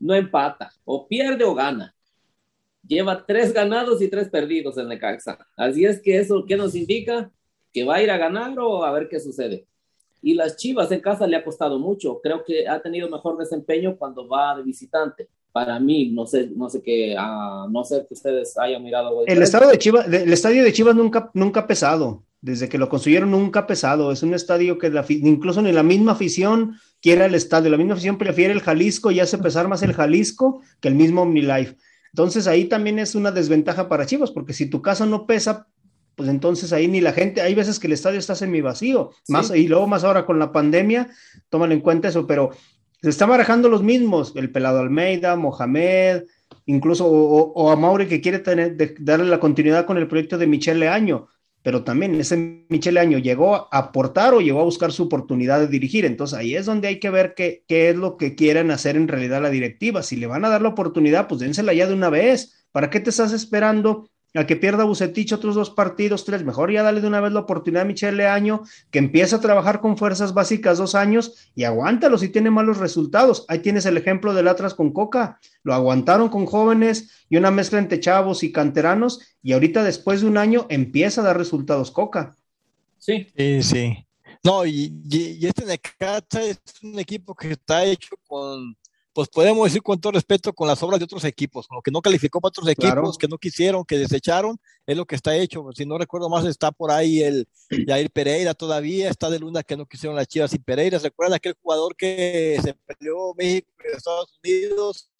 no 0.01 0.15
empata, 0.15 0.73
o 0.85 1.07
pierde 1.07 1.45
o 1.45 1.55
gana. 1.55 1.95
Lleva 2.87 3.25
tres 3.27 3.53
ganados 3.53 4.01
y 4.01 4.09
tres 4.09 4.29
perdidos 4.29 4.79
el 4.79 4.89
Necaxa. 4.89 5.39
Así 5.57 5.85
es 5.85 6.01
que 6.01 6.19
eso, 6.19 6.45
¿qué 6.47 6.57
nos 6.57 6.75
indica? 6.75 7.31
Que 7.73 7.85
va 7.85 7.97
a 7.97 8.03
ir 8.03 8.11
a 8.11 8.17
ganar 8.17 8.59
o 8.59 8.85
a 8.85 8.91
ver 8.93 9.09
qué 9.09 9.21
sucede. 9.21 9.67
Y 10.23 10.35
las 10.35 10.57
Chivas 10.57 10.91
en 10.91 11.01
casa 11.01 11.27
le 11.27 11.37
ha 11.37 11.45
costado 11.45 11.79
mucho. 11.79 12.21
Creo 12.23 12.45
que 12.45 12.67
ha 12.67 12.81
tenido 12.81 13.09
mejor 13.09 13.37
desempeño 13.37 13.97
cuando 13.97 14.27
va 14.27 14.57
de 14.57 14.63
visitante. 14.63 15.29
Para 15.53 15.79
mí, 15.79 16.11
no 16.11 16.27
sé, 16.27 16.51
no 16.55 16.69
sé 16.69 16.83
qué, 16.83 17.15
ah, 17.19 17.67
no 17.71 17.85
sé 17.85 18.05
que 18.07 18.15
ustedes 18.15 18.57
hayan 18.59 18.83
mirado. 18.83 19.25
El 19.27 19.43
estadio 19.43 19.69
de 19.69 19.79
Chivas, 19.79 20.07
el 20.07 20.33
estadio 20.33 20.63
de 20.63 20.73
Chivas 20.73 20.95
nunca, 20.95 21.31
nunca 21.35 21.61
ha 21.61 21.67
pesado. 21.67 22.23
Desde 22.41 22.69
que 22.69 22.79
lo 22.79 22.89
construyeron 22.89 23.31
nunca 23.33 23.61
ha 23.61 23.67
pesado. 23.67 24.13
Es 24.13 24.23
un 24.23 24.33
estadio 24.35 24.79
que 24.79 24.91
la 24.91 25.05
incluso 25.09 25.61
ni 25.61 25.73
la 25.73 25.83
misma 25.83 26.13
afición 26.13 26.77
quiere 27.03 27.25
el 27.25 27.35
estadio. 27.35 27.71
La 27.71 27.77
misma 27.77 27.95
afición 27.95 28.17
prefiere 28.19 28.53
el 28.53 28.61
Jalisco 28.61 29.11
y 29.11 29.19
hace 29.21 29.39
pesar 29.39 29.67
más 29.69 29.83
el 29.83 29.93
Jalisco 29.93 30.63
que 30.81 30.89
el 30.89 30.95
mismo 30.95 31.23
OmniLife. 31.23 31.77
Entonces 32.13 32.47
ahí 32.47 32.67
también 32.67 32.99
es 32.99 33.15
una 33.15 33.33
desventaja 33.33 33.89
para 33.89 34.07
Chivas, 34.07 34.31
porque 34.31 34.53
si 34.53 34.67
tu 34.67 34.81
casa 34.83 35.05
no 35.05 35.27
pesa, 35.27 35.67
pues 36.15 36.29
entonces 36.29 36.73
ahí 36.73 36.89
ni 36.89 37.01
la 37.01 37.13
gente, 37.13 37.41
hay 37.43 37.55
veces 37.55 37.79
que 37.79 37.87
el 37.87 37.93
estadio 37.93 38.19
está 38.19 38.35
semi 38.35 38.61
vacío, 38.61 39.11
Sí. 39.25 39.33
más 39.33 39.51
y 39.55 39.69
luego 39.69 39.87
más 39.87 40.05
ahora 40.05 40.25
con 40.25 40.39
la 40.39 40.51
pandemia, 40.53 41.09
tómalo 41.49 41.75
en 41.75 41.81
cuenta 41.81 42.09
eso, 42.09 42.27
pero 42.27 42.51
se 43.03 43.11
están 43.11 43.29
barajando 43.29 43.69
los 43.69 43.83
mismos, 43.83 44.33
el 44.37 44.51
Pelado 44.51 44.81
Almeida, 44.81 45.37
Mohamed, 45.37 46.25
incluso 46.67 47.07
o, 47.07 47.13
o- 47.13 47.53
o 47.53 47.71
a 47.71 47.77
Mauri 47.77 48.07
que 48.07 48.21
quiere 48.21 48.39
tener, 48.41 48.77
de- 48.77 48.95
darle 48.99 49.27
la 49.27 49.39
continuidad 49.39 49.87
con 49.87 49.97
el 49.99 50.09
proyecto 50.09 50.39
de 50.39 50.47
Michelle 50.49 50.81
Leaño, 50.81 51.29
pero 51.69 51.85
también 51.85 52.15
ese 52.15 52.65
Michelle 52.71 52.95
Leaño 52.95 53.19
llegó 53.19 53.55
a 53.55 53.69
aportar 53.71 54.33
o 54.33 54.41
llegó 54.41 54.61
a 54.61 54.65
buscar 54.65 54.91
su 54.91 55.03
oportunidad 55.03 55.61
de 55.61 55.69
dirigir, 55.69 56.07
entonces 56.07 56.39
ahí 56.39 56.55
es 56.55 56.65
donde 56.65 56.89
hay 56.89 56.99
que 56.99 57.11
ver 57.11 57.35
qué, 57.37 57.63
qué 57.69 57.91
es 57.91 57.97
lo 57.97 58.17
que 58.17 58.35
quieren 58.35 58.71
hacer 58.71 58.97
en 58.97 59.07
realidad 59.07 59.43
la 59.43 59.51
directiva, 59.51 60.03
si 60.03 60.17
le 60.17 60.27
van 60.27 60.47
a 60.47 60.49
dar 60.49 60.63
la 60.63 60.71
oportunidad, 60.71 61.29
pues 61.29 61.41
dénsela 61.41 61.75
ya 61.75 61.87
de 61.87 61.93
una 61.93 62.09
vez, 62.09 62.67
¿para 62.73 62.89
qué 62.89 63.01
te 63.01 63.11
estás 63.11 63.35
esperando? 63.35 64.09
A 64.39 64.47
que 64.47 64.57
pierda 64.57 64.85
Bucetich 64.85 65.33
otros 65.33 65.55
dos 65.57 65.71
partidos, 65.71 66.25
tres, 66.25 66.45
mejor 66.45 66.71
ya 66.71 66.83
dale 66.83 67.01
de 67.01 67.07
una 67.09 67.21
vez 67.21 67.33
la 67.33 67.41
oportunidad 67.41 67.83
a 67.83 67.87
Michelle 67.87 68.17
Leaño, 68.17 68.63
que 68.91 68.99
empieza 69.01 69.37
a 69.37 69.41
trabajar 69.41 69.81
con 69.81 69.97
fuerzas 69.97 70.33
básicas 70.33 70.79
dos 70.79 70.95
años 70.95 71.51
y 71.55 71.65
aguántalo 71.65 72.17
si 72.19 72.29
tiene 72.29 72.51
malos 72.51 72.79
resultados. 72.79 73.45
Ahí 73.49 73.59
tienes 73.61 73.85
el 73.87 73.97
ejemplo 73.97 74.35
del 74.35 74.47
Atlas 74.49 74.75
con 74.75 74.93
Coca. 74.93 75.41
Lo 75.65 75.75
aguantaron 75.75 76.29
con 76.29 76.47
jóvenes 76.47 77.11
y 77.29 77.37
una 77.37 77.51
mezcla 77.51 77.79
entre 77.79 78.01
chavos 78.01 78.43
y 78.43 78.53
canteranos 78.53 79.21
y 79.43 79.53
ahorita 79.55 79.83
después 79.83 80.21
de 80.21 80.29
un 80.29 80.39
año 80.39 80.67
empieza 80.69 81.21
a 81.21 81.25
dar 81.25 81.37
resultados 81.37 81.91
Coca. 81.91 82.37
Sí, 82.99 83.27
Sí, 83.37 83.63
sí. 83.63 84.05
No, 84.45 84.65
y, 84.65 84.93
y- 85.11 85.37
y 85.41 85.47
este 85.47 85.65
Necaxa 85.65 86.43
es 86.45 86.61
un 86.83 86.97
equipo 86.99 87.35
que 87.35 87.53
está 87.53 87.85
hecho 87.85 88.15
con, 88.29 88.77
pues 89.19 89.29
podemos 89.31 89.65
decir 89.65 89.83
con 89.83 90.01
todo 90.01 90.13
respeto, 90.13 90.53
con 90.53 90.69
las 90.69 90.81
obras 90.81 91.01
de 91.01 91.05
otros 91.05 91.25
equipos, 91.25 91.67
con 91.67 91.75
lo 91.75 91.83
que 91.83 91.91
no 91.91 92.01
calificó 92.01 92.41
para 92.41 92.51
otros 92.51 92.69
equipos, 92.69 92.93
Claro. 92.93 93.13
que 93.19 93.27
no 93.27 93.37
quisieron, 93.37 93.85
que 93.85 93.99
desecharon, 93.99 94.61
es 94.87 94.97
lo 94.97 95.07
que 95.07 95.17
está 95.17 95.35
hecho. 95.37 95.67
Si 95.75 95.85
no 95.85 95.99
recuerdo 95.99 96.29
más, 96.29 96.45
está 96.45 96.71
por 96.71 96.93
ahí 96.93 97.21
el 97.21 97.49
Jair 97.89 98.13
Pereira 98.13 98.55
todavía, 98.55 99.11
está 99.11 99.29
de 99.29 99.41
Luna 99.41 99.65
que 99.65 99.77
no 99.77 99.87
quisieron 99.87 100.15
las 100.15 100.29
Chivas 100.29 100.55
y 100.55 100.61
Pereira. 100.61 101.01
¿Se 101.01 101.09
acuerdan 101.09 101.35
aquel 101.35 101.57
jugador 101.61 101.97
que 101.97 102.61
se 102.63 102.75
peleó 102.75 103.35
México 103.35 103.67
y 103.93 103.97
Estados 103.97 104.39
Unidos? 104.45 105.11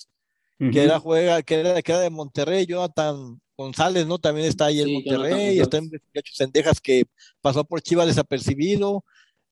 que 0.73 0.85
era 0.85 1.01
juega, 1.01 1.43
que 1.43 1.55
era, 1.57 1.83
que 1.83 1.91
era 1.91 2.01
de 2.03 2.11
Monterrey, 2.11 2.67
Jonathan 2.67 3.41
González, 3.57 4.07
¿no? 4.07 4.21
También 4.21 4.47
está 4.47 4.67
ahí 4.67 4.81
en 4.81 4.87
Sí, 4.87 4.93
Monterrey, 4.95 5.59
está 5.59 5.79
en 5.79 5.91
Sendejas 6.33 6.81
que 6.81 7.05
pasó 7.41 7.65
por 7.65 7.83
Chivas 7.83 8.07
desapercibido. 8.07 9.05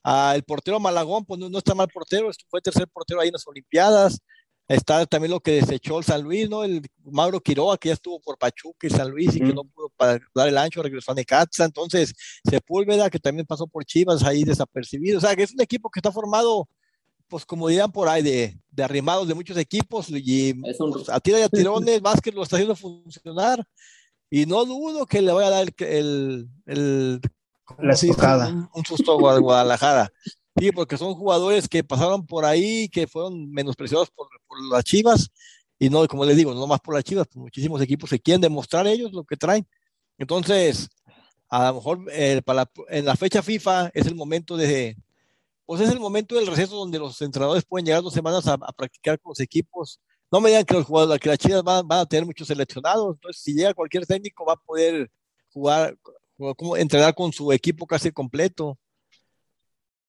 Ah, 0.04 0.34
el 0.36 0.44
portero 0.44 0.78
Malagón, 0.78 1.24
pues 1.24 1.40
no, 1.40 1.48
no 1.50 1.58
está 1.58 1.74
mal 1.74 1.88
portero, 1.88 2.30
fue 2.48 2.60
tercer 2.60 2.86
portero 2.86 3.20
ahí 3.20 3.26
en 3.26 3.32
las 3.32 3.44
Olimpiadas. 3.48 4.20
Está 4.68 5.06
también 5.06 5.30
lo 5.30 5.40
que 5.40 5.52
desechó 5.52 5.98
el 5.98 6.04
San 6.04 6.22
Luis, 6.22 6.50
¿no? 6.50 6.64
El 6.64 6.82
Mauro 7.04 7.40
Quiroga, 7.40 7.76
que 7.78 7.88
ya 7.88 7.94
estuvo 7.94 8.18
por 8.20 8.36
Pachuca 8.36 8.86
y 8.86 8.90
San 8.90 9.10
Luis 9.10 9.36
y 9.36 9.38
que 9.38 9.54
no 9.54 9.62
pudo 9.64 9.92
dar 9.98 10.48
el 10.48 10.58
ancho, 10.58 10.82
regresó 10.82 11.12
a 11.12 11.14
Necaxa. 11.14 11.64
Entonces, 11.64 12.12
Sepúlveda, 12.48 13.08
que 13.08 13.18
también 13.20 13.46
pasó 13.46 13.66
por 13.68 13.84
Chivas 13.84 14.24
ahí 14.24 14.42
desapercibido. 14.42 15.18
O 15.18 15.20
sea, 15.20 15.36
que 15.36 15.44
es 15.44 15.52
un 15.54 15.60
equipo 15.60 15.88
que 15.90 16.00
está 16.00 16.10
formado 16.10 16.68
pues 17.28 17.44
como 17.44 17.66
dirán 17.66 17.90
por 17.90 18.08
ahí, 18.08 18.22
de, 18.22 18.56
de 18.70 18.82
arrimados 18.84 19.26
de 19.26 19.34
muchos 19.34 19.56
equipos 19.56 20.06
y 20.10 20.52
un- 20.84 20.92
pues, 20.92 21.08
a 21.08 21.18
tira 21.18 21.40
y 21.40 21.42
a 21.42 21.48
tirones, 21.48 22.00
Vázquez 22.00 22.32
lo 22.32 22.44
está 22.44 22.54
haciendo 22.54 22.76
funcionar 22.76 23.66
y 24.30 24.46
no 24.46 24.64
dudo 24.64 25.06
que 25.06 25.20
le 25.20 25.32
vaya 25.32 25.48
a 25.48 25.50
dar 25.50 25.66
el, 25.66 25.74
el, 25.86 26.48
el- 26.66 27.20
¿cómo 27.64 27.80
La 27.82 27.96
un, 28.48 28.68
un 28.74 28.84
susto 28.84 29.12
a 29.12 29.16
Gua- 29.16 29.40
Guadalajara. 29.40 30.12
Sí, 30.58 30.72
porque 30.72 30.96
son 30.96 31.14
jugadores 31.14 31.68
que 31.68 31.84
pasaron 31.84 32.26
por 32.26 32.44
ahí, 32.44 32.88
que 32.88 33.06
fueron 33.06 33.50
menospreciados 33.50 34.10
por, 34.10 34.28
por 34.46 34.62
las 34.70 34.84
Chivas 34.84 35.30
y 35.78 35.90
no, 35.90 36.06
como 36.08 36.24
les 36.24 36.36
digo, 36.36 36.54
no 36.54 36.66
más 36.66 36.80
por 36.80 36.94
las 36.94 37.04
Chivas, 37.04 37.26
pues 37.26 37.36
muchísimos 37.36 37.80
equipos 37.82 38.10
que 38.10 38.20
quieren 38.20 38.40
demostrar 38.40 38.86
ellos 38.86 39.12
lo 39.12 39.24
que 39.24 39.36
traen. 39.36 39.66
Entonces, 40.18 40.88
a 41.48 41.68
lo 41.68 41.74
mejor 41.74 42.00
eh, 42.10 42.42
para 42.44 42.70
en 42.88 43.04
la 43.04 43.16
fecha 43.16 43.42
FIFA 43.42 43.90
es 43.94 44.06
el 44.06 44.14
momento 44.14 44.56
de, 44.56 44.96
pues 45.66 45.80
es 45.80 45.90
el 45.90 46.00
momento 46.00 46.36
del 46.36 46.46
receso 46.46 46.76
donde 46.76 46.98
los 46.98 47.20
entrenadores 47.22 47.64
pueden 47.64 47.86
llegar 47.86 48.02
dos 48.02 48.14
semanas 48.14 48.46
a, 48.48 48.58
practicar 48.58 49.20
con 49.20 49.30
los 49.30 49.40
equipos. 49.40 50.00
No 50.30 50.40
me 50.40 50.50
digan 50.50 50.64
que 50.64 50.74
los 50.74 50.86
jugadores, 50.86 51.20
que 51.20 51.28
las 51.28 51.38
chivas 51.38 51.62
van, 51.62 51.86
a 51.90 52.06
tener 52.06 52.26
muchos 52.26 52.48
seleccionados. 52.48 53.14
Entonces, 53.16 53.42
si 53.42 53.54
llega 53.54 53.74
cualquier 53.74 54.06
técnico, 54.06 54.44
va 54.44 54.54
a 54.54 54.56
poder 54.56 55.10
jugar, 55.50 55.96
entrenar 56.78 57.14
con 57.14 57.32
su 57.32 57.52
equipo 57.52 57.86
casi 57.86 58.10
completo. 58.12 58.78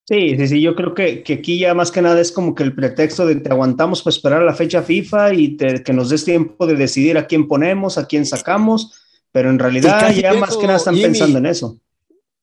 Sí, 0.07 0.37
sí, 0.37 0.47
sí, 0.47 0.61
yo 0.61 0.73
creo 0.73 0.93
que, 0.93 1.21
que 1.21 1.33
aquí 1.33 1.59
ya 1.59 1.73
más 1.73 1.91
que 1.91 2.01
nada 2.01 2.21
es 2.21 2.31
como 2.31 2.55
que 2.55 2.63
el 2.63 2.73
pretexto 2.73 3.25
de 3.25 3.35
te 3.35 3.49
aguantamos 3.51 4.01
para 4.01 4.15
esperar 4.15 4.41
a 4.41 4.45
la 4.45 4.53
fecha 4.55 4.81
FIFA 4.81 5.33
y 5.33 5.57
te- 5.57 5.83
que 5.83 5.91
nos 5.91 6.09
des 6.09 6.23
tiempo 6.23 6.65
de 6.65 6.75
decidir 6.75 7.17
a 7.17 7.27
quién 7.27 7.45
ponemos, 7.45 7.97
a 7.97 8.07
quién 8.07 8.25
sacamos, 8.25 8.93
pero 9.33 9.49
en 9.49 9.59
realidad 9.59 10.13
ya 10.15 10.29
más 10.33 10.39
pienso, 10.51 10.59
que 10.61 10.67
nada 10.67 10.77
están 10.77 10.95
Jimmy, 10.95 11.07
pensando 11.09 11.39
en 11.39 11.45
eso. 11.47 11.77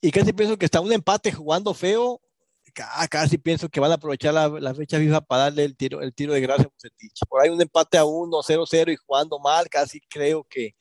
Y 0.02 0.10
casi 0.10 0.34
pienso 0.34 0.58
que 0.58 0.66
está 0.66 0.80
un 0.82 0.92
empate 0.92 1.32
jugando 1.32 1.72
feo. 1.72 2.20
ca- 2.74 3.08
Casi 3.08 3.38
pienso 3.38 3.70
que 3.70 3.80
van 3.80 3.92
a 3.92 3.94
aprovechar 3.94 4.34
la, 4.34 4.46
la 4.48 4.74
fecha 4.74 4.98
FIFA 4.98 5.22
para 5.22 5.44
darle 5.44 5.64
el 5.64 5.74
tiro, 5.74 6.02
el 6.02 6.12
tiro 6.12 6.34
de 6.34 6.42
gracia 6.42 6.66
a 6.66 6.68
Bucetich. 6.68 7.18
Por 7.26 7.40
ahí 7.40 7.48
un 7.48 7.62
empate 7.62 7.96
a 7.96 8.04
1, 8.04 8.42
0, 8.42 8.64
0 8.66 8.92
y 8.92 8.96
jugando 8.96 9.38
mal, 9.38 9.70
casi 9.70 10.00
creo 10.02 10.44
que 10.44 10.74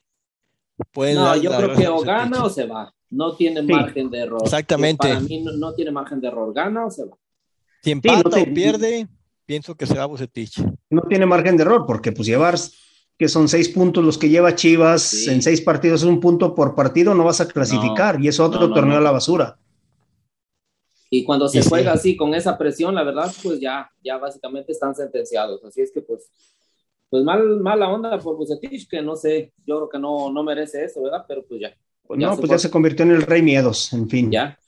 pueden 0.92 1.14
No, 1.14 1.24
dar 1.24 1.40
yo 1.40 1.50
creo 1.56 1.74
que 1.74 1.88
o 1.88 2.00
gana 2.02 2.44
o 2.44 2.50
se 2.50 2.66
va. 2.66 2.92
No 3.14 3.36
tiene 3.36 3.60
Sí. 3.60 3.66
margen 3.66 4.10
de 4.10 4.18
error. 4.18 4.40
Exactamente. 4.42 5.08
Para 5.08 5.20
mí 5.20 5.40
no, 5.42 5.52
no 5.52 5.74
tiene 5.74 5.90
margen 5.90 6.20
de 6.20 6.28
error. 6.28 6.52
Gana 6.52 6.86
o 6.86 6.90
se 6.90 7.04
va. 7.04 7.16
Si 7.82 7.90
empata 7.90 8.28
te- 8.30 8.42
o 8.42 8.54
pierde, 8.54 9.06
pienso 9.46 9.74
que 9.76 9.86
será 9.86 10.06
Bucetich. 10.06 10.58
No 10.90 11.02
tiene 11.02 11.26
margen 11.26 11.56
de 11.56 11.62
error, 11.62 11.84
porque 11.86 12.12
pues 12.12 12.26
llevar, 12.26 12.56
que 13.18 13.28
son 13.28 13.46
seis 13.48 13.68
puntos 13.68 14.02
los 14.04 14.18
que 14.18 14.28
lleva 14.28 14.54
Chivas 14.54 15.02
Sí. 15.02 15.30
en 15.30 15.42
seis 15.42 15.60
partidos, 15.60 16.02
es 16.02 16.08
un 16.08 16.18
punto 16.18 16.54
por 16.54 16.74
partido, 16.74 17.14
no 17.14 17.24
vas 17.24 17.40
a 17.40 17.46
clasificar 17.48 18.20
y 18.20 18.28
es 18.28 18.40
otro 18.40 18.60
no, 18.62 18.68
no, 18.68 18.74
torneo 18.74 18.94
no. 18.94 18.98
a 19.00 19.02
la 19.04 19.12
basura. 19.12 19.58
Y 21.10 21.24
cuando 21.24 21.46
se 21.48 21.58
Y 21.58 21.62
sí. 21.62 21.68
juega 21.68 21.92
así 21.92 22.16
con 22.16 22.34
esa 22.34 22.58
presión, 22.58 22.94
la 22.94 23.04
verdad, 23.04 23.32
pues 23.42 23.60
ya, 23.60 23.88
ya 24.02 24.18
básicamente 24.18 24.72
están 24.72 24.94
sentenciados. 24.96 25.62
Así 25.64 25.80
es 25.80 25.92
que 25.92 26.00
pues, 26.02 26.28
pues 27.08 27.22
mal, 27.22 27.60
mala 27.60 27.88
onda 27.88 28.18
por 28.18 28.36
Bucetich, 28.36 28.88
que 28.88 29.00
no 29.02 29.14
sé, 29.14 29.52
yo 29.64 29.76
creo 29.76 29.88
que 29.88 29.98
no, 29.98 30.32
no 30.32 30.42
merece 30.42 30.84
eso, 30.84 31.02
¿verdad? 31.02 31.24
Pero 31.28 31.44
pues 31.46 31.60
ya. 31.60 31.72
Pues 32.06 32.20
Ya 32.20 32.28
no, 32.28 32.34
se 32.34 32.40
pues 32.40 32.50
ya 32.50 32.58
se 32.58 32.70
convirtió 32.70 33.04
en 33.04 33.12
el 33.12 33.22
rey 33.22 33.42
miedos, 33.42 33.92
en 33.92 34.08
fin. 34.08 34.30
Ya. 34.30 34.58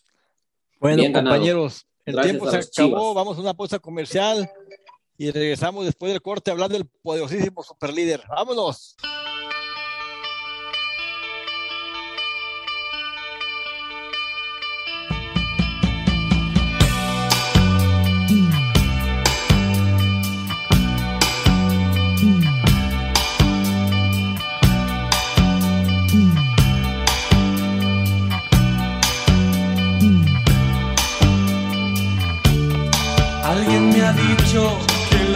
Bueno, 0.81 0.97
Bien 0.99 1.13
ganado. 1.13 1.37
compañeros, 1.37 1.87
el 2.05 2.15
Gracias 2.15 2.33
tiempo 2.33 2.51
se 2.51 2.57
acabó. 2.57 2.71
Chivas. 2.71 3.15
Vamos 3.15 3.39
a 3.39 3.41
una 3.41 3.55
pausa 3.55 3.79
comercial 3.79 4.51
y 5.19 5.31
regresamos 5.31 5.85
después 5.85 6.13
del 6.13 6.23
corte 6.23 6.51
a 6.51 6.55
hablar 6.55 6.71
del 6.71 6.87
poderosísimo 6.87 7.63
superlíder. 7.63 8.23
Vámonos. 8.29 8.97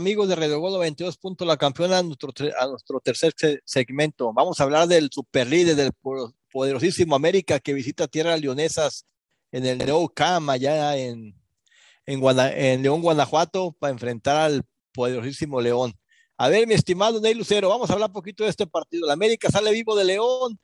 amigos 0.00 0.28
de 0.28 0.34
Radio 0.34 0.58
Gol 0.60 0.72
92 0.72 1.16
punto 1.18 1.44
la 1.44 1.56
campeona 1.56 1.98
a 1.98 2.02
nuestro, 2.02 2.32
a 2.58 2.66
nuestro 2.66 3.00
tercer 3.00 3.32
se- 3.36 3.60
segmento. 3.64 4.32
Vamos 4.32 4.58
a 4.58 4.64
hablar 4.64 4.88
del 4.88 5.10
superlíder 5.12 5.76
del 5.76 5.92
po- 5.92 6.32
poderosísimo 6.50 7.14
América 7.14 7.60
que 7.60 7.74
visita 7.74 8.08
tierras 8.08 8.40
leonesas 8.40 9.04
en 9.52 9.66
el 9.66 9.78
Neo 9.78 10.08
Cam 10.08 10.48
allá 10.50 10.96
en, 10.96 11.34
en, 12.06 12.20
Guana- 12.20 12.52
en 12.56 12.82
León, 12.82 13.02
Guanajuato, 13.02 13.72
para 13.78 13.92
enfrentar 13.92 14.36
al 14.36 14.62
poderosísimo 14.92 15.60
León. 15.60 15.92
A 16.38 16.48
ver, 16.48 16.66
mi 16.66 16.74
estimado 16.74 17.20
Ney 17.20 17.34
Lucero, 17.34 17.68
vamos 17.68 17.90
a 17.90 17.92
hablar 17.92 18.08
un 18.08 18.14
poquito 18.14 18.44
de 18.44 18.50
este 18.50 18.66
partido. 18.66 19.06
¿La 19.06 19.12
América 19.12 19.50
sale 19.50 19.70
vivo 19.72 19.94
de 19.94 20.04
León 20.04 20.58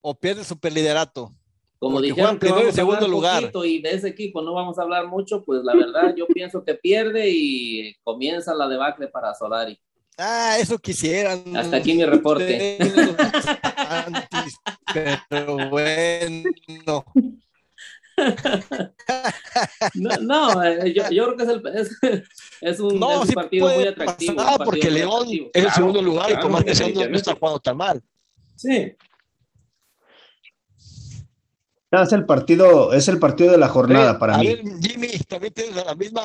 o 0.00 0.14
pierde 0.18 0.40
el 0.40 0.46
superliderato? 0.46 1.34
Como 1.80 1.94
Porque 1.94 2.08
dijeron 2.08 2.38
que 2.38 2.46
y 2.46 2.50
vamos 2.50 2.60
a 2.60 2.62
hablar 2.66 2.74
segundo 2.74 3.08
lugar. 3.08 3.50
y 3.64 3.80
de 3.80 3.90
ese 3.94 4.08
equipo 4.08 4.42
no 4.42 4.52
vamos 4.52 4.78
a 4.78 4.82
hablar 4.82 5.06
mucho, 5.08 5.42
pues 5.42 5.62
la 5.64 5.74
verdad 5.74 6.14
yo 6.14 6.26
pienso 6.28 6.62
que 6.62 6.74
pierde 6.74 7.28
y 7.30 7.94
comienza 8.04 8.54
la 8.54 8.68
debacle 8.68 9.08
para 9.08 9.34
Solari. 9.34 9.80
Ah, 10.18 10.58
eso 10.60 10.78
quisieran. 10.78 11.42
Hasta 11.56 11.78
aquí 11.78 11.94
mi 11.94 12.04
reporte. 12.04 12.76
Pero 15.30 15.70
bueno. 15.70 17.04
No, 19.94 20.10
no, 20.20 20.62
eh, 20.62 20.92
yo, 20.92 21.04
yo 21.10 21.34
creo 21.34 21.36
que 21.36 21.42
es, 21.44 21.48
el- 21.48 21.66
es, 21.74 21.98
es 22.60 22.80
un, 22.80 23.00
No, 23.00 23.12
es 23.12 23.18
un 23.20 23.26
sí 23.28 23.34
partido 23.34 23.68
muy 23.68 23.86
atractivo. 23.86 24.36
partido 24.36 24.64
porque 24.64 24.90
León 24.90 25.26
es 25.28 25.32
el 25.54 25.62
Claro, 25.62 25.74
segundo 25.74 26.02
lugar 26.02 26.26
y 26.26 26.32
claro, 26.34 26.42
por 26.42 26.50
más 26.52 26.64
que 26.64 26.74
sea 26.74 26.88
no 26.88 27.16
está 27.16 27.34
jugando 27.34 27.60
tan 27.60 27.76
mal. 27.78 28.02
Sí, 28.56 28.92
Es 31.90 32.12
el 32.12 32.24
partido, 32.24 32.92
es 32.92 33.08
el 33.08 33.18
partido 33.18 33.50
de 33.50 33.58
la 33.58 33.68
jornada 33.68 34.18
para 34.18 34.36
a 34.36 34.38
mí. 34.38 34.56
Jimmy, 34.80 35.08
también 35.28 35.52
tienes 35.52 35.84
la 35.84 35.94
misma. 35.94 36.22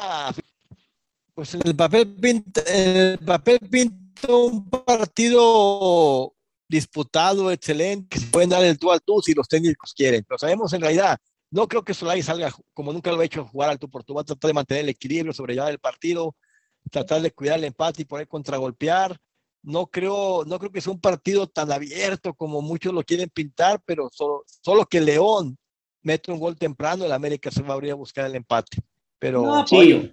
Pues 1.33 1.55
el 1.55 1.75
papel 1.75 2.15
pinta, 2.15 2.61
el 2.61 3.17
papel 3.19 3.59
pinta 3.59 4.31
un 4.31 4.69
partido 4.69 6.33
disputado, 6.67 7.51
excelente, 7.51 8.07
que 8.09 8.19
se 8.19 8.27
pueden 8.27 8.49
dar 8.49 8.63
el 8.63 8.77
tú 8.77 8.91
al 8.91 9.01
tú 9.01 9.21
si 9.21 9.33
los 9.33 9.47
técnicos 9.47 9.93
quieren. 9.93 10.23
Pero 10.27 10.37
sabemos 10.37 10.71
en 10.73 10.81
realidad, 10.81 11.17
no 11.51 11.67
creo 11.67 11.83
que 11.83 11.93
Solari 11.93 12.21
salga 12.21 12.53
como 12.73 12.93
nunca 12.93 13.11
lo 13.11 13.19
ha 13.19 13.25
hecho 13.25 13.45
jugar 13.45 13.71
al 13.71 13.79
tú 13.79 13.89
por 13.89 14.03
tú. 14.03 14.13
Va 14.13 14.21
a 14.21 14.25
tratar 14.25 14.49
de 14.49 14.53
mantener 14.53 14.83
el 14.83 14.89
equilibrio, 14.89 15.33
sobrellevar 15.33 15.71
el 15.71 15.79
partido, 15.79 16.35
tratar 16.91 17.21
de 17.21 17.31
cuidar 17.31 17.57
el 17.57 17.65
empate 17.65 18.03
y 18.03 18.05
poder 18.05 18.27
contragolpear. 18.27 19.17
No 19.65 19.87
creo, 19.87 20.43
no 20.45 20.59
creo 20.59 20.71
que 20.71 20.79
sea 20.79 20.93
un 20.93 20.99
partido 20.99 21.47
tan 21.47 21.71
abierto 21.71 22.33
como 22.35 22.61
muchos 22.61 22.93
lo 22.93 23.03
quieren 23.03 23.29
pintar, 23.29 23.81
pero 23.83 24.09
solo, 24.13 24.43
solo 24.61 24.85
que 24.85 25.01
León 25.01 25.57
mete 26.03 26.31
un 26.31 26.39
gol 26.39 26.55
temprano, 26.55 27.03
el 27.03 27.11
América 27.11 27.49
se 27.49 27.63
va 27.63 27.69
a 27.69 27.73
abrir 27.73 27.91
a 27.91 27.95
buscar 27.95 28.25
el 28.27 28.35
empate. 28.35 28.77
Pero 29.17 29.41
No, 29.43 29.65
Sí. 29.67 30.11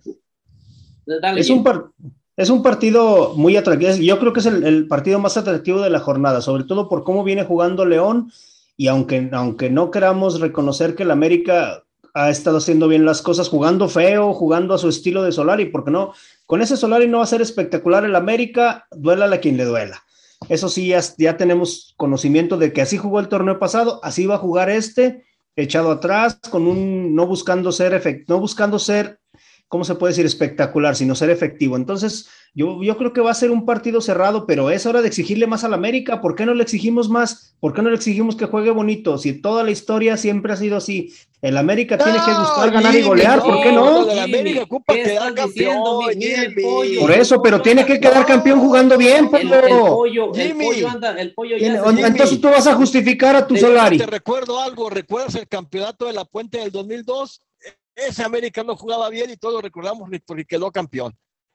Es 1.36 1.50
un, 1.50 1.62
par- 1.64 1.90
es 2.36 2.48
un 2.48 2.62
partido 2.62 3.34
muy 3.34 3.56
atractivo. 3.56 3.92
Yo 3.96 4.18
creo 4.18 4.32
que 4.32 4.40
es 4.40 4.46
el, 4.46 4.64
el 4.64 4.86
partido 4.88 5.18
más 5.18 5.36
atractivo 5.36 5.80
de 5.80 5.90
la 5.90 6.00
jornada, 6.00 6.40
sobre 6.40 6.64
todo 6.64 6.88
por 6.88 7.04
cómo 7.04 7.22
viene 7.24 7.44
jugando 7.44 7.84
León. 7.84 8.32
Y 8.76 8.86
aunque, 8.88 9.28
aunque 9.32 9.68
no 9.68 9.90
queramos 9.90 10.40
reconocer 10.40 10.94
que 10.94 11.02
el 11.02 11.10
América 11.10 11.84
ha 12.14 12.30
estado 12.30 12.58
haciendo 12.58 12.88
bien 12.88 13.04
las 13.04 13.22
cosas, 13.22 13.48
jugando 13.48 13.88
feo, 13.88 14.34
jugando 14.34 14.74
a 14.74 14.78
su 14.78 14.88
estilo 14.88 15.22
de 15.22 15.32
Solari, 15.32 15.66
porque 15.66 15.90
no, 15.90 16.12
con 16.46 16.62
ese 16.62 16.76
Solari 16.76 17.08
no 17.08 17.18
va 17.18 17.24
a 17.24 17.28
ser 17.28 17.42
espectacular 17.42 18.04
el 18.04 18.16
América, 18.16 18.86
duela 18.90 19.26
a 19.26 19.38
quien 19.38 19.56
le 19.56 19.64
duela. 19.64 20.02
Eso 20.48 20.68
sí, 20.68 20.88
ya, 20.88 21.00
ya 21.18 21.36
tenemos 21.36 21.94
conocimiento 21.96 22.56
de 22.58 22.72
que 22.72 22.82
así 22.82 22.98
jugó 22.98 23.20
el 23.20 23.28
torneo 23.28 23.58
pasado, 23.58 24.00
así 24.02 24.26
va 24.26 24.34
a 24.34 24.38
jugar 24.38 24.68
este, 24.70 25.24
echado 25.56 25.90
atrás, 25.90 26.38
con 26.50 26.66
un, 26.66 27.14
no 27.14 27.26
buscando 27.26 27.72
ser 27.72 27.94
efect, 27.94 28.28
no 28.28 28.40
buscando 28.40 28.78
ser 28.78 29.20
¿cómo 29.72 29.84
se 29.84 29.94
puede 29.94 30.10
decir? 30.10 30.26
Espectacular, 30.26 30.94
sino 30.94 31.14
ser 31.14 31.30
efectivo. 31.30 31.76
Entonces, 31.76 32.28
Yo, 32.54 32.82
yo 32.82 32.98
creo 32.98 33.14
que 33.14 33.22
va 33.22 33.30
a 33.30 33.34
ser 33.34 33.50
un 33.50 33.64
partido 33.64 34.02
cerrado, 34.02 34.46
pero 34.46 34.68
es 34.70 34.84
hora 34.84 35.00
de 35.00 35.08
exigirle 35.08 35.46
más 35.46 35.64
al 35.64 35.72
América. 35.72 36.20
¿Por 36.20 36.34
qué 36.34 36.44
no 36.44 36.52
le 36.52 36.62
exigimos 36.62 37.08
más? 37.08 37.56
¿Por 37.60 37.72
qué 37.72 37.80
no 37.80 37.88
le 37.88 37.96
exigimos 37.96 38.36
que 38.36 38.44
juegue 38.44 38.70
bonito? 38.70 39.16
Si 39.16 39.32
toda 39.40 39.62
la 39.62 39.70
historia 39.70 40.18
siempre 40.18 40.52
ha 40.52 40.56
sido 40.56 40.76
así. 40.76 41.14
El 41.40 41.56
América 41.56 41.96
tiene 41.96 42.18
que 42.24 42.30
buscar 42.30 42.70
ganar 42.70 42.92
y 42.92 42.98
Jimmy, 42.98 43.08
golear, 43.08 43.40
¿por 43.42 43.62
qué 43.62 43.72
no? 43.72 44.04
del 44.04 44.18
América 44.18 44.62
ocupa 44.64 44.92
¿Qué 44.94 45.02
quedar 45.02 45.34
diciendo, 45.34 46.00
campeón, 46.02 46.18
Miguel? 46.18 46.48
Jimmy. 46.50 46.62
Pollo. 46.62 47.00
Por 47.00 47.10
eso, 47.12 47.42
pero 47.42 47.62
tiene 47.62 47.86
que 47.86 47.98
quedar 47.98 48.26
campeón 48.26 48.60
jugando 48.60 48.96
bien, 48.98 49.28
El, 49.32 49.52
el 49.52 49.60
pollo, 49.70 50.34
el 50.34 50.40
Jimmy. 50.48 50.64
pollo 50.66 50.88
anda, 50.88 51.20
el 51.20 51.34
pollo 51.34 51.56
ya 51.56 51.82
se- 51.82 52.06
Entonces 52.06 52.40
tú 52.40 52.48
vas 52.48 52.66
a 52.66 52.74
justificar 52.74 53.34
a 53.34 53.46
tu 53.46 53.56
Solari. 53.56 53.96
Te 53.98 54.06
recuerdo 54.06 54.60
algo, 54.60 54.88
¿recuerdas 54.90 55.34
el 55.36 55.48
campeonato 55.48 56.04
de 56.06 56.12
la 56.12 56.24
Puente 56.26 56.58
del 56.58 56.70
2002? 56.70 57.40
Ese 57.96 58.22
América 58.22 58.62
no 58.62 58.76
jugaba 58.76 59.08
bien 59.08 59.30
y 59.30 59.36
todos 59.36 59.54
lo 59.54 59.60
recordamos 59.62 60.08
porque 60.26 60.44
quedó 60.44 60.70
campeón. 60.70 61.12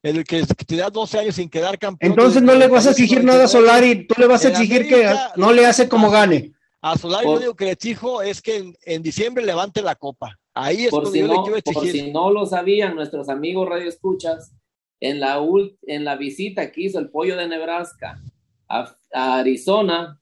El 0.07 0.23
que, 0.23 0.41
que 0.45 0.65
tenía 0.65 0.89
12 0.89 1.19
años 1.19 1.35
sin 1.35 1.49
quedar 1.49 1.77
campeón. 1.77 2.11
Entonces 2.13 2.41
no 2.41 2.55
le 2.55 2.67
vas 2.67 2.87
a 2.87 2.91
exigir 2.91 3.23
nada 3.23 3.45
a 3.45 3.47
Solari, 3.47 4.07
tú 4.07 4.15
le 4.17 4.27
vas 4.27 4.45
a 4.45 4.49
exigir 4.49 4.87
que 4.87 5.13
no 5.35 5.51
le 5.51 5.65
hace 5.65 5.87
como 5.89 6.09
gane. 6.09 6.53
A 6.81 6.97
Solari 6.97 7.25
Por- 7.25 7.33
lo 7.33 7.39
único 7.39 7.55
que 7.55 7.65
le 7.65 7.71
exijo 7.71 8.21
es 8.21 8.41
que 8.41 8.57
en, 8.57 8.77
en 8.85 9.01
diciembre 9.03 9.45
levante 9.45 9.81
la 9.81 9.95
copa. 9.95 10.37
Ahí 10.53 10.85
es 10.85 10.91
por 10.91 11.03
donde 11.03 11.19
si, 11.19 11.25
yo 11.25 11.27
le 11.27 11.33
no, 11.35 11.43
quiero 11.43 11.61
por 11.61 11.73
exigir. 11.83 12.05
si 12.05 12.11
no 12.11 12.31
lo 12.31 12.45
sabían 12.45 12.95
nuestros 12.95 13.29
amigos 13.29 13.67
Radio 13.67 13.89
Escuchas, 13.89 14.53
en 14.99 15.19
la, 15.19 15.39
en 15.83 16.05
la 16.05 16.15
visita 16.15 16.71
que 16.71 16.81
hizo 16.81 16.97
el 16.99 17.09
pollo 17.09 17.35
de 17.37 17.47
Nebraska 17.47 18.19
a, 18.67 18.95
a 19.13 19.37
Arizona, 19.39 20.19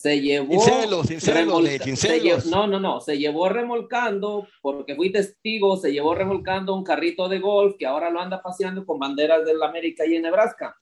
se 0.00 0.20
llevó. 0.20 0.54
Nate, 1.64 1.84
sin 1.84 1.96
se 1.96 2.08
celos. 2.08 2.46
lle- 2.46 2.50
no, 2.50 2.66
no, 2.66 2.80
no, 2.80 3.00
se 3.00 3.18
llevó 3.18 3.48
remolcando, 3.48 4.46
porque 4.62 4.94
fui 4.96 5.12
testigo, 5.12 5.76
se 5.76 5.92
llevó 5.92 6.14
remolcando 6.14 6.74
un 6.74 6.82
carrito 6.84 7.28
de 7.28 7.38
golf 7.38 7.76
que 7.78 7.86
ahora 7.86 8.08
lo 8.10 8.20
anda 8.20 8.40
paseando 8.40 8.86
con 8.86 8.98
banderas 8.98 9.44
del 9.44 9.62
América 9.62 10.06
y 10.06 10.16
en 10.16 10.22
Nebraska. 10.22 10.74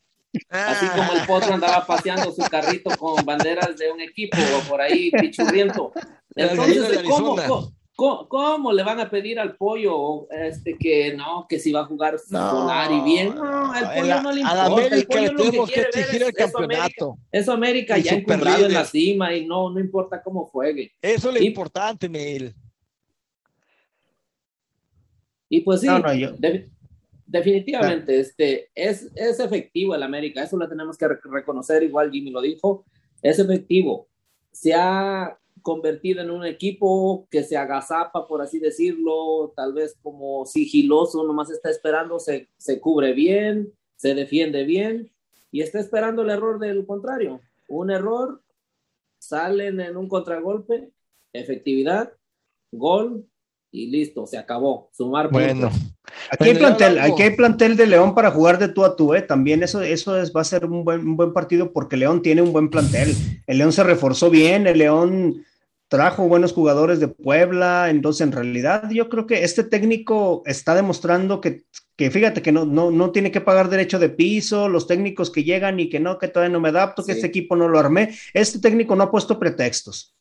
Así 0.50 0.86
como 0.88 1.12
el 1.14 1.26
potro 1.26 1.54
andaba 1.54 1.84
paseando 1.86 2.30
su 2.32 2.42
carrito 2.42 2.90
con 2.96 3.24
banderas 3.24 3.76
de 3.76 3.90
un 3.90 4.00
equipo 4.00 4.36
o 4.56 4.68
por 4.68 4.80
ahí 4.80 5.10
pichurriento. 5.10 5.90
Entonces, 6.36 7.02
¿cómo. 7.08 7.36
Cómo, 7.98 8.28
cómo- 8.28 8.72
le 8.72 8.84
van 8.84 9.00
a 9.00 9.10
pedir 9.10 9.40
al 9.40 9.56
pollo 9.56 10.30
este 10.30 10.76
que 10.78 11.14
no, 11.14 11.46
que 11.48 11.58
si 11.58 11.72
va 11.72 11.80
a 11.80 11.84
jugar 11.86 12.14
No, 12.30 12.50
Solari 12.50 13.00
bien? 13.00 13.34
No, 13.34 13.74
el 13.74 13.82
en 13.82 13.90
pollo 13.90 14.06
la- 14.06 14.22
no 14.22 14.32
le 14.32 14.40
a 14.40 14.42
importa. 14.42 14.54
la 14.54 14.66
el 14.66 14.72
América 14.72 15.08
pollo 15.08 15.20
le 15.20 15.28
lo 15.32 15.36
que 15.36 15.44
tenemos 15.44 15.68
que 15.68 15.74
quiere 15.74 15.88
ver 15.92 15.98
exigir 15.98 16.22
es 16.22 16.28
el 16.28 16.34
eso, 16.44 16.58
América. 16.58 16.82
campeonato. 16.84 17.18
Eso 17.32 17.52
América 17.52 17.96
El 17.96 18.02
ya 18.04 18.12
encumbrado 18.12 18.66
en 18.66 18.72
la 18.72 18.84
cima 18.84 19.34
y 19.34 19.46
no, 19.46 19.68
no 19.70 19.80
importa 19.80 20.22
cómo 20.22 20.44
juegue. 20.46 20.92
Eso 21.02 21.28
es 21.30 21.34
lo 21.34 21.42
Y- 21.42 21.46
importante, 21.46 22.08
Neil. 22.08 22.54
Y 25.48 25.60
pues 25.62 25.80
sí, 25.80 25.86
No, 25.88 25.98
no, 25.98 26.14
yo- 26.14 26.32
de- 26.38 26.68
definitivamente 27.26 28.20
este, 28.20 28.70
es, 28.74 29.10
es 29.16 29.40
efectivo 29.40 29.94
el 29.94 30.02
América, 30.04 30.42
eso 30.44 30.56
lo 30.56 30.68
tenemos 30.68 30.96
que 30.96 31.08
re- 31.08 31.18
reconocer, 31.24 31.82
igual 31.82 32.10
Jimmy 32.12 32.30
lo 32.30 32.40
dijo, 32.40 32.84
es 33.22 33.38
efectivo. 33.40 34.06
Se 34.52 34.72
ha 34.74 35.36
convertido 35.68 36.22
en 36.22 36.30
un 36.30 36.46
equipo 36.46 37.28
que 37.30 37.42
se 37.44 37.54
agazapa, 37.54 38.26
por 38.26 38.40
así 38.40 38.58
decirlo, 38.58 39.52
tal 39.54 39.74
vez 39.74 39.98
como 40.02 40.46
sigiloso, 40.46 41.22
nomás 41.24 41.50
está 41.50 41.68
esperando, 41.68 42.18
se, 42.18 42.48
se 42.56 42.80
cubre 42.80 43.12
bien, 43.12 43.70
se 43.94 44.14
defiende 44.14 44.64
bien 44.64 45.12
y 45.52 45.60
está 45.60 45.78
esperando 45.78 46.22
el 46.22 46.30
error 46.30 46.58
del 46.58 46.86
contrario. 46.86 47.42
Un 47.68 47.90
error, 47.90 48.40
salen 49.18 49.78
en 49.78 49.98
un 49.98 50.08
contragolpe, 50.08 50.90
efectividad, 51.34 52.14
gol 52.72 53.26
y 53.70 53.88
listo, 53.88 54.26
se 54.26 54.38
acabó. 54.38 54.88
Sumar 54.94 55.28
puntos. 55.28 55.54
Bueno, 55.54 55.70
Aquí 56.30 56.48
hay 56.48 56.54
plantel, 56.54 56.98
aquí 56.98 57.22
hay 57.24 57.36
plantel 57.36 57.76
de 57.76 57.86
León 57.86 58.14
para 58.14 58.30
jugar 58.30 58.58
de 58.58 58.68
tú 58.68 58.86
a 58.86 58.96
tú, 58.96 59.14
¿eh? 59.14 59.20
También 59.20 59.62
eso, 59.62 59.82
eso 59.82 60.18
es, 60.18 60.34
va 60.34 60.40
a 60.40 60.44
ser 60.44 60.64
un 60.64 60.82
buen, 60.82 61.00
un 61.00 61.16
buen 61.16 61.34
partido 61.34 61.74
porque 61.74 61.98
León 61.98 62.22
tiene 62.22 62.40
un 62.40 62.54
buen 62.54 62.70
plantel. 62.70 63.14
El 63.46 63.58
León 63.58 63.72
se 63.72 63.84
reforzó 63.84 64.30
bien, 64.30 64.66
el 64.66 64.78
León 64.78 65.44
trajo 65.88 66.28
buenos 66.28 66.52
jugadores 66.52 67.00
de 67.00 67.08
Puebla, 67.08 67.88
entonces 67.90 68.20
en 68.26 68.32
realidad 68.32 68.90
yo 68.90 69.08
creo 69.08 69.26
que 69.26 69.42
este 69.44 69.64
técnico 69.64 70.42
está 70.44 70.74
demostrando 70.74 71.40
que, 71.40 71.62
que 71.96 72.10
fíjate 72.10 72.42
que 72.42 72.52
no, 72.52 72.66
no, 72.66 72.90
no 72.90 73.10
tiene 73.10 73.30
que 73.32 73.40
pagar 73.40 73.70
derecho 73.70 73.98
de 73.98 74.10
piso, 74.10 74.68
los 74.68 74.86
técnicos 74.86 75.30
que 75.30 75.44
llegan 75.44 75.80
y 75.80 75.88
que 75.88 75.98
no, 75.98 76.18
que 76.18 76.28
todavía 76.28 76.52
no 76.52 76.60
me 76.60 76.68
adapto, 76.68 77.02
que 77.04 77.12
Sí. 77.12 77.18
este 77.18 77.28
equipo 77.28 77.56
no 77.56 77.68
lo 77.68 77.78
armé. 77.78 78.14
Este 78.34 78.58
técnico 78.58 78.94
no 78.96 79.04
ha 79.04 79.10
puesto 79.10 79.38
pretextos. 79.38 80.14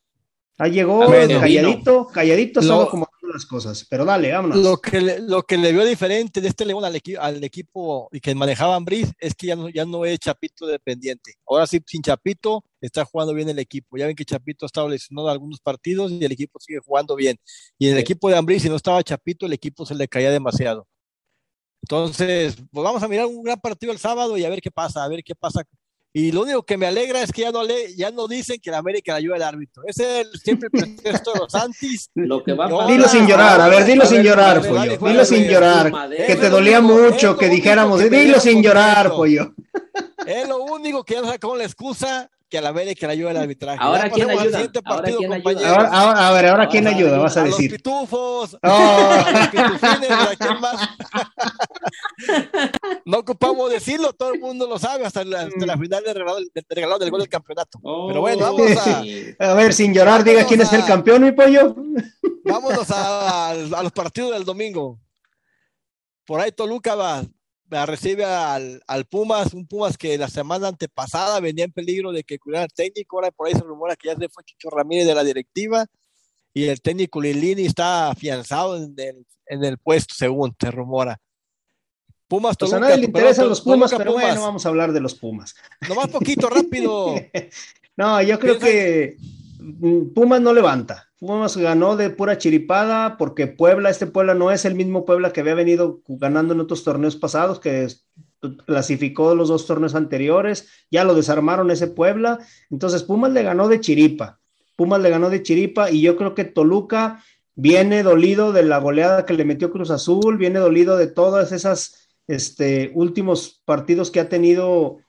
Ahí 0.58 0.72
llegó 0.72 1.06
Bueno. 1.06 1.40
calladito, 1.40 2.08
calladito, 2.08 2.62
Lo- 2.62 2.68
solo 2.68 2.82
acomodando 2.84 3.28
las 3.32 3.46
cosas. 3.46 3.86
Pero 3.90 4.06
dale, 4.06 4.32
vámonos. 4.32 4.58
lo 4.58 4.78
que, 4.78 5.02
le, 5.02 5.20
lo 5.20 5.44
que 5.44 5.58
le 5.58 5.72
vio 5.74 5.86
diferente 5.86 6.42
de 6.42 6.48
este 6.48 6.66
León 6.66 6.84
al, 6.84 6.96
equi- 6.96 7.18
al 7.20 7.44
equipo 7.44 8.10
y 8.12 8.20
que 8.22 8.34
manejaban 8.34 8.84
Briz 8.86 9.12
es 9.20 9.36
que 9.36 9.48
ya 9.48 9.56
no, 9.56 9.70
ya 9.70 9.86
no 9.86 10.04
es 10.06 10.18
Chapito 10.18 10.66
dependiente. 10.66 11.34
Ahora 11.46 11.68
sí, 11.68 11.80
sin 11.86 12.02
Chapito, 12.02 12.64
está 12.82 13.04
jugando 13.06 13.34
bien 13.34 13.50
el 13.50 13.60
equipo. 13.60 13.98
Ya 13.98 14.06
ven 14.08 14.16
que 14.16 14.26
Chapito 14.26 14.66
ha 14.66 14.68
estado 14.68 14.88
lesionado 14.90 15.30
algunos 15.30 15.60
partidos 15.60 16.12
y 16.12 16.24
el 16.24 16.32
equipo 16.32 16.60
sigue 16.60 16.80
jugando 16.80 17.16
bien. 17.16 17.38
Y 17.80 17.88
en 17.88 17.92
el 17.94 17.98
Sí. 17.98 18.02
equipo 18.02 18.30
de 18.30 18.38
Ambris, 18.38 18.62
si 18.64 18.70
no 18.70 18.76
estaba 18.76 19.02
Chapito, 19.04 19.46
el 19.46 19.54
equipo 19.54 19.86
se 19.86 19.96
le 19.96 20.08
caía 20.08 20.32
demasiado. 20.32 20.88
Entonces, 21.84 22.56
pues 22.72 22.84
vamos 22.84 23.02
a 23.02 23.08
mirar 23.08 23.28
un 23.28 23.44
gran 23.44 23.60
partido 23.60 23.92
el 23.94 24.00
sábado 24.00 24.38
y 24.38 24.44
a 24.44 24.50
ver 24.50 24.62
qué 24.62 24.72
pasa, 24.72 25.04
a 25.04 25.08
ver 25.08 25.24
qué 25.24 25.36
pasa. 25.36 25.64
Y 26.14 26.32
lo 26.32 26.42
único 26.42 26.64
que 26.64 26.78
me 26.78 26.88
alegra 26.88 27.22
es 27.22 27.32
que 27.32 27.42
ya 27.44 27.52
no, 27.52 27.64
le, 27.64 27.96
ya 27.96 28.10
no 28.12 28.28
dicen 28.28 28.60
que 28.60 28.72
la 28.72 28.80
América 28.80 29.12
le 29.14 29.20
ayuda 29.20 29.36
al 29.36 29.44
árbitro. 29.44 29.84
Ese 29.86 30.22
es 30.22 30.28
el, 30.28 30.40
siempre 30.40 30.70
el 30.74 30.80
pretexto 30.96 31.34
de 31.34 31.40
los 31.40 31.52
Santis. 31.52 32.10
Lo 32.16 32.44
que 32.44 32.54
va 32.54 32.66
a 32.66 32.70
No, 32.70 32.88
Dilo 32.88 33.08
sin 33.08 33.28
llorar, 33.28 33.62
a 33.62 33.68
ver, 33.68 33.86
dilo 33.86 34.06
sin 34.06 34.24
llorar, 34.24 34.60
ver, 34.62 34.70
pollo. 34.70 34.80
dale, 34.80 34.98
Dilo 34.98 35.26
sin 35.26 35.44
llorar. 35.48 35.92
madera. 35.92 36.26
Que 36.26 36.36
te 36.36 36.50
dolía 36.50 36.82
mucho 36.82 37.38
que 37.38 37.48
dijéramos, 37.50 38.02
que 38.02 38.10
dilo 38.10 38.40
sin 38.40 38.64
llorar, 38.64 39.12
pollo. 39.12 39.54
Es 40.26 40.48
lo 40.48 40.64
único 40.64 41.04
que 41.04 41.14
ya 41.16 41.24
sacó 41.24 41.56
la 41.56 41.66
excusa 41.66 42.30
que 42.50 42.58
a 42.58 42.62
la 42.62 42.70
América 42.70 43.08
le 43.08 43.14
ayuda 43.14 43.32
el 43.32 43.38
arbitraje. 43.38 43.78
Ahora, 43.82 44.08
Ya 44.08 44.10
¿quién 44.14 44.30
ayuda? 44.30 44.44
siguiente 44.52 44.80
Ahora, 44.86 44.96
partido, 45.02 45.20
¿quién 45.20 45.34
ayuda? 45.34 45.70
Ahora, 45.70 45.90
ahora- 45.90 46.28
a 46.28 46.32
ver, 46.32 46.46
ahora 46.48 46.70
quién 46.70 46.88
Ahora, 46.88 46.98
ayuda, 46.98 47.18
vas 47.18 47.36
a 47.38 47.42
a 47.42 47.46
los 47.46 47.58
decir. 47.58 47.72
pitufos, 47.72 48.58
Oh. 48.64 48.68
a 49.26 49.32
los 49.32 49.48
pitufines, 49.50 50.12
¿a 50.12 50.36
quién 50.38 50.60
más? 50.62 50.90
no 53.06 53.18
ocupamos 53.20 53.70
decirlo, 53.72 54.14
todo 54.14 54.34
el 54.34 54.40
mundo 54.40 54.68
lo 54.68 54.80
sabe, 54.80 55.06
hasta 55.06 55.24
la, 55.24 55.42
hasta 55.42 55.66
la 55.66 55.78
final 55.78 56.04
del 56.04 56.14
regalado, 56.16 56.38
del, 56.54 56.66
regalado 56.70 57.00
del 57.00 57.12
gol 57.12 57.20
del 57.22 57.30
campeonato. 57.30 57.80
Oh, 57.84 58.08
Pero 58.08 58.22
bueno, 58.22 58.42
vamos 58.44 58.72
a. 58.88 59.04
A 59.52 59.54
ver, 59.54 59.74
sin 59.74 59.94
llorar, 59.94 60.24
diga 60.24 60.46
quién 60.46 60.62
es 60.62 60.72
el 60.74 60.86
campeón, 60.86 61.24
mi 61.24 61.32
pollo. 61.32 61.76
vámonos 62.46 62.90
a, 62.92 63.50
a 63.52 63.84
los 63.84 63.92
partidos 63.92 64.32
del 64.32 64.46
domingo. 64.46 65.00
Por 66.26 66.40
ahí 66.42 66.52
Toluca 66.52 66.96
va- 66.96 67.24
recibe 67.70 68.26
al, 68.26 68.82
al 68.88 69.06
Pumas, 69.06 69.54
un 69.54 69.68
Pumas 69.68 69.98
que 69.98 70.18
la 70.18 70.30
semana 70.30 70.70
antepasada 70.70 71.40
venía 71.40 71.66
en 71.66 71.72
peligro 71.72 72.12
de 72.12 72.24
que 72.24 72.40
cuidara 72.40 72.64
al 72.64 72.74
técnico, 72.74 73.18
ahora 73.18 73.32
por 73.32 73.48
ahí 73.48 73.54
se 73.54 73.62
rumora 73.62 73.96
que 73.96 74.08
ya 74.10 74.16
se 74.16 74.30
fue 74.30 74.44
Chicho 74.44 74.70
Ramírez 74.70 75.06
de 75.06 75.16
la 75.16 75.24
directiva 75.24 75.86
y 76.54 76.66
el 76.66 76.82
técnico 76.82 77.22
Lilini 77.22 77.66
está 77.66 78.10
afianzado 78.10 78.78
en 78.78 78.94
el, 78.98 79.26
en 79.46 79.64
el 79.64 79.78
puesto, 79.78 80.16
según 80.18 80.56
se 80.60 80.72
rumora. 80.72 81.20
Pumas, 82.28 82.58
Pues 82.58 82.74
a 82.74 82.76
Toluca, 82.76 82.90
nadie 82.90 83.02
le 83.02 83.06
interesan 83.08 83.48
los 83.48 83.62
Pumas, 83.62 83.92
Toluca, 83.92 83.98
pero 83.98 84.12
Pumas. 84.14 84.28
bueno, 84.28 84.42
vamos 84.42 84.66
a 84.66 84.70
hablar 84.70 84.92
de 84.92 85.00
los 85.00 85.16
Pumas. 85.16 85.56
Nomás 85.88 86.08
poquito, 86.10 86.50
rápido. 86.50 87.16
No, 87.96 88.22
yo 88.22 88.38
creo 88.38 88.60
que 88.60 89.18
mm, 89.60 90.14
Pumas 90.14 90.40
no 90.40 90.54
levanta. 90.54 91.07
Pumas 91.20 91.58
ganó 91.58 91.96
de 91.96 92.12
pura 92.12 92.38
chiripada 92.38 93.18
porque 93.18 93.48
Puebla, 93.48 93.90
este 93.90 94.06
Puebla 94.06 94.36
no 94.36 94.52
es 94.52 94.66
el 94.66 94.76
mismo 94.76 95.04
Puebla 95.04 95.34
que 95.34 95.42
había 95.42 95.56
venido 95.56 96.02
ganando 96.08 96.54
en 96.54 96.60
otros 96.60 96.84
torneos 96.84 97.16
pasados, 97.16 97.60
que 97.60 97.88
clasificó 98.66 99.34
los 99.34 99.50
dos 99.50 99.66
torneos 99.66 99.96
anteriores, 99.96 100.70
ya 100.92 101.04
lo 101.04 101.16
desarmaron 101.16 101.72
ese 101.72 101.88
Puebla. 101.88 102.40
Entonces 102.70 103.04
Pumas 103.04 103.32
le 103.32 103.42
ganó 103.42 103.68
de 103.68 103.80
chiripa. 103.80 104.40
Pumas 104.76 105.02
le 105.02 105.10
ganó 105.10 105.32
de 105.32 105.42
chiripa 105.42 105.90
y 105.90 106.02
yo 106.02 106.18
creo 106.18 106.36
que 106.36 106.46
Toluca 106.46 107.24
viene 107.56 108.04
dolido 108.04 108.52
de 108.52 108.62
la 108.62 108.78
goleada 108.78 109.26
que 109.26 109.34
le 109.34 109.44
metió 109.44 109.72
Cruz 109.72 109.90
Azul, 109.90 110.38
viene 110.38 110.60
dolido 110.60 110.98
de 110.98 111.08
todas 111.08 111.52
esas 111.52 112.08
este, 112.28 112.92
últimos 112.94 113.64
partidos 113.66 114.12
que 114.12 114.20
ha 114.20 114.30
tenido 114.30 115.00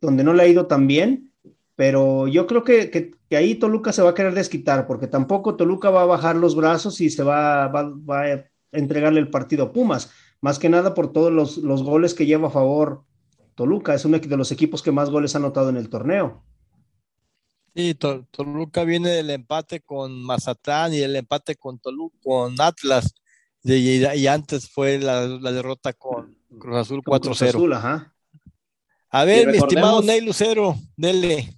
donde 0.00 0.24
no 0.24 0.34
le 0.34 0.42
ha 0.42 0.48
ido 0.48 0.66
tan 0.66 0.88
bien, 0.88 1.27
pero 1.78 2.26
yo 2.26 2.48
creo 2.48 2.64
que, 2.64 2.90
que- 2.90 3.12
que 3.30 3.36
ahí 3.36 3.54
Toluca 3.54 3.92
se 3.92 4.02
va 4.02 4.10
a 4.10 4.14
querer 4.14 4.34
desquitar, 4.34 4.88
porque 4.88 5.06
tampoco 5.06 5.54
Toluca 5.54 5.90
va 5.90 6.02
a 6.02 6.06
bajar 6.06 6.34
los 6.34 6.56
brazos 6.56 7.00
y 7.00 7.08
se 7.08 7.22
va, 7.22 7.68
va- 7.68 7.88
va 7.88 8.22
a 8.24 8.44
entregarle 8.72 9.20
el 9.20 9.30
partido 9.30 9.66
a 9.66 9.72
Pumas, 9.72 10.10
más 10.40 10.58
que 10.58 10.68
nada 10.68 10.92
por 10.92 11.12
todos 11.12 11.30
los, 11.32 11.58
los 11.58 11.84
goles 11.84 12.14
que 12.14 12.26
lleva 12.26 12.48
a 12.48 12.50
favor 12.50 13.04
Toluca, 13.54 13.94
es 13.94 14.04
uno 14.04 14.18
de 14.18 14.36
los 14.36 14.50
equipos 14.50 14.82
que 14.82 14.90
más 14.90 15.08
goles 15.10 15.36
ha 15.36 15.38
anotado 15.38 15.68
en 15.68 15.76
el 15.76 15.88
torneo. 15.88 16.42
Sí, 17.76 17.94
To- 17.94 18.26
Toluca 18.32 18.82
viene 18.82 19.10
del 19.10 19.30
empate 19.30 19.78
con 19.80 20.20
Mazatlán 20.24 20.94
y 20.94 20.98
el 20.98 21.14
empate 21.14 21.54
con 21.54 21.78
Toluca, 21.78 22.16
con 22.24 22.60
Atlas. 22.60 23.14
Y, 23.62 23.74
y- 23.74 24.04
y 24.16 24.26
antes 24.26 24.68
fue 24.68 24.98
la, 24.98 25.28
la 25.28 25.52
derrota 25.52 25.92
con 25.92 26.36
Cruz 26.58 26.76
Azul 26.76 27.04
Con 27.04 27.20
Cruz 27.20 27.40
4-0. 27.40 27.48
Azul, 27.50 27.72
ajá. 27.72 28.14
A 29.10 29.24
ver, 29.24 29.46
mi 29.48 29.58
estimado 29.58 30.02
Ney 30.02 30.20
Lucero, 30.22 30.74
dele. 30.96 31.54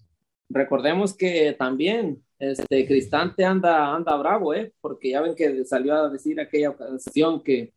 Recordemos 0.51 1.15
que 1.15 1.55
también 1.59 2.23
este 2.39 2.87
Cristante 2.87 3.45
anda, 3.45 3.95
anda 3.95 4.17
bravo, 4.17 4.53
¿eh? 4.53 4.73
Porque 4.81 5.11
ya 5.11 5.21
ven 5.21 5.35
que 5.35 5.65
salió 5.65 5.95
a 5.95 6.09
decir 6.11 6.41
aquella 6.41 6.71
ocasión 6.71 7.43
que 7.43 7.73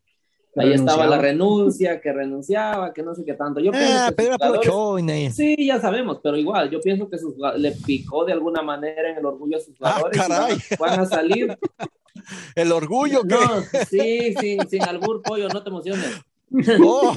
Ahí 0.56 0.72
estaba 0.72 1.08
la 1.08 1.18
renuncia, 1.18 2.00
que 2.00 2.14
renunciaba, 2.14 2.94
que 2.94 3.02
no 3.02 3.16
sé 3.16 3.26
qué 3.26 3.34
tanto. 3.34 3.60
Yo 3.60 3.72
Ah, 3.74 4.06
que 4.10 4.16
pero 4.16 4.36
aprovechó. 4.36 4.98
Sí, 5.32 5.56
ya 5.66 5.82
sabemos, 5.82 6.20
pero 6.22 6.38
igual, 6.38 6.70
yo 6.70 6.80
pienso 6.80 7.10
que 7.10 7.18
sus 7.18 7.34
le 7.58 7.72
picó 7.72 8.24
de 8.24 8.34
alguna 8.34 8.62
manera 8.62 9.10
en 9.10 9.18
el 9.18 9.26
orgullo 9.26 9.58
a 9.58 9.60
sus 9.60 9.74
Ah, 9.82 9.94
jugadores. 9.94 10.16
y 10.16 10.20
van, 10.20 10.30
caray. 10.30 10.54
a- 10.54 10.76
van 10.80 11.00
a 11.00 11.06
salir. 11.08 11.58
El 12.56 12.72
orgullo 12.72 13.24
que. 13.24 13.30
No, 13.34 13.62
sí, 13.90 14.36
sí, 14.40 14.58
sin 14.70 14.84
albur, 14.84 15.24
pollo, 15.24 15.50
no 15.50 15.64
te 15.64 15.70
emociones. 15.70 16.22
No, 16.52 16.78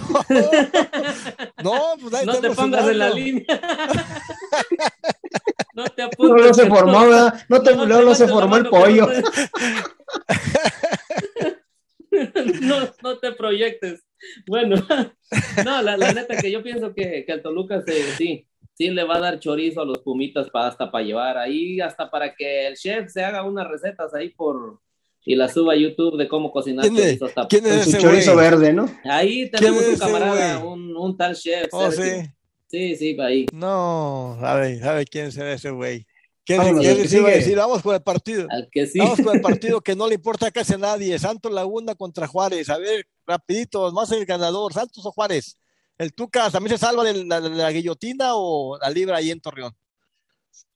no, 1.63 1.81
pues 2.01 2.15
ahí 2.15 2.25
No 2.27 2.37
te 2.41 2.51
pongas 2.53 2.89
en 2.89 2.99
la 2.99 3.11
línea. 3.11 3.45
No 5.77 5.85
te 5.85 6.03
apuntes. 6.03 6.47
no 6.47 6.55
se 6.55 6.67
formó, 6.67 7.01
¿verdad? 7.07 7.35
No, 7.49 7.63
te, 7.63 7.77
no 7.77 8.15
se 8.15 8.27
formó 8.27 8.57
el 8.57 8.67
pollo. 8.67 9.07
No, 12.63 12.77
no, 13.03 13.19
te 13.19 13.33
proyectes. 13.33 14.03
Bueno, 14.47 14.77
no, 15.65 15.83
la, 15.83 15.97
la 15.99 16.13
neta 16.13 16.37
que 16.37 16.51
yo 16.51 16.63
pienso 16.63 16.95
que, 16.95 17.25
que 17.27 17.33
el 17.33 17.43
Toluca 17.43 17.83
se, 17.83 17.93
sí, 18.15 18.47
sí 18.73 18.89
le 18.89 19.05
va 19.05 19.17
a 19.17 19.21
dar 19.21 19.39
chorizo 19.39 19.83
a 19.83 19.85
los 19.85 19.99
pumitas 19.99 20.49
para, 20.49 20.69
hasta 20.69 20.91
para 20.91 21.05
llevar 21.05 21.37
ahí, 21.37 21.81
hasta 21.81 22.11
para 22.11 22.35
que 22.35 22.69
el 22.69 22.77
chef 22.77 23.11
se 23.13 23.23
haga 23.23 23.43
unas 23.43 23.69
recetas 23.69 24.15
ahí 24.15 24.31
por 24.31 24.81
y 25.29 25.35
la 25.35 25.49
suba 25.49 25.73
a 25.75 25.77
YouTube 25.77 26.17
de 26.17 26.29
cómo 26.29 26.51
cocinar 26.53 26.87
¿Quién 26.87 26.97
es- 26.97 27.19
chorizo 27.19 27.27
es 27.27 27.85
su 27.85 27.91
ese 27.91 27.99
chorizo 27.99 28.37
verde, 28.37 28.73
¿no? 28.73 28.89
Ahí 29.05 29.51
tenemos 29.51 29.85
un 29.87 29.99
camarada, 29.99 30.65
un, 30.65 30.97
un 30.97 31.17
tal 31.17 31.35
chef. 31.37 31.67
Oh, 31.73 31.91
sí. 31.91 32.01
Sí, 32.69 32.97
sí, 32.97 33.17
ahí. 33.21 33.47
No, 33.53 34.37
sabe, 34.41 34.79
sabe 34.81 35.05
quién 35.07 35.31
será 35.33 35.53
ese 35.53 35.71
güey. 35.71 36.07
¿Quién, 36.45 36.59
Vámonos, 36.59 36.81
quién 36.81 36.97
que 36.97 37.09
se 37.09 37.17
iba 37.19 37.29
a 37.29 37.33
sigue. 37.33 37.45
decir? 37.45 37.57
Vamos 37.59 37.83
con 37.83 37.95
el 37.95 38.03
partido. 38.03 38.47
Al 38.51 38.69
que 38.71 38.87
sí. 38.87 38.99
Vamos 38.99 39.21
con 39.21 39.35
el 39.37 39.41
partido 39.43 39.81
que 39.81 39.97
no 39.97 40.09
le 40.09 40.15
importa 40.15 40.51
casi 40.51 40.75
a 40.75 40.79
nadie. 40.79 41.19
Santos 41.19 41.53
Laguna 41.53 41.95
contra 41.95 42.27
Juárez. 42.27 42.69
A 42.71 42.79
ver, 42.79 43.07
rapidito, 43.27 43.93
más 43.93 44.11
el 44.13 44.25
ganador, 44.27 44.73
Santos 44.73 45.05
o 45.07 45.13
Juárez. 45.13 45.59
¿El 45.99 46.13
Tuca 46.13 46.51
también 46.51 46.77
se 46.77 46.85
salva 46.87 47.05
de 47.05 47.25
la, 47.25 47.41
de 47.41 47.51
la 47.51 47.71
guillotina 47.73 48.31
o 48.35 48.79
la 48.79 48.91
libra 48.91 49.17
ahí 49.17 49.31
en 49.31 49.41
Torreón? 49.41 49.73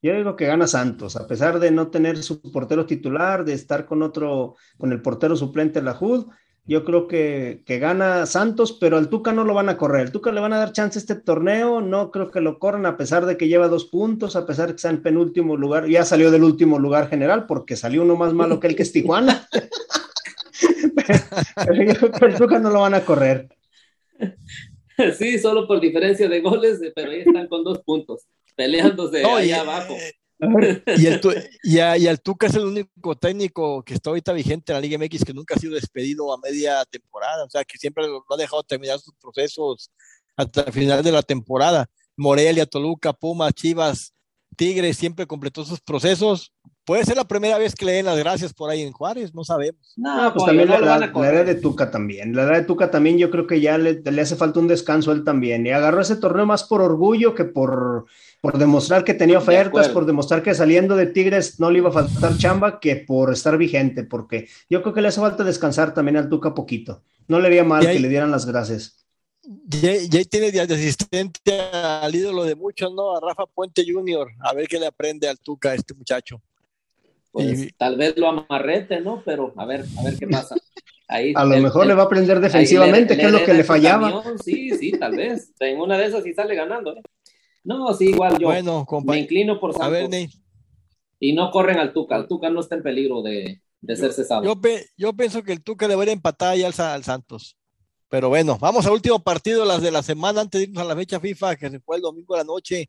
Yo 0.03 0.14
digo 0.14 0.34
que 0.34 0.47
gana 0.47 0.66
Santos, 0.66 1.16
a 1.16 1.26
pesar 1.26 1.59
de 1.61 1.70
no 1.70 1.91
tener 1.91 2.22
su 2.22 2.41
portero 2.41 2.86
titular, 2.86 3.45
de 3.45 3.53
estar 3.53 3.84
con 3.86 4.03
otro, 4.03 4.57
con 4.78 4.93
el 4.93 5.03
portero 5.03 5.36
suplente 5.36 5.82
la 5.82 5.97
HUD, 5.99 6.26
yo 6.71 6.85
creo 6.85 7.09
que, 7.09 7.64
que 7.66 7.81
gana 7.81 8.27
Santos, 8.27 8.73
pero 8.73 8.97
al 8.97 9.09
Tuca 9.09 9.33
no 9.33 9.43
lo 9.43 9.55
van 9.55 9.68
a 9.68 9.77
correr. 9.77 10.03
El 10.03 10.12
Tuca 10.12 10.31
le 10.31 10.41
van 10.41 10.53
a 10.53 10.59
dar 10.59 10.73
chance 10.73 10.97
a 10.97 11.01
este 11.01 11.16
torneo, 11.16 11.81
no 11.81 12.12
creo 12.12 12.31
que 12.31 12.41
lo 12.41 12.61
corran, 12.61 12.87
a 12.87 12.97
pesar 12.97 13.27
de 13.27 13.37
que 13.37 13.49
lleva 13.49 13.66
dos 13.66 13.87
puntos, 13.87 14.37
a 14.37 14.47
pesar 14.47 14.68
de 14.68 14.75
que 14.75 14.77
está 14.77 14.89
en 14.89 15.03
penúltimo 15.03 15.57
lugar, 15.57 15.89
ya 15.89 16.05
salió 16.05 16.31
del 16.31 16.45
último 16.45 16.79
lugar 16.79 17.09
general, 17.09 17.47
porque 17.47 17.75
salió 17.75 18.03
uno 18.03 18.14
más 18.14 18.35
malo 18.35 18.61
que 18.61 18.68
el 18.68 18.77
que 18.77 18.85
es 18.85 18.93
Tijuana. 18.93 19.49
pero, 20.95 21.18
pero 21.57 21.83
yo 21.83 21.95
creo 21.95 22.12
que 22.12 22.27
el 22.27 22.35
Tuca 22.37 22.61
no 22.61 22.71
lo 22.71 22.83
van 22.83 22.95
a 22.95 23.05
correr. 23.05 23.49
Sí, 25.18 25.41
solo 25.41 25.66
por 25.66 25.81
diferencia 25.81 26.29
de 26.29 26.41
goles, 26.41 26.79
pero 26.95 27.11
ahí 27.11 27.23
están 27.27 27.49
con 27.49 27.64
dos 27.64 27.81
puntos, 27.83 28.29
peleándose 28.55 29.23
y- 29.45 29.51
abajo. 29.51 29.97
Y 30.97 31.07
el, 31.07 31.20
y, 31.62 31.78
a- 31.78 31.97
y 31.99 32.07
el 32.07 32.20
Tuca 32.20 32.47
es 32.47 32.55
el 32.55 32.64
único 32.64 33.14
técnico 33.16 33.82
que 33.82 33.95
está 33.95 34.11
ahorita 34.11 34.32
vigente 34.32 34.72
en 34.72 34.76
la 34.76 34.80
Liga 34.80 34.99
MX 34.99 35.24
que 35.24 35.34
nunca 35.34 35.55
ha 35.55 35.59
sido 35.59 35.74
despedido 35.74 36.32
a 36.32 36.38
media 36.38 36.84
temporada, 36.86 37.45
o 37.45 37.51
sea, 37.51 37.64
que 37.64 37.78
siempre 37.78 38.07
lo 38.07 38.24
ha 38.28 38.36
dejado 38.36 38.62
terminar 38.62 38.99
sus 38.99 39.14
procesos 39.20 39.91
hasta 40.36 40.62
el 40.62 40.72
final 40.72 41.03
de 41.03 41.12
la 41.12 41.22
temporada. 41.22 41.88
Morelia, 42.16 42.66
Toluca, 42.66 43.12
Pumas, 43.12 43.53
Chivas, 43.55 44.12
Tigres, 44.57 44.97
siempre 44.97 45.26
completó 45.26 45.64
sus 45.64 45.80
procesos. 45.80 46.53
Puede 46.91 47.05
ser 47.05 47.16
la 47.16 47.22
primera 47.28 47.57
vez 47.57 47.76
que 47.76 47.84
le 47.84 47.93
den 47.93 48.07
las 48.07 48.18
gracias 48.18 48.53
por 48.53 48.68
ahí 48.68 48.82
en 48.82 48.91
Juárez, 48.91 49.32
no 49.32 49.45
sabemos. 49.45 49.93
No, 49.97 50.11
Ah, 50.11 50.32
pues 50.34 50.45
también 50.45 50.66
no 50.68 50.80
la, 50.80 50.99
la- 50.99 51.45
de 51.45 51.55
Tuca 51.55 51.88
también. 51.88 52.34
La 52.34 52.43
edad 52.43 52.55
de 52.55 52.64
Tuca 52.64 52.91
también 52.91 53.16
yo 53.16 53.30
creo 53.30 53.47
que 53.47 53.61
ya 53.61 53.78
le, 53.78 54.03
le 54.03 54.20
hace 54.20 54.34
falta 54.34 54.59
un 54.59 54.66
descanso 54.66 55.12
a 55.12 55.14
él 55.14 55.22
también. 55.22 55.64
Y 55.64 55.70
agarró 55.70 56.01
ese 56.01 56.16
torneo 56.16 56.47
más 56.47 56.64
por 56.64 56.80
orgullo 56.82 57.32
que 57.36 57.45
por, 57.45 58.07
por 58.41 58.59
demostrar 58.59 59.05
que 59.05 59.14
tenía 59.14 59.38
ofertas, 59.38 59.88
por 59.91 60.05
demostrar 60.05 60.43
que 60.43 60.53
saliendo 60.53 60.97
de 60.97 61.07
Tigres 61.07 61.61
no 61.61 61.70
le 61.70 61.78
iba 61.78 61.91
a 61.91 61.93
faltar 61.93 62.36
chamba, 62.38 62.80
que 62.80 62.97
por 62.97 63.32
estar 63.32 63.57
vigente, 63.57 64.03
porque 64.03 64.49
yo 64.68 64.82
creo 64.82 64.93
que 64.93 65.01
le 65.01 65.07
hace 65.07 65.20
falta 65.20 65.45
descansar 65.45 65.95
también 65.95 66.16
al 66.16 66.28
Tuca 66.28 66.55
poquito. 66.55 67.05
No 67.28 67.38
le 67.38 67.47
haría 67.47 67.62
mal 67.62 67.84
Y 67.84 67.86
ahí- 67.86 67.95
que 67.99 68.01
le 68.03 68.09
dieran 68.09 68.32
las 68.32 68.47
gracias. 68.47 68.97
Ya, 69.45 69.95
ya 69.95 70.24
tiene 70.24 70.51
de 70.51 70.61
asistente 70.61 71.61
al 71.72 72.12
ídolo 72.12 72.43
de 72.43 72.57
muchos, 72.57 72.93
¿no? 72.93 73.16
A 73.16 73.20
Rafa 73.20 73.47
Puente 73.47 73.84
Jr. 73.88 74.26
A 74.41 74.53
ver 74.55 74.66
qué 74.66 74.80
le 74.80 74.86
aprende 74.86 75.28
al 75.28 75.38
Tuca 75.38 75.70
a 75.70 75.74
este 75.76 75.95
muchacho. 75.95 76.43
Pues, 77.33 77.62
Y- 77.66 77.70
tal 77.72 77.97
vez 77.97 78.16
lo 78.16 78.28
amarrete, 78.28 79.01
¿no? 79.01 79.22
Pero 79.24 79.53
a 79.57 79.64
ver, 79.66 79.85
a 79.99 80.03
ver 80.03 80.16
qué 80.18 80.26
pasa. 80.26 80.57
Ahí, 81.09 81.33
A 81.37 81.45
lo 81.45 81.55
el- 81.55 81.62
mejor 81.62 81.83
el- 81.83 81.89
le 81.89 81.95
va 81.95 82.03
a 82.03 82.07
aprender 82.07 82.41
defensivamente, 82.41 83.16
que 83.16 83.22
es 83.26 83.33
lo 83.33 83.45
que 83.45 83.55
le 83.55 83.64
fallaba. 83.64 84.11
camión, 84.22 84.39
Sí, 84.39 84.70
sí, 84.76 84.93
tal 84.93 85.16
vez. 85.16 85.53
En 85.61 85.81
una 85.81 85.97
de 85.97 86.07
esas 86.07 86.24
sí 86.24 86.35
sale 86.35 86.55
ganando, 86.55 86.97
¿eh? 86.97 87.03
No, 87.62 87.93
sí, 87.95 88.07
igual 88.11 88.39
yo 88.39 88.47
Bueno, 88.49 88.81
me 88.81 88.87
compañero. 88.87 89.22
inclino 89.24 89.61
por 89.61 89.70
A 89.70 89.74
Santos. 89.74 89.93
ver, 89.93 90.09
Ney. 90.09 90.28
Y 91.20 91.35
no 91.35 91.51
corren 91.51 91.78
al 91.78 91.93
Tuca. 91.93 92.16
El 92.16 92.26
Tuca 92.26 92.49
no 92.49 92.61
está 92.61 92.74
en 92.76 92.83
peligro 92.83 93.20
de, 93.22 93.61
de 93.83 93.97
ser 93.97 94.12
cesado. 94.12 94.43
Yo, 94.43 94.59
pe- 94.61 94.87
yo 94.97 95.12
pienso 95.12 95.43
que 95.43 95.53
el 95.53 95.62
Tuca 95.62 95.87
debería 95.87 96.14
empatar 96.14 96.57
ya 96.57 96.66
al, 96.68 96.74
al 96.81 97.05
Santos. 97.05 97.57
Pero 98.09 98.28
bueno, 98.31 98.57
vamos 98.59 98.87
al 98.87 98.93
último 98.93 99.22
partido, 99.22 99.64
las 99.66 99.83
de 99.83 99.91
la 99.93 100.03
semana 100.03 100.41
antes 100.41 100.59
de 100.59 100.64
irnos 100.68 100.83
a 100.83 100.87
la 100.87 100.97
fecha 100.97 101.20
FIFA, 101.20 101.55
que 101.57 101.70
se 101.70 101.78
fue 101.81 101.97
el 101.97 102.03
domingo 102.03 102.35
de 102.35 102.41
la 102.41 102.45
noche, 102.45 102.89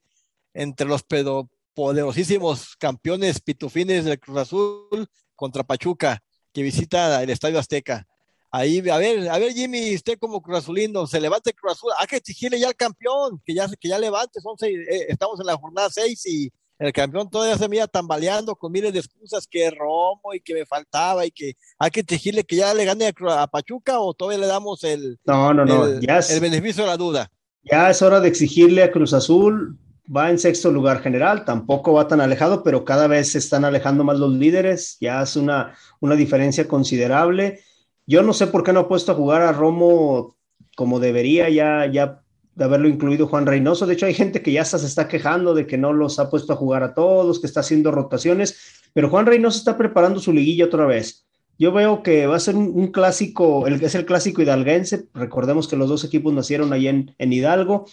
entre 0.54 0.88
los 0.88 1.04
pedo- 1.04 1.50
poderosísimos 1.74 2.76
campeones 2.78 3.40
pitufines 3.42 4.06
del 4.06 4.20
Cruz 4.20 4.38
Azul 4.38 5.08
contra 5.36 5.64
Pachuca, 5.64 6.22
que 6.54 6.64
visita 6.64 7.22
el 7.24 7.30
Estadio 7.30 7.60
Azteca. 7.60 8.06
Ahí, 8.54 8.80
a 8.90 8.98
ver, 8.98 9.30
a 9.30 9.38
ver, 9.38 9.54
Jimmy, 9.54 9.96
usted 9.96 10.18
como 10.20 10.42
Cruz 10.42 10.58
Azulino, 10.60 11.08
se 11.08 11.22
levante 11.22 11.52
el 11.52 11.56
Cruz 11.56 11.74
Azul, 11.74 11.92
hay 11.98 12.08
que 12.08 12.18
exigirle 12.18 12.60
ya 12.60 12.68
al 12.68 12.76
campeón, 12.76 13.42
que 13.46 13.54
ya, 13.54 13.68
que 13.80 13.88
ya 13.88 13.98
levante, 13.98 14.42
son 14.42 14.58
seis- 14.58 14.78
eh, 14.90 15.06
estamos 15.10 15.40
en 15.40 15.46
la 15.46 15.56
jornada 15.56 15.90
6 15.90 16.26
y 16.26 16.52
el 16.78 16.92
campeón 16.92 17.30
todavía 17.30 17.58
se 17.58 17.70
mira 17.70 17.88
tambaleando 17.88 18.56
con 18.56 18.72
miles 18.72 18.92
de 18.92 19.00
excusas 19.00 19.48
que 19.48 19.70
Romo 19.70 20.34
y 20.34 20.42
que 20.42 20.54
me 20.54 20.66
faltaba 20.66 21.26
y 21.26 21.32
que 21.32 21.54
hay 21.80 21.92
que 21.92 22.00
exigirle 22.02 22.44
que 22.44 22.56
ya 22.58 22.74
le 22.74 22.84
gane 22.86 23.06
a, 23.08 23.42
a 23.44 23.48
Pachuca 23.48 24.00
o 24.02 24.14
todavía 24.14 24.40
le 24.40 24.48
damos 24.48 24.84
el, 24.84 25.18
No, 25.26 25.54
no, 25.54 25.64
no. 25.64 25.86
el, 25.86 26.02
ya 26.02 26.18
es- 26.18 26.32
el 26.32 26.40
beneficio 26.42 26.84
de 26.84 26.90
la 26.90 26.98
duda. 26.98 27.32
Ya 27.64 27.90
es 27.92 28.02
hora 28.02 28.20
de 28.20 28.28
exigirle 28.28 28.84
a 28.84 28.92
Cruz 28.92 29.14
Azul, 29.14 29.78
va 30.16 30.30
en 30.30 30.40
sexto 30.40 30.72
lugar 30.72 31.02
general, 31.02 31.46
tampoco 31.46 31.94
va 31.94 32.08
tan 32.08 32.22
alejado, 32.22 32.64
pero 32.64 32.84
cada 32.84 33.08
vez 33.08 33.32
se 33.32 33.38
están 33.38 33.64
alejando 33.64 34.04
más 34.04 34.20
los 34.20 34.34
líderes, 34.34 34.98
ya 35.00 35.22
es 35.22 35.36
una, 35.36 35.76
una 36.00 36.16
diferencia 36.16 36.68
considerable. 36.68 37.62
Yo 38.06 38.22
no 38.24 38.34
sé 38.34 38.48
por 38.48 38.64
qué 38.64 38.74
no 38.74 38.82
ha 38.82 38.88
puesto 38.88 39.12
a 39.12 39.16
jugar 39.16 39.42
a 39.42 39.54
Romo 39.54 40.36
como 40.76 41.00
debería, 41.00 41.50
ya, 41.50 41.86
ya 41.86 42.22
de 42.56 42.66
haberlo 42.66 42.88
incluido 42.88 43.28
Juan 43.28 43.46
Reynoso. 43.46 43.86
De 43.86 43.94
hecho, 43.94 44.06
hay 44.06 44.14
gente 44.14 44.42
que 44.42 44.52
ya 44.52 44.66
se 44.66 44.78
está 44.86 45.08
quejando 45.08 45.54
de 45.54 45.66
que 45.66 45.78
no 45.78 45.94
los 45.94 46.20
ha 46.20 46.30
puesto 46.30 46.54
a 46.54 46.58
jugar 46.58 46.84
a 46.84 46.94
todos, 46.94 47.40
que 47.40 47.48
está 47.48 47.62
haciendo 47.62 47.92
rotaciones, 47.92 48.82
pero 48.94 49.10
Juan 49.10 49.26
Reynoso 49.26 49.60
está 49.60 49.78
preparando 49.78 50.20
su 50.20 50.34
liguilla 50.34 50.66
otra 50.66 50.86
vez. 50.86 51.26
Yo 51.58 51.72
veo 51.72 52.02
que 52.02 52.26
va 52.26 52.38
a 52.38 52.40
ser 52.40 52.56
un, 52.56 52.88
clásico, 52.88 53.68
es 53.68 53.94
el 53.94 54.06
clásico 54.06 54.42
hidalguense. 54.42 55.06
Recordemos 55.14 55.68
que 55.68 55.76
los 55.76 55.88
dos 55.88 56.04
equipos 56.04 56.34
nacieron 56.34 56.74
ahí 56.74 56.88
en, 56.88 57.14
en 57.20 57.34
Hidalgo, 57.34 57.86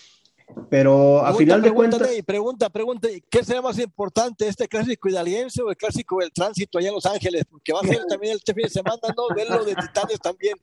pero 0.70 1.18
a 1.18 1.24
Pregunta, 1.24 1.38
final 1.38 1.62
de 1.62 1.72
cuentas, 1.72 2.08
pregunta, 2.26 2.70
pregunta, 2.70 3.08
¿qué 3.30 3.44
será 3.44 3.62
más 3.62 3.78
importante, 3.78 4.46
este 4.48 4.66
clásico 4.66 5.08
hidalguense 5.08 5.62
o 5.62 5.70
el 5.70 5.76
clásico 5.76 6.18
del 6.20 6.32
tránsito 6.32 6.78
allá 6.78 6.88
en 6.88 6.94
Los 6.94 7.06
Ángeles? 7.06 7.44
Porque 7.48 7.72
va 7.72 7.80
a 7.80 7.86
ser 7.86 8.04
también 8.06 8.36
este 8.36 8.54
fin 8.54 8.64
de 8.64 8.70
semana, 8.70 8.98
¿no? 9.16 9.34
Verlo 9.34 9.64
de 9.64 9.74
Titanes 9.74 10.20
también. 10.20 10.56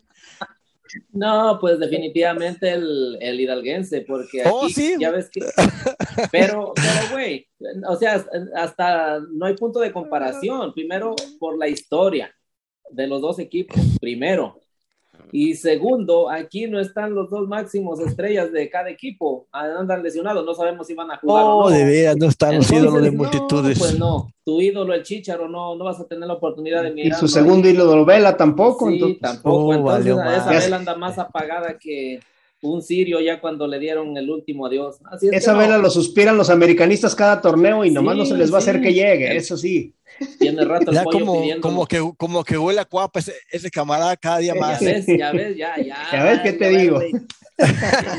No, 1.11 1.57
pues 1.59 1.79
definitivamente 1.79 2.71
el, 2.71 3.17
el 3.19 3.39
hidalguense, 3.39 4.01
porque 4.01 4.41
aquí 4.41 4.49
Oh, 4.51 4.69
sí. 4.69 4.95
ya 4.99 5.11
ves 5.11 5.29
que. 5.29 5.41
Pero, 6.31 6.73
pero, 6.75 7.11
güey, 7.11 7.47
o 7.87 7.95
sea, 7.97 8.25
hasta 8.55 9.19
no 9.19 9.45
hay 9.45 9.55
punto 9.55 9.79
de 9.79 9.91
comparación. 9.91 10.73
Primero, 10.73 11.13
por 11.39 11.57
la 11.57 11.67
historia 11.67 12.33
de 12.89 13.07
los 13.07 13.21
dos 13.21 13.39
equipos, 13.39 13.77
primero. 13.99 14.61
Y 15.37 15.55
segundo, 15.55 16.29
aquí 16.29 16.65
no 16.67 16.79
están 16.79 17.13
los 17.13 17.29
dos 17.29 17.45
máximos 17.47 17.99
estrellas 17.99 18.53
de 18.53 18.69
cada 18.69 18.89
equipo. 18.89 19.47
Andan 19.51 20.01
lesionados, 20.01 20.45
no 20.45 20.53
sabemos 20.53 20.87
si 20.87 20.93
van 20.93 21.11
a 21.11 21.17
jugar 21.17 21.43
Oh, 21.43 21.57
o 21.57 21.69
no. 21.69 21.75
de 21.75 21.83
veras, 21.83 22.15
no 22.15 22.27
están 22.27 22.55
los 22.55 22.71
ídolos 22.71 23.01
de 23.01 23.11
no, 23.11 23.17
multitudes. 23.17 23.77
pues 23.77 23.99
no, 23.99 24.31
tu 24.45 24.61
ídolo, 24.61 24.93
el 24.93 25.03
Chicharo, 25.03 25.49
no, 25.49 25.75
no 25.75 25.83
vas 25.83 25.99
a 25.99 26.07
tener 26.07 26.25
la 26.27 26.35
oportunidad 26.35 26.83
de 26.83 26.91
y 26.91 26.93
mirar. 26.93 27.19
su 27.19 27.27
segundo 27.27 27.67
de 27.67 28.05
Vela 28.05 28.37
tampoco. 28.37 28.87
Sí, 28.87 28.93
entonces, 28.93 29.19
tampoco. 29.19 29.57
Oh, 29.67 29.73
Entonces, 29.73 30.15
valió 30.15 30.37
esa 30.37 30.49
vela 30.51 30.75
anda 30.77 30.95
más 30.95 31.19
apagada 31.19 31.77
que 31.77 32.21
un 32.69 32.81
sirio 32.81 33.19
ya 33.19 33.39
cuando 33.39 33.67
le 33.67 33.79
dieron 33.79 34.15
el 34.17 34.29
último 34.29 34.65
adiós. 34.65 34.97
Así 35.05 35.27
es 35.27 35.31
que 35.31 35.37
esa 35.37 35.53
no, 35.53 35.59
vela 35.59 35.77
lo 35.77 35.89
suspiran 35.89 36.37
los 36.37 36.49
americanistas 36.49 37.15
cada 37.15 37.41
torneo 37.41 37.85
y 37.85 37.91
nomás 37.91 38.15
Sí, 38.15 38.19
no 38.19 38.25
se 38.25 38.37
les 38.37 38.51
va 38.51 38.57
a 38.57 38.59
hacer 38.59 38.81
que 38.81 38.93
llegue, 38.93 39.35
eso 39.35 39.57
sí. 39.57 39.93
Tiene 40.39 40.63
rato 40.63 40.91
el 40.91 40.95
Ya 40.97 41.03
pollo 41.03 41.19
como, 41.19 41.41
pidiendo. 41.41 41.61
como, 41.67 41.85
que, 41.85 42.11
como 42.17 42.43
que 42.43 42.57
huele 42.57 42.79
a 42.79 42.85
cuapa 42.85 43.19
ese, 43.19 43.33
ese 43.51 43.69
camarada 43.69 44.15
cada 44.15 44.37
día 44.37 44.55
más. 44.55 44.79
Ya 44.79 44.87
ves, 44.93 45.05
ya 45.07 45.31
ves, 45.31 45.57
ya, 45.57 45.75
ya. 45.81 45.97
Ya 46.11 46.23
ves, 46.23 46.39
¿qué 46.41 46.53
te 46.53 46.69
digo? 46.69 46.99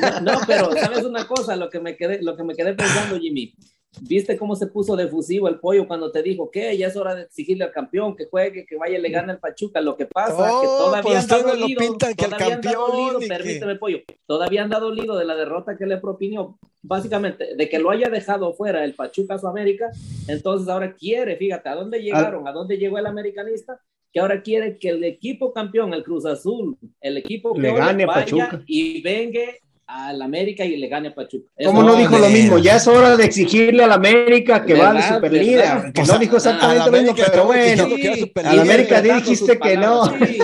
No, 0.00 0.20
no, 0.20 0.40
pero 0.46 0.72
sabes 0.72 1.04
una 1.04 1.26
cosa, 1.26 1.56
lo 1.56 1.68
que 1.70 1.80
me 1.80 1.96
quedé, 1.96 2.22
lo 2.22 2.36
que 2.36 2.42
me 2.44 2.54
quedé 2.54 2.74
pensando, 2.74 3.18
Jimmy. 3.18 3.54
¿Viste 4.02 4.36
cómo 4.36 4.54
se 4.56 4.66
puso 4.66 4.94
de 4.96 5.08
fusivo 5.08 5.48
el 5.48 5.58
pollo 5.58 5.86
cuando 5.88 6.12
te 6.12 6.22
dijo 6.22 6.50
que 6.50 6.76
ya 6.76 6.88
es 6.88 6.96
hora 6.96 7.14
de 7.14 7.22
exigirle 7.22 7.64
al 7.64 7.72
campeón 7.72 8.14
que 8.14 8.26
juegue, 8.26 8.66
que 8.66 8.76
vaya 8.76 8.98
y 8.98 9.00
le 9.02 9.08
gane 9.10 9.32
al 9.32 9.38
Pachuca? 9.38 9.80
Lo 9.80 9.96
que 9.96 10.06
pasa 10.06 10.32
es 10.46 10.52
que 10.60 10.66
Oh, 10.66 10.78
todavía 10.86 11.02
pues 11.02 11.32
anda 11.32 11.42
dolido, 11.52 11.78
que 11.78 11.86
el 11.86 11.96
todavía 11.98 12.26
anda 12.26 12.38
campeón 12.38 12.90
dolido, 12.90 13.18
que- 13.20 13.26
permíteme, 13.26 13.76
pollo, 13.76 13.98
todavía 14.26 14.62
anda 14.62 14.78
dolido 14.78 15.16
de 15.16 15.24
la 15.24 15.34
derrota 15.34 15.76
que 15.76 15.86
le 15.86 15.96
propinó, 15.96 16.58
básicamente, 16.82 17.56
de 17.56 17.68
que 17.68 17.78
lo 17.78 17.90
haya 17.90 18.08
dejado 18.10 18.52
fuera 18.54 18.84
el 18.84 18.94
Pachuca 18.94 19.34
a 19.34 19.38
su 19.38 19.46
América, 19.48 19.90
entonces 20.28 20.68
ahora 20.68 20.94
quiere, 20.94 21.36
fíjate, 21.36 21.68
¿a 21.68 21.74
dónde 21.74 22.02
llegaron? 22.02 22.46
¿A 22.46 22.52
dónde 22.52 22.76
llegó 22.78 22.98
el 22.98 23.06
americanista? 23.06 23.80
Que 24.12 24.20
ahora 24.20 24.42
quiere 24.42 24.78
que 24.78 24.90
el 24.90 25.04
equipo 25.04 25.52
campeón, 25.52 25.92
el 25.94 26.02
Cruz 26.04 26.24
Azul, 26.26 26.76
el 27.00 27.16
equipo 27.18 27.54
que 27.54 27.60
Le 27.62 27.72
gane 27.74 28.06
vaya 28.06 28.20
Pachuca. 28.20 28.62
y 28.66 29.02
vengue 29.02 29.60
al 29.88 30.20
América 30.22 30.64
y 30.64 30.76
le 30.76 30.88
gane 30.88 31.08
a 31.08 31.14
Pachuca. 31.14 31.48
¿Cómo 31.64 31.82
no 31.82 31.94
dijo 31.94 32.18
lo 32.18 32.28
mismo? 32.28 32.58
Ya 32.58 32.76
es 32.76 32.86
hora 32.88 33.16
de 33.16 33.24
exigirle 33.24 33.84
al 33.84 33.92
América 33.92 34.64
que 34.64 34.74
va 34.74 34.92
de 34.92 35.02
superlíder. 35.02 35.92
Que 35.92 36.00
O 36.00 36.04
no 36.04 36.06
sea, 36.06 36.18
dijo 36.18 36.36
exactamente 36.36 36.90
lo 36.90 36.92
mismo, 36.98 37.14
pero 37.16 37.44
bueno. 37.46 37.84
diciendo 37.86 37.96
que 37.96 38.02
era 38.06 38.14
Sí, 38.14 38.20
superlíder. 38.22 38.52
Al 38.52 38.60
América 38.60 39.02
dijiste 39.02 39.58
que 39.58 39.76
no. 39.76 40.04
sí. 40.06 40.38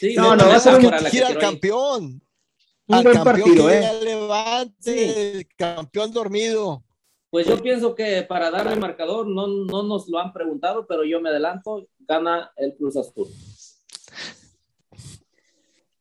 Sí, 0.00 0.14
No, 0.16 0.34
no, 0.34 0.48
va 0.48 0.56
a 0.56 0.60
ser 0.60 0.74
un- 0.74 0.92
al 0.92 1.38
campeón. 1.38 2.22
Un 2.88 2.94
al 2.96 3.04
buen 3.04 3.14
campeón 3.16 3.36
partido, 3.36 3.68
que 3.68 3.78
¿eh? 3.78 3.90
levante, 4.02 5.30
el 5.38 5.46
campeón 5.56 6.12
dormido. 6.12 6.82
Pues 7.30 7.46
yo 7.46 7.62
pienso 7.62 7.94
que 7.94 8.22
para 8.24 8.50
darle 8.50 8.74
marcador 8.76 9.26
no, 9.28 9.46
no 9.46 9.84
nos 9.84 10.08
lo 10.08 10.18
han 10.18 10.32
preguntado, 10.32 10.86
pero 10.88 11.04
yo 11.04 11.20
me 11.20 11.28
adelanto, 11.30 11.86
gana 12.00 12.50
el 12.56 12.74
Cruz 12.74 12.96
Azul. 12.96 13.28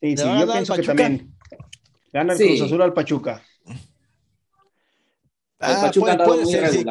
Sí, 0.01 0.15
¿Le 0.15 0.17
sí, 0.17 0.23
yo 0.39 0.51
pienso 0.51 0.73
que 0.75 0.81
también. 0.81 1.31
Gana 2.11 2.33
el 2.33 2.39
Sí. 2.39 2.47
Cruz 2.47 2.61
Azul 2.63 2.81
al 2.81 2.93
Pachuca. 2.93 3.43
El 3.65 3.75
Ah, 5.59 5.79
Pachuca 5.83 6.17
puede- 6.17 6.43
puede 6.43 6.45
ser, 6.45 6.69
sí. 6.71 6.85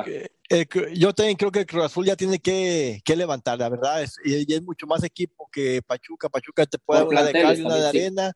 Eh, 0.52 0.66
yo 0.94 1.12
también 1.12 1.36
creo 1.36 1.50
que 1.52 1.60
el 1.60 1.66
Cruz 1.66 1.84
Azul 1.84 2.04
ya 2.06 2.16
tiene 2.16 2.38
que, 2.40 3.00
que 3.04 3.14
levantar, 3.16 3.58
la 3.58 3.68
verdad, 3.68 4.02
es, 4.02 4.16
y, 4.24 4.52
es 4.52 4.62
mucho 4.62 4.86
más 4.86 5.02
equipo 5.04 5.48
que 5.52 5.80
Pachuca. 5.82 6.28
Pachuca 6.28 6.66
te 6.66 6.78
puede 6.78 7.00
dar 7.00 7.08
una 7.08 7.22
de 7.22 7.32
cal 7.32 7.58
y 7.58 7.62
una 7.62 7.76
de 7.76 7.86
arena. 7.88 8.32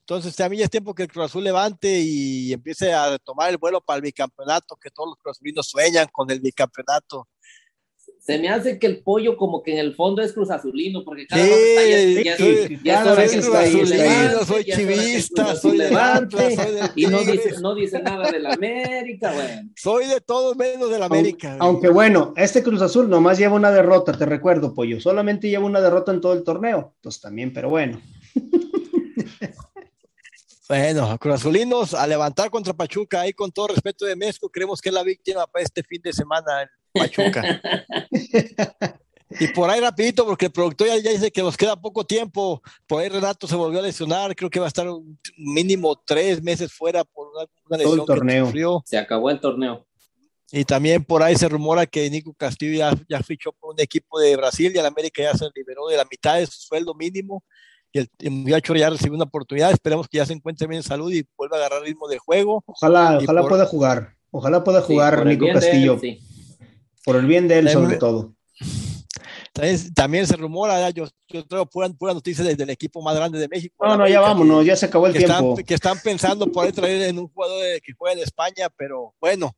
Entonces, 0.00 0.34
también 0.34 0.60
ya 0.60 0.64
es 0.64 0.70
tiempo 0.70 0.92
que 0.94 1.04
el 1.04 1.08
Cruz 1.08 1.26
Azul 1.26 1.44
levante 1.44 2.00
y 2.00 2.52
empiece 2.52 2.92
a 2.92 3.16
tomar 3.18 3.50
el 3.50 3.58
vuelo 3.58 3.80
para 3.80 3.96
el 3.96 4.02
bicampeonato, 4.02 4.76
que 4.76 4.90
todos 4.90 5.10
los 5.10 5.16
cruzazulinos 5.18 5.68
sueñan 5.68 6.08
con 6.12 6.28
el 6.30 6.40
bicampeonato. 6.40 7.28
Se 8.20 8.38
me 8.38 8.48
hace 8.50 8.78
que 8.78 8.86
el 8.86 9.02
pollo 9.02 9.36
como 9.36 9.62
que 9.62 9.72
en 9.72 9.78
el 9.78 9.94
fondo 9.94 10.20
es 10.22 10.32
Cruz 10.34 10.50
Azulino, 10.50 11.02
porque 11.04 11.26
cada 11.26 11.42
Sí, 11.42 11.48
vez 11.50 12.16
está- 12.18 12.22
ya 12.22 12.30
ya 12.30 12.36
sí, 12.36 12.78
ya 12.84 13.02
el 13.02 13.08
está 13.08 13.14
Cruz 13.14 13.18
ahí, 13.56 13.68
Azul 13.68 13.82
está 13.92 14.02
ahí. 14.02 14.08
levante, 14.08 14.32
Yo 14.38 14.44
soy 14.46 14.64
ya 14.64 14.76
chivista, 14.76 15.56
soy 15.56 15.76
levante, 15.78 16.36
Atlas, 16.36 16.54
soy 16.54 16.74
del 16.74 16.90
Y 16.96 17.06
no 17.06 17.18
dice, 17.24 17.54
no 17.60 17.74
dice 17.74 18.02
nada 18.02 18.30
de 18.30 18.38
la 18.40 18.52
América, 18.52 19.32
bueno. 19.32 19.70
Soy 19.74 20.06
de 20.06 20.20
todos 20.20 20.54
menos 20.56 20.90
del 20.90 21.02
América. 21.02 21.52
Aunque, 21.52 21.64
aunque 21.64 21.88
bueno, 21.88 22.34
este 22.36 22.62
Cruz 22.62 22.82
Azul 22.82 23.08
nomás 23.08 23.38
lleva 23.38 23.54
una 23.54 23.70
derrota, 23.72 24.12
te 24.12 24.26
recuerdo, 24.26 24.74
Pollo. 24.74 25.00
Solamente 25.00 25.48
lleva 25.48 25.64
una 25.64 25.80
derrota 25.80 26.12
en 26.12 26.20
todo 26.20 26.34
el 26.34 26.44
torneo. 26.44 26.92
Entonces 26.96 27.20
también, 27.22 27.52
pero 27.52 27.70
bueno. 27.70 28.00
Bueno, 30.68 31.18
Cruz 31.18 31.34
Azulinos 31.34 31.94
a 31.94 32.06
levantar 32.06 32.48
contra 32.48 32.72
Pachuca, 32.72 33.22
ahí 33.22 33.32
con 33.32 33.50
todo 33.50 33.66
respeto 33.68 34.04
de 34.04 34.14
México, 34.14 34.48
creemos 34.48 34.80
que 34.80 34.88
es 34.90 34.94
la 34.94 35.02
víctima 35.02 35.44
para 35.48 35.64
este 35.64 35.82
fin 35.82 36.00
de 36.00 36.12
semana 36.12 36.70
Pachuca. 36.92 37.60
y 39.38 39.46
por 39.48 39.70
ahí 39.70 39.80
rapidito, 39.80 40.24
porque 40.26 40.46
el 40.46 40.52
productor 40.52 40.88
ya, 40.88 40.96
ya 40.98 41.10
dice 41.10 41.30
que 41.30 41.42
nos 41.42 41.56
queda 41.56 41.80
poco 41.80 42.04
tiempo, 42.04 42.60
por 42.86 43.00
ahí 43.02 43.08
Renato 43.08 43.46
se 43.46 43.54
volvió 43.54 43.78
a 43.78 43.82
lesionar, 43.82 44.34
creo 44.34 44.50
que 44.50 44.58
va 44.58 44.66
a 44.66 44.68
estar 44.68 44.88
un 44.88 45.18
mínimo 45.36 45.96
tres 46.04 46.42
meses 46.42 46.72
fuera 46.72 47.04
por 47.04 47.28
una, 47.28 47.40
una 47.42 47.48
Todo 47.68 47.74
el 47.76 47.78
lesión 47.78 47.98
que 48.06 48.12
torneo. 48.14 48.44
sufrió. 48.46 48.82
Se 48.86 48.98
acabó 48.98 49.30
el 49.30 49.40
torneo. 49.40 49.86
Y 50.52 50.64
también 50.64 51.04
por 51.04 51.22
ahí 51.22 51.36
se 51.36 51.48
rumora 51.48 51.86
que 51.86 52.10
Nico 52.10 52.34
Castillo 52.34 52.76
ya, 52.76 52.92
ya 53.08 53.22
fichó 53.22 53.52
por 53.52 53.72
un 53.72 53.80
equipo 53.80 54.18
de 54.18 54.34
Brasil 54.36 54.72
y 54.74 54.78
el 54.78 54.86
América 54.86 55.22
ya 55.22 55.32
se 55.34 55.46
liberó 55.54 55.86
de 55.86 55.96
la 55.96 56.04
mitad 56.10 56.38
de 56.38 56.46
su 56.46 56.58
sueldo 56.60 56.92
mínimo. 56.94 57.44
Y 57.92 58.00
el, 58.00 58.08
el 58.18 58.30
muchacho 58.32 58.74
ya 58.74 58.90
recibió 58.90 59.14
una 59.14 59.24
oportunidad. 59.24 59.70
Esperemos 59.70 60.08
que 60.08 60.18
ya 60.18 60.26
se 60.26 60.32
encuentre 60.32 60.66
bien 60.66 60.78
en 60.78 60.82
salud 60.82 61.12
y 61.12 61.24
vuelva 61.36 61.56
a 61.56 61.60
agarrar 61.60 61.82
ritmo 61.82 62.08
de 62.08 62.18
juego. 62.18 62.64
Ojalá, 62.66 63.18
Y 63.20 63.24
ojalá 63.24 63.42
por- 63.42 63.50
pueda 63.50 63.66
jugar. 63.66 64.16
Ojalá 64.32 64.64
pueda 64.64 64.80
jugar 64.82 65.24
Nico 65.24 65.46
él, 65.46 65.52
Castillo. 65.54 65.98
sí. 66.00 66.20
Por 67.04 67.16
el 67.16 67.26
bien 67.26 67.48
de 67.48 67.58
él, 67.58 67.70
sobre 67.70 67.96
todo. 67.96 68.34
También, 69.52 69.94
también 69.94 70.26
se 70.26 70.36
rumora, 70.36 70.78
ya, 70.80 70.90
yo, 70.90 71.06
yo 71.28 71.44
traigo 71.46 71.66
pura, 71.66 71.88
pura 71.90 72.14
noticia 72.14 72.44
desde 72.44 72.62
el 72.62 72.70
equipo 72.70 73.02
más 73.02 73.16
grande 73.16 73.38
de 73.38 73.48
México. 73.48 73.74
No, 73.84 73.96
no, 73.96 74.06
ya 74.06 74.18
América, 74.18 74.20
vámonos, 74.20 74.60
que- 74.60 74.66
ya 74.66 74.76
se 74.76 74.86
acabó 74.86 75.06
el 75.08 75.12
que 75.12 75.18
tiempo. 75.18 75.50
están, 75.50 75.64
que 75.64 75.74
están 75.74 75.98
pensando 76.02 76.50
ahí 76.62 76.72
traer 76.72 77.02
en 77.02 77.18
un 77.18 77.28
jugador 77.28 77.62
de- 77.62 77.80
que 77.80 77.92
juega 77.98 78.14
en 78.14 78.22
España, 78.22 78.68
pero 78.76 79.14
bueno, 79.20 79.52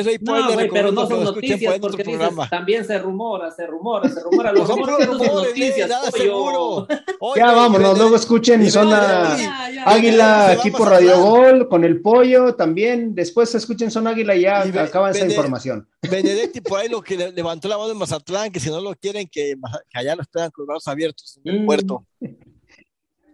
eso 0.00 0.08
ahí 0.10 0.16
ahí 0.16 0.18
No, 0.22 0.72
pero 0.72 0.92
no 0.92 1.06
son 1.06 1.24
lo 1.24 1.30
escuchen 1.30 1.32
por 1.32 1.34
noticias 1.34 1.78
porque 1.80 2.02
dices, 2.02 2.18
programa. 2.18 2.48
también 2.50 2.84
se 2.84 2.98
rumora, 2.98 3.50
se 3.50 3.66
rumora, 3.66 4.08
se 4.08 4.20
rumora. 4.20 4.52
Los 4.52 4.66
Pues 4.66 4.68
son 4.68 4.78
rumores 4.78 5.06
puros 5.06 5.18
no 5.18 5.24
son 5.24 5.34
rumores, 5.34 5.58
noticias, 5.58 5.88
nada 5.88 6.10
seguro. 6.10 6.86
Oye, 7.20 7.40
Ya 7.40 7.52
vámonos, 7.52 7.98
luego 7.98 8.16
escuchen 8.16 8.62
y 8.64 8.70
Zona 8.70 9.36
Águila 9.86 10.56
Mazatlán. 10.64 10.90
Radio 10.90 11.20
Gol, 11.22 11.68
con 11.68 11.84
el 11.84 12.00
pollo 12.02 12.54
también. 12.54 13.14
Después 13.14 13.54
escuchen 13.54 13.90
Zona 13.90 14.10
Águila 14.10 14.34
y 14.36 14.42
ya 14.42 14.66
Y 14.66 14.76
acaban 14.76 15.14
esa 15.14 15.26
información. 15.26 15.88
Benedetti 16.02 16.60
por 16.60 16.80
ahí 16.80 16.88
lo 16.88 17.00
que 17.02 17.16
le- 17.16 17.32
levantó 17.32 17.68
la 17.68 17.78
mano 17.78 17.90
en 17.92 17.98
Mazatlán, 17.98 18.50
que 18.52 18.60
si 18.60 18.68
no 18.70 18.80
lo 18.80 18.94
quieren, 18.94 19.28
que, 19.30 19.54
que 19.90 19.98
allá 19.98 20.14
lo 20.16 20.22
esperan 20.22 20.50
con 20.50 20.62
los 20.62 20.68
brazos 20.68 20.88
abiertos 20.88 21.38
en 21.44 21.54
el 21.54 21.60
Mm. 21.62 21.66
puerto. 21.66 22.04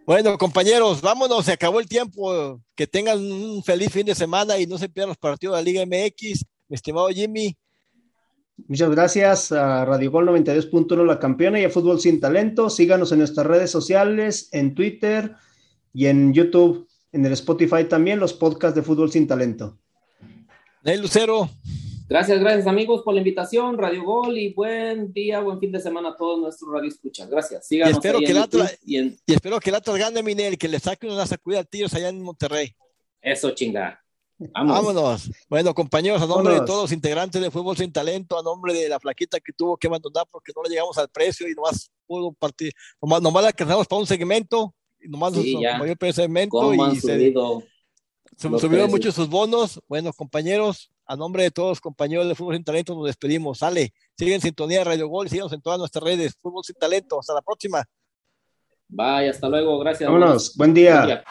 Bueno, 0.05 0.37
compañeros, 0.37 0.99
vámonos, 1.01 1.45
se 1.45 1.51
acabó 1.53 1.79
el 1.79 1.87
tiempo. 1.87 2.59
Que 2.75 2.87
tengan 2.87 3.19
un 3.19 3.63
feliz 3.63 3.89
fin 3.91 4.05
de 4.05 4.15
semana 4.15 4.57
y 4.57 4.65
no 4.65 4.77
se 4.77 4.89
pierdan 4.89 5.09
los 5.09 5.17
partidos 5.17 5.55
de 5.55 5.61
la 5.61 5.63
Liga 5.63 5.85
MX. 5.85 6.43
Mi 6.71 6.75
estimado 6.75 7.09
Jimmy, 7.09 7.53
Muchas 8.67 8.89
gracias 8.91 9.51
a 9.51 9.83
Radio 9.83 10.09
Gol 10.09 10.29
92.1 10.29 11.05
La 11.05 11.19
Campeona 11.19 11.59
y 11.59 11.65
a 11.65 11.69
Fútbol 11.69 11.99
Sin 11.99 12.21
Talento. 12.21 12.69
Síganos 12.69 13.11
en 13.11 13.17
nuestras 13.17 13.45
redes 13.45 13.69
sociales, 13.69 14.47
en 14.53 14.73
Twitter 14.73 15.33
y 15.93 16.05
en 16.05 16.31
YouTube, 16.33 16.87
en 17.11 17.25
el 17.25 17.33
Spotify 17.33 17.83
también, 17.89 18.21
los 18.21 18.31
podcasts 18.33 18.73
de 18.75 18.83
Fútbol 18.83 19.11
Sin 19.11 19.27
Talento. 19.27 19.79
Ney 20.83 20.97
Lucero, 20.97 21.49
Gracias, 22.07 22.39
gracias 22.39 22.67
amigos 22.67 23.01
por 23.03 23.15
la 23.15 23.19
invitación, 23.19 23.77
Radio 23.77 24.03
Gol 24.05 24.37
y 24.37 24.53
buen 24.53 25.11
día, 25.11 25.41
buen 25.41 25.59
fin 25.59 25.73
de 25.73 25.81
semana 25.81 26.09
a 26.09 26.15
todos 26.15 26.39
nuestros 26.39 26.71
radio 26.71 26.87
escuchas. 26.87 27.29
Gracias. 27.29 27.67
Síganos 27.67 27.95
Y 27.95 27.97
espero 27.97 28.19
ahí 28.19 28.23
que 28.23 28.31
en 28.31 28.37
la 28.37 28.43
YouTube 28.45 28.61
tra- 28.61 28.77
y 28.85 28.95
en 28.95 29.17
y 29.25 29.33
espero 29.33 29.59
que 29.59 29.69
el 29.71 29.75
Atlas 29.75 29.97
gane, 29.97 30.23
Minel, 30.23 30.57
que 30.57 30.69
le 30.69 30.79
saque 30.79 31.05
una 31.07 31.25
sacudida 31.25 31.59
al 31.59 31.67
Tigres 31.67 31.93
allá 31.95 32.07
en 32.07 32.21
Monterrey. 32.21 32.73
eso 33.21 33.51
chinga. 33.51 33.97
Vamos. 34.53 34.75
Vámonos. 34.75 35.31
Bueno, 35.49 35.73
compañeros, 35.73 36.21
a 36.21 36.25
nombre 36.25 36.53
de 36.53 36.59
Vámonos. 36.59 36.65
todos 36.65 36.81
los 36.83 36.91
integrantes 36.91 37.41
de 37.41 37.51
Fútbol 37.51 37.77
Sin 37.77 37.91
Talento, 37.91 38.39
a 38.39 38.43
nombre 38.43 38.73
de 38.73 38.89
la 38.89 38.99
flaquita 38.99 39.39
que 39.39 39.53
tuvo 39.53 39.77
que 39.77 39.87
abandonar 39.87 40.25
porque 40.31 40.51
no 40.55 40.63
le 40.63 40.69
llegamos 40.69 40.97
al 40.97 41.09
precio 41.09 41.47
y 41.47 41.53
nomás 41.53 41.91
pudo 42.07 42.31
partir, 42.33 42.73
nomás, 43.01 43.21
nomás 43.21 43.43
la 43.43 43.49
alcanzamos 43.49 43.87
para 43.87 43.99
un 43.99 44.07
segmento, 44.07 44.73
y 44.99 45.07
nomás 45.07 45.33
Sí, 45.33 45.55
nos 45.61 45.97
el 46.01 46.13
segmento 46.13 46.57
¿Cómo 46.57 46.83
han 46.83 46.91
y 46.93 46.95
se, 46.95 47.01
subido? 47.01 47.63
se 48.35 48.47
subieron 48.47 48.69
precios? 48.69 48.89
mucho 48.89 49.11
sus 49.11 49.29
bonos. 49.29 49.79
Bueno, 49.87 50.11
compañeros, 50.13 50.91
a 51.05 51.15
nombre 51.15 51.43
de 51.43 51.51
todos 51.51 51.69
los 51.69 51.81
compañeros 51.81 52.27
de 52.27 52.35
Fútbol 52.35 52.55
Sin 52.55 52.63
Talento, 52.63 52.95
nos 52.95 53.05
despedimos. 53.05 53.59
Sale, 53.59 53.93
siguen 54.17 54.35
en 54.35 54.41
sintonía 54.41 54.79
de 54.79 54.85
Radio 54.85 55.07
Gol, 55.07 55.29
síganos 55.29 55.53
en 55.53 55.61
todas 55.61 55.77
nuestras 55.79 56.03
redes. 56.03 56.35
Fútbol 56.41 56.63
Sin 56.63 56.75
Talento, 56.75 57.19
hasta 57.19 57.33
la 57.33 57.41
próxima. 57.41 57.83
Bye, 58.87 59.29
hasta 59.29 59.47
luego, 59.47 59.79
gracias. 59.79 60.09
Vámonos, 60.11 60.55
buen 60.55 60.73
día. 60.73 60.95
Buen 60.95 61.07
día. 61.07 61.23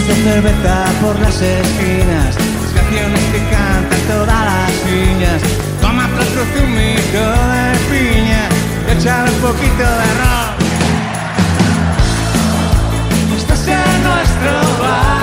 botes 0.00 0.08
de 0.08 0.14
cerveza 0.30 0.84
por 1.00 1.18
las 1.20 1.40
esquinas, 1.40 2.36
las 2.62 2.72
canciones 2.72 3.20
que 3.32 3.38
cantan 3.50 4.00
todas 4.08 4.44
las 4.44 4.72
niñas. 4.90 5.42
Toma 5.80 6.06
otro 6.06 6.44
zumito 6.54 7.22
de 7.52 7.78
piña, 7.90 8.48
y 8.88 8.98
echar 8.98 9.28
un 9.28 9.40
poquito 9.40 9.82
de 9.82 10.14
ron. 10.20 10.50
Estás 13.36 13.66
en 13.66 14.02
nuestro 14.04 14.82
bar. 14.82 15.19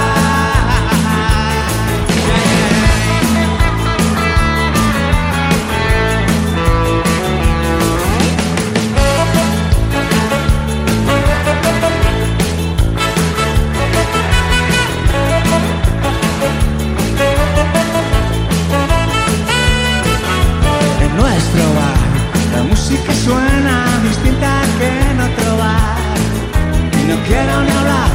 no 27.08 27.16
quiero 27.24 27.62
ni 27.64 27.72
hablar, 27.72 28.10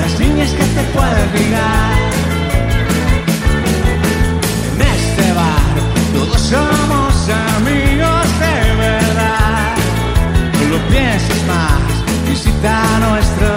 las 0.00 0.20
niñas 0.20 0.50
que 0.50 0.64
te 0.64 0.82
pueden 0.94 1.32
mirar. 1.34 1.92
En 4.74 4.80
este 4.82 5.32
bar 5.32 5.74
todos 6.14 6.40
somos 6.40 7.28
amigos 7.56 8.26
de 8.44 8.76
verdad. 8.76 9.74
No 10.60 10.76
lo 10.76 10.78
pienses 10.88 11.42
más, 11.46 11.80
visita 12.28 12.82
nuestro 13.00 13.55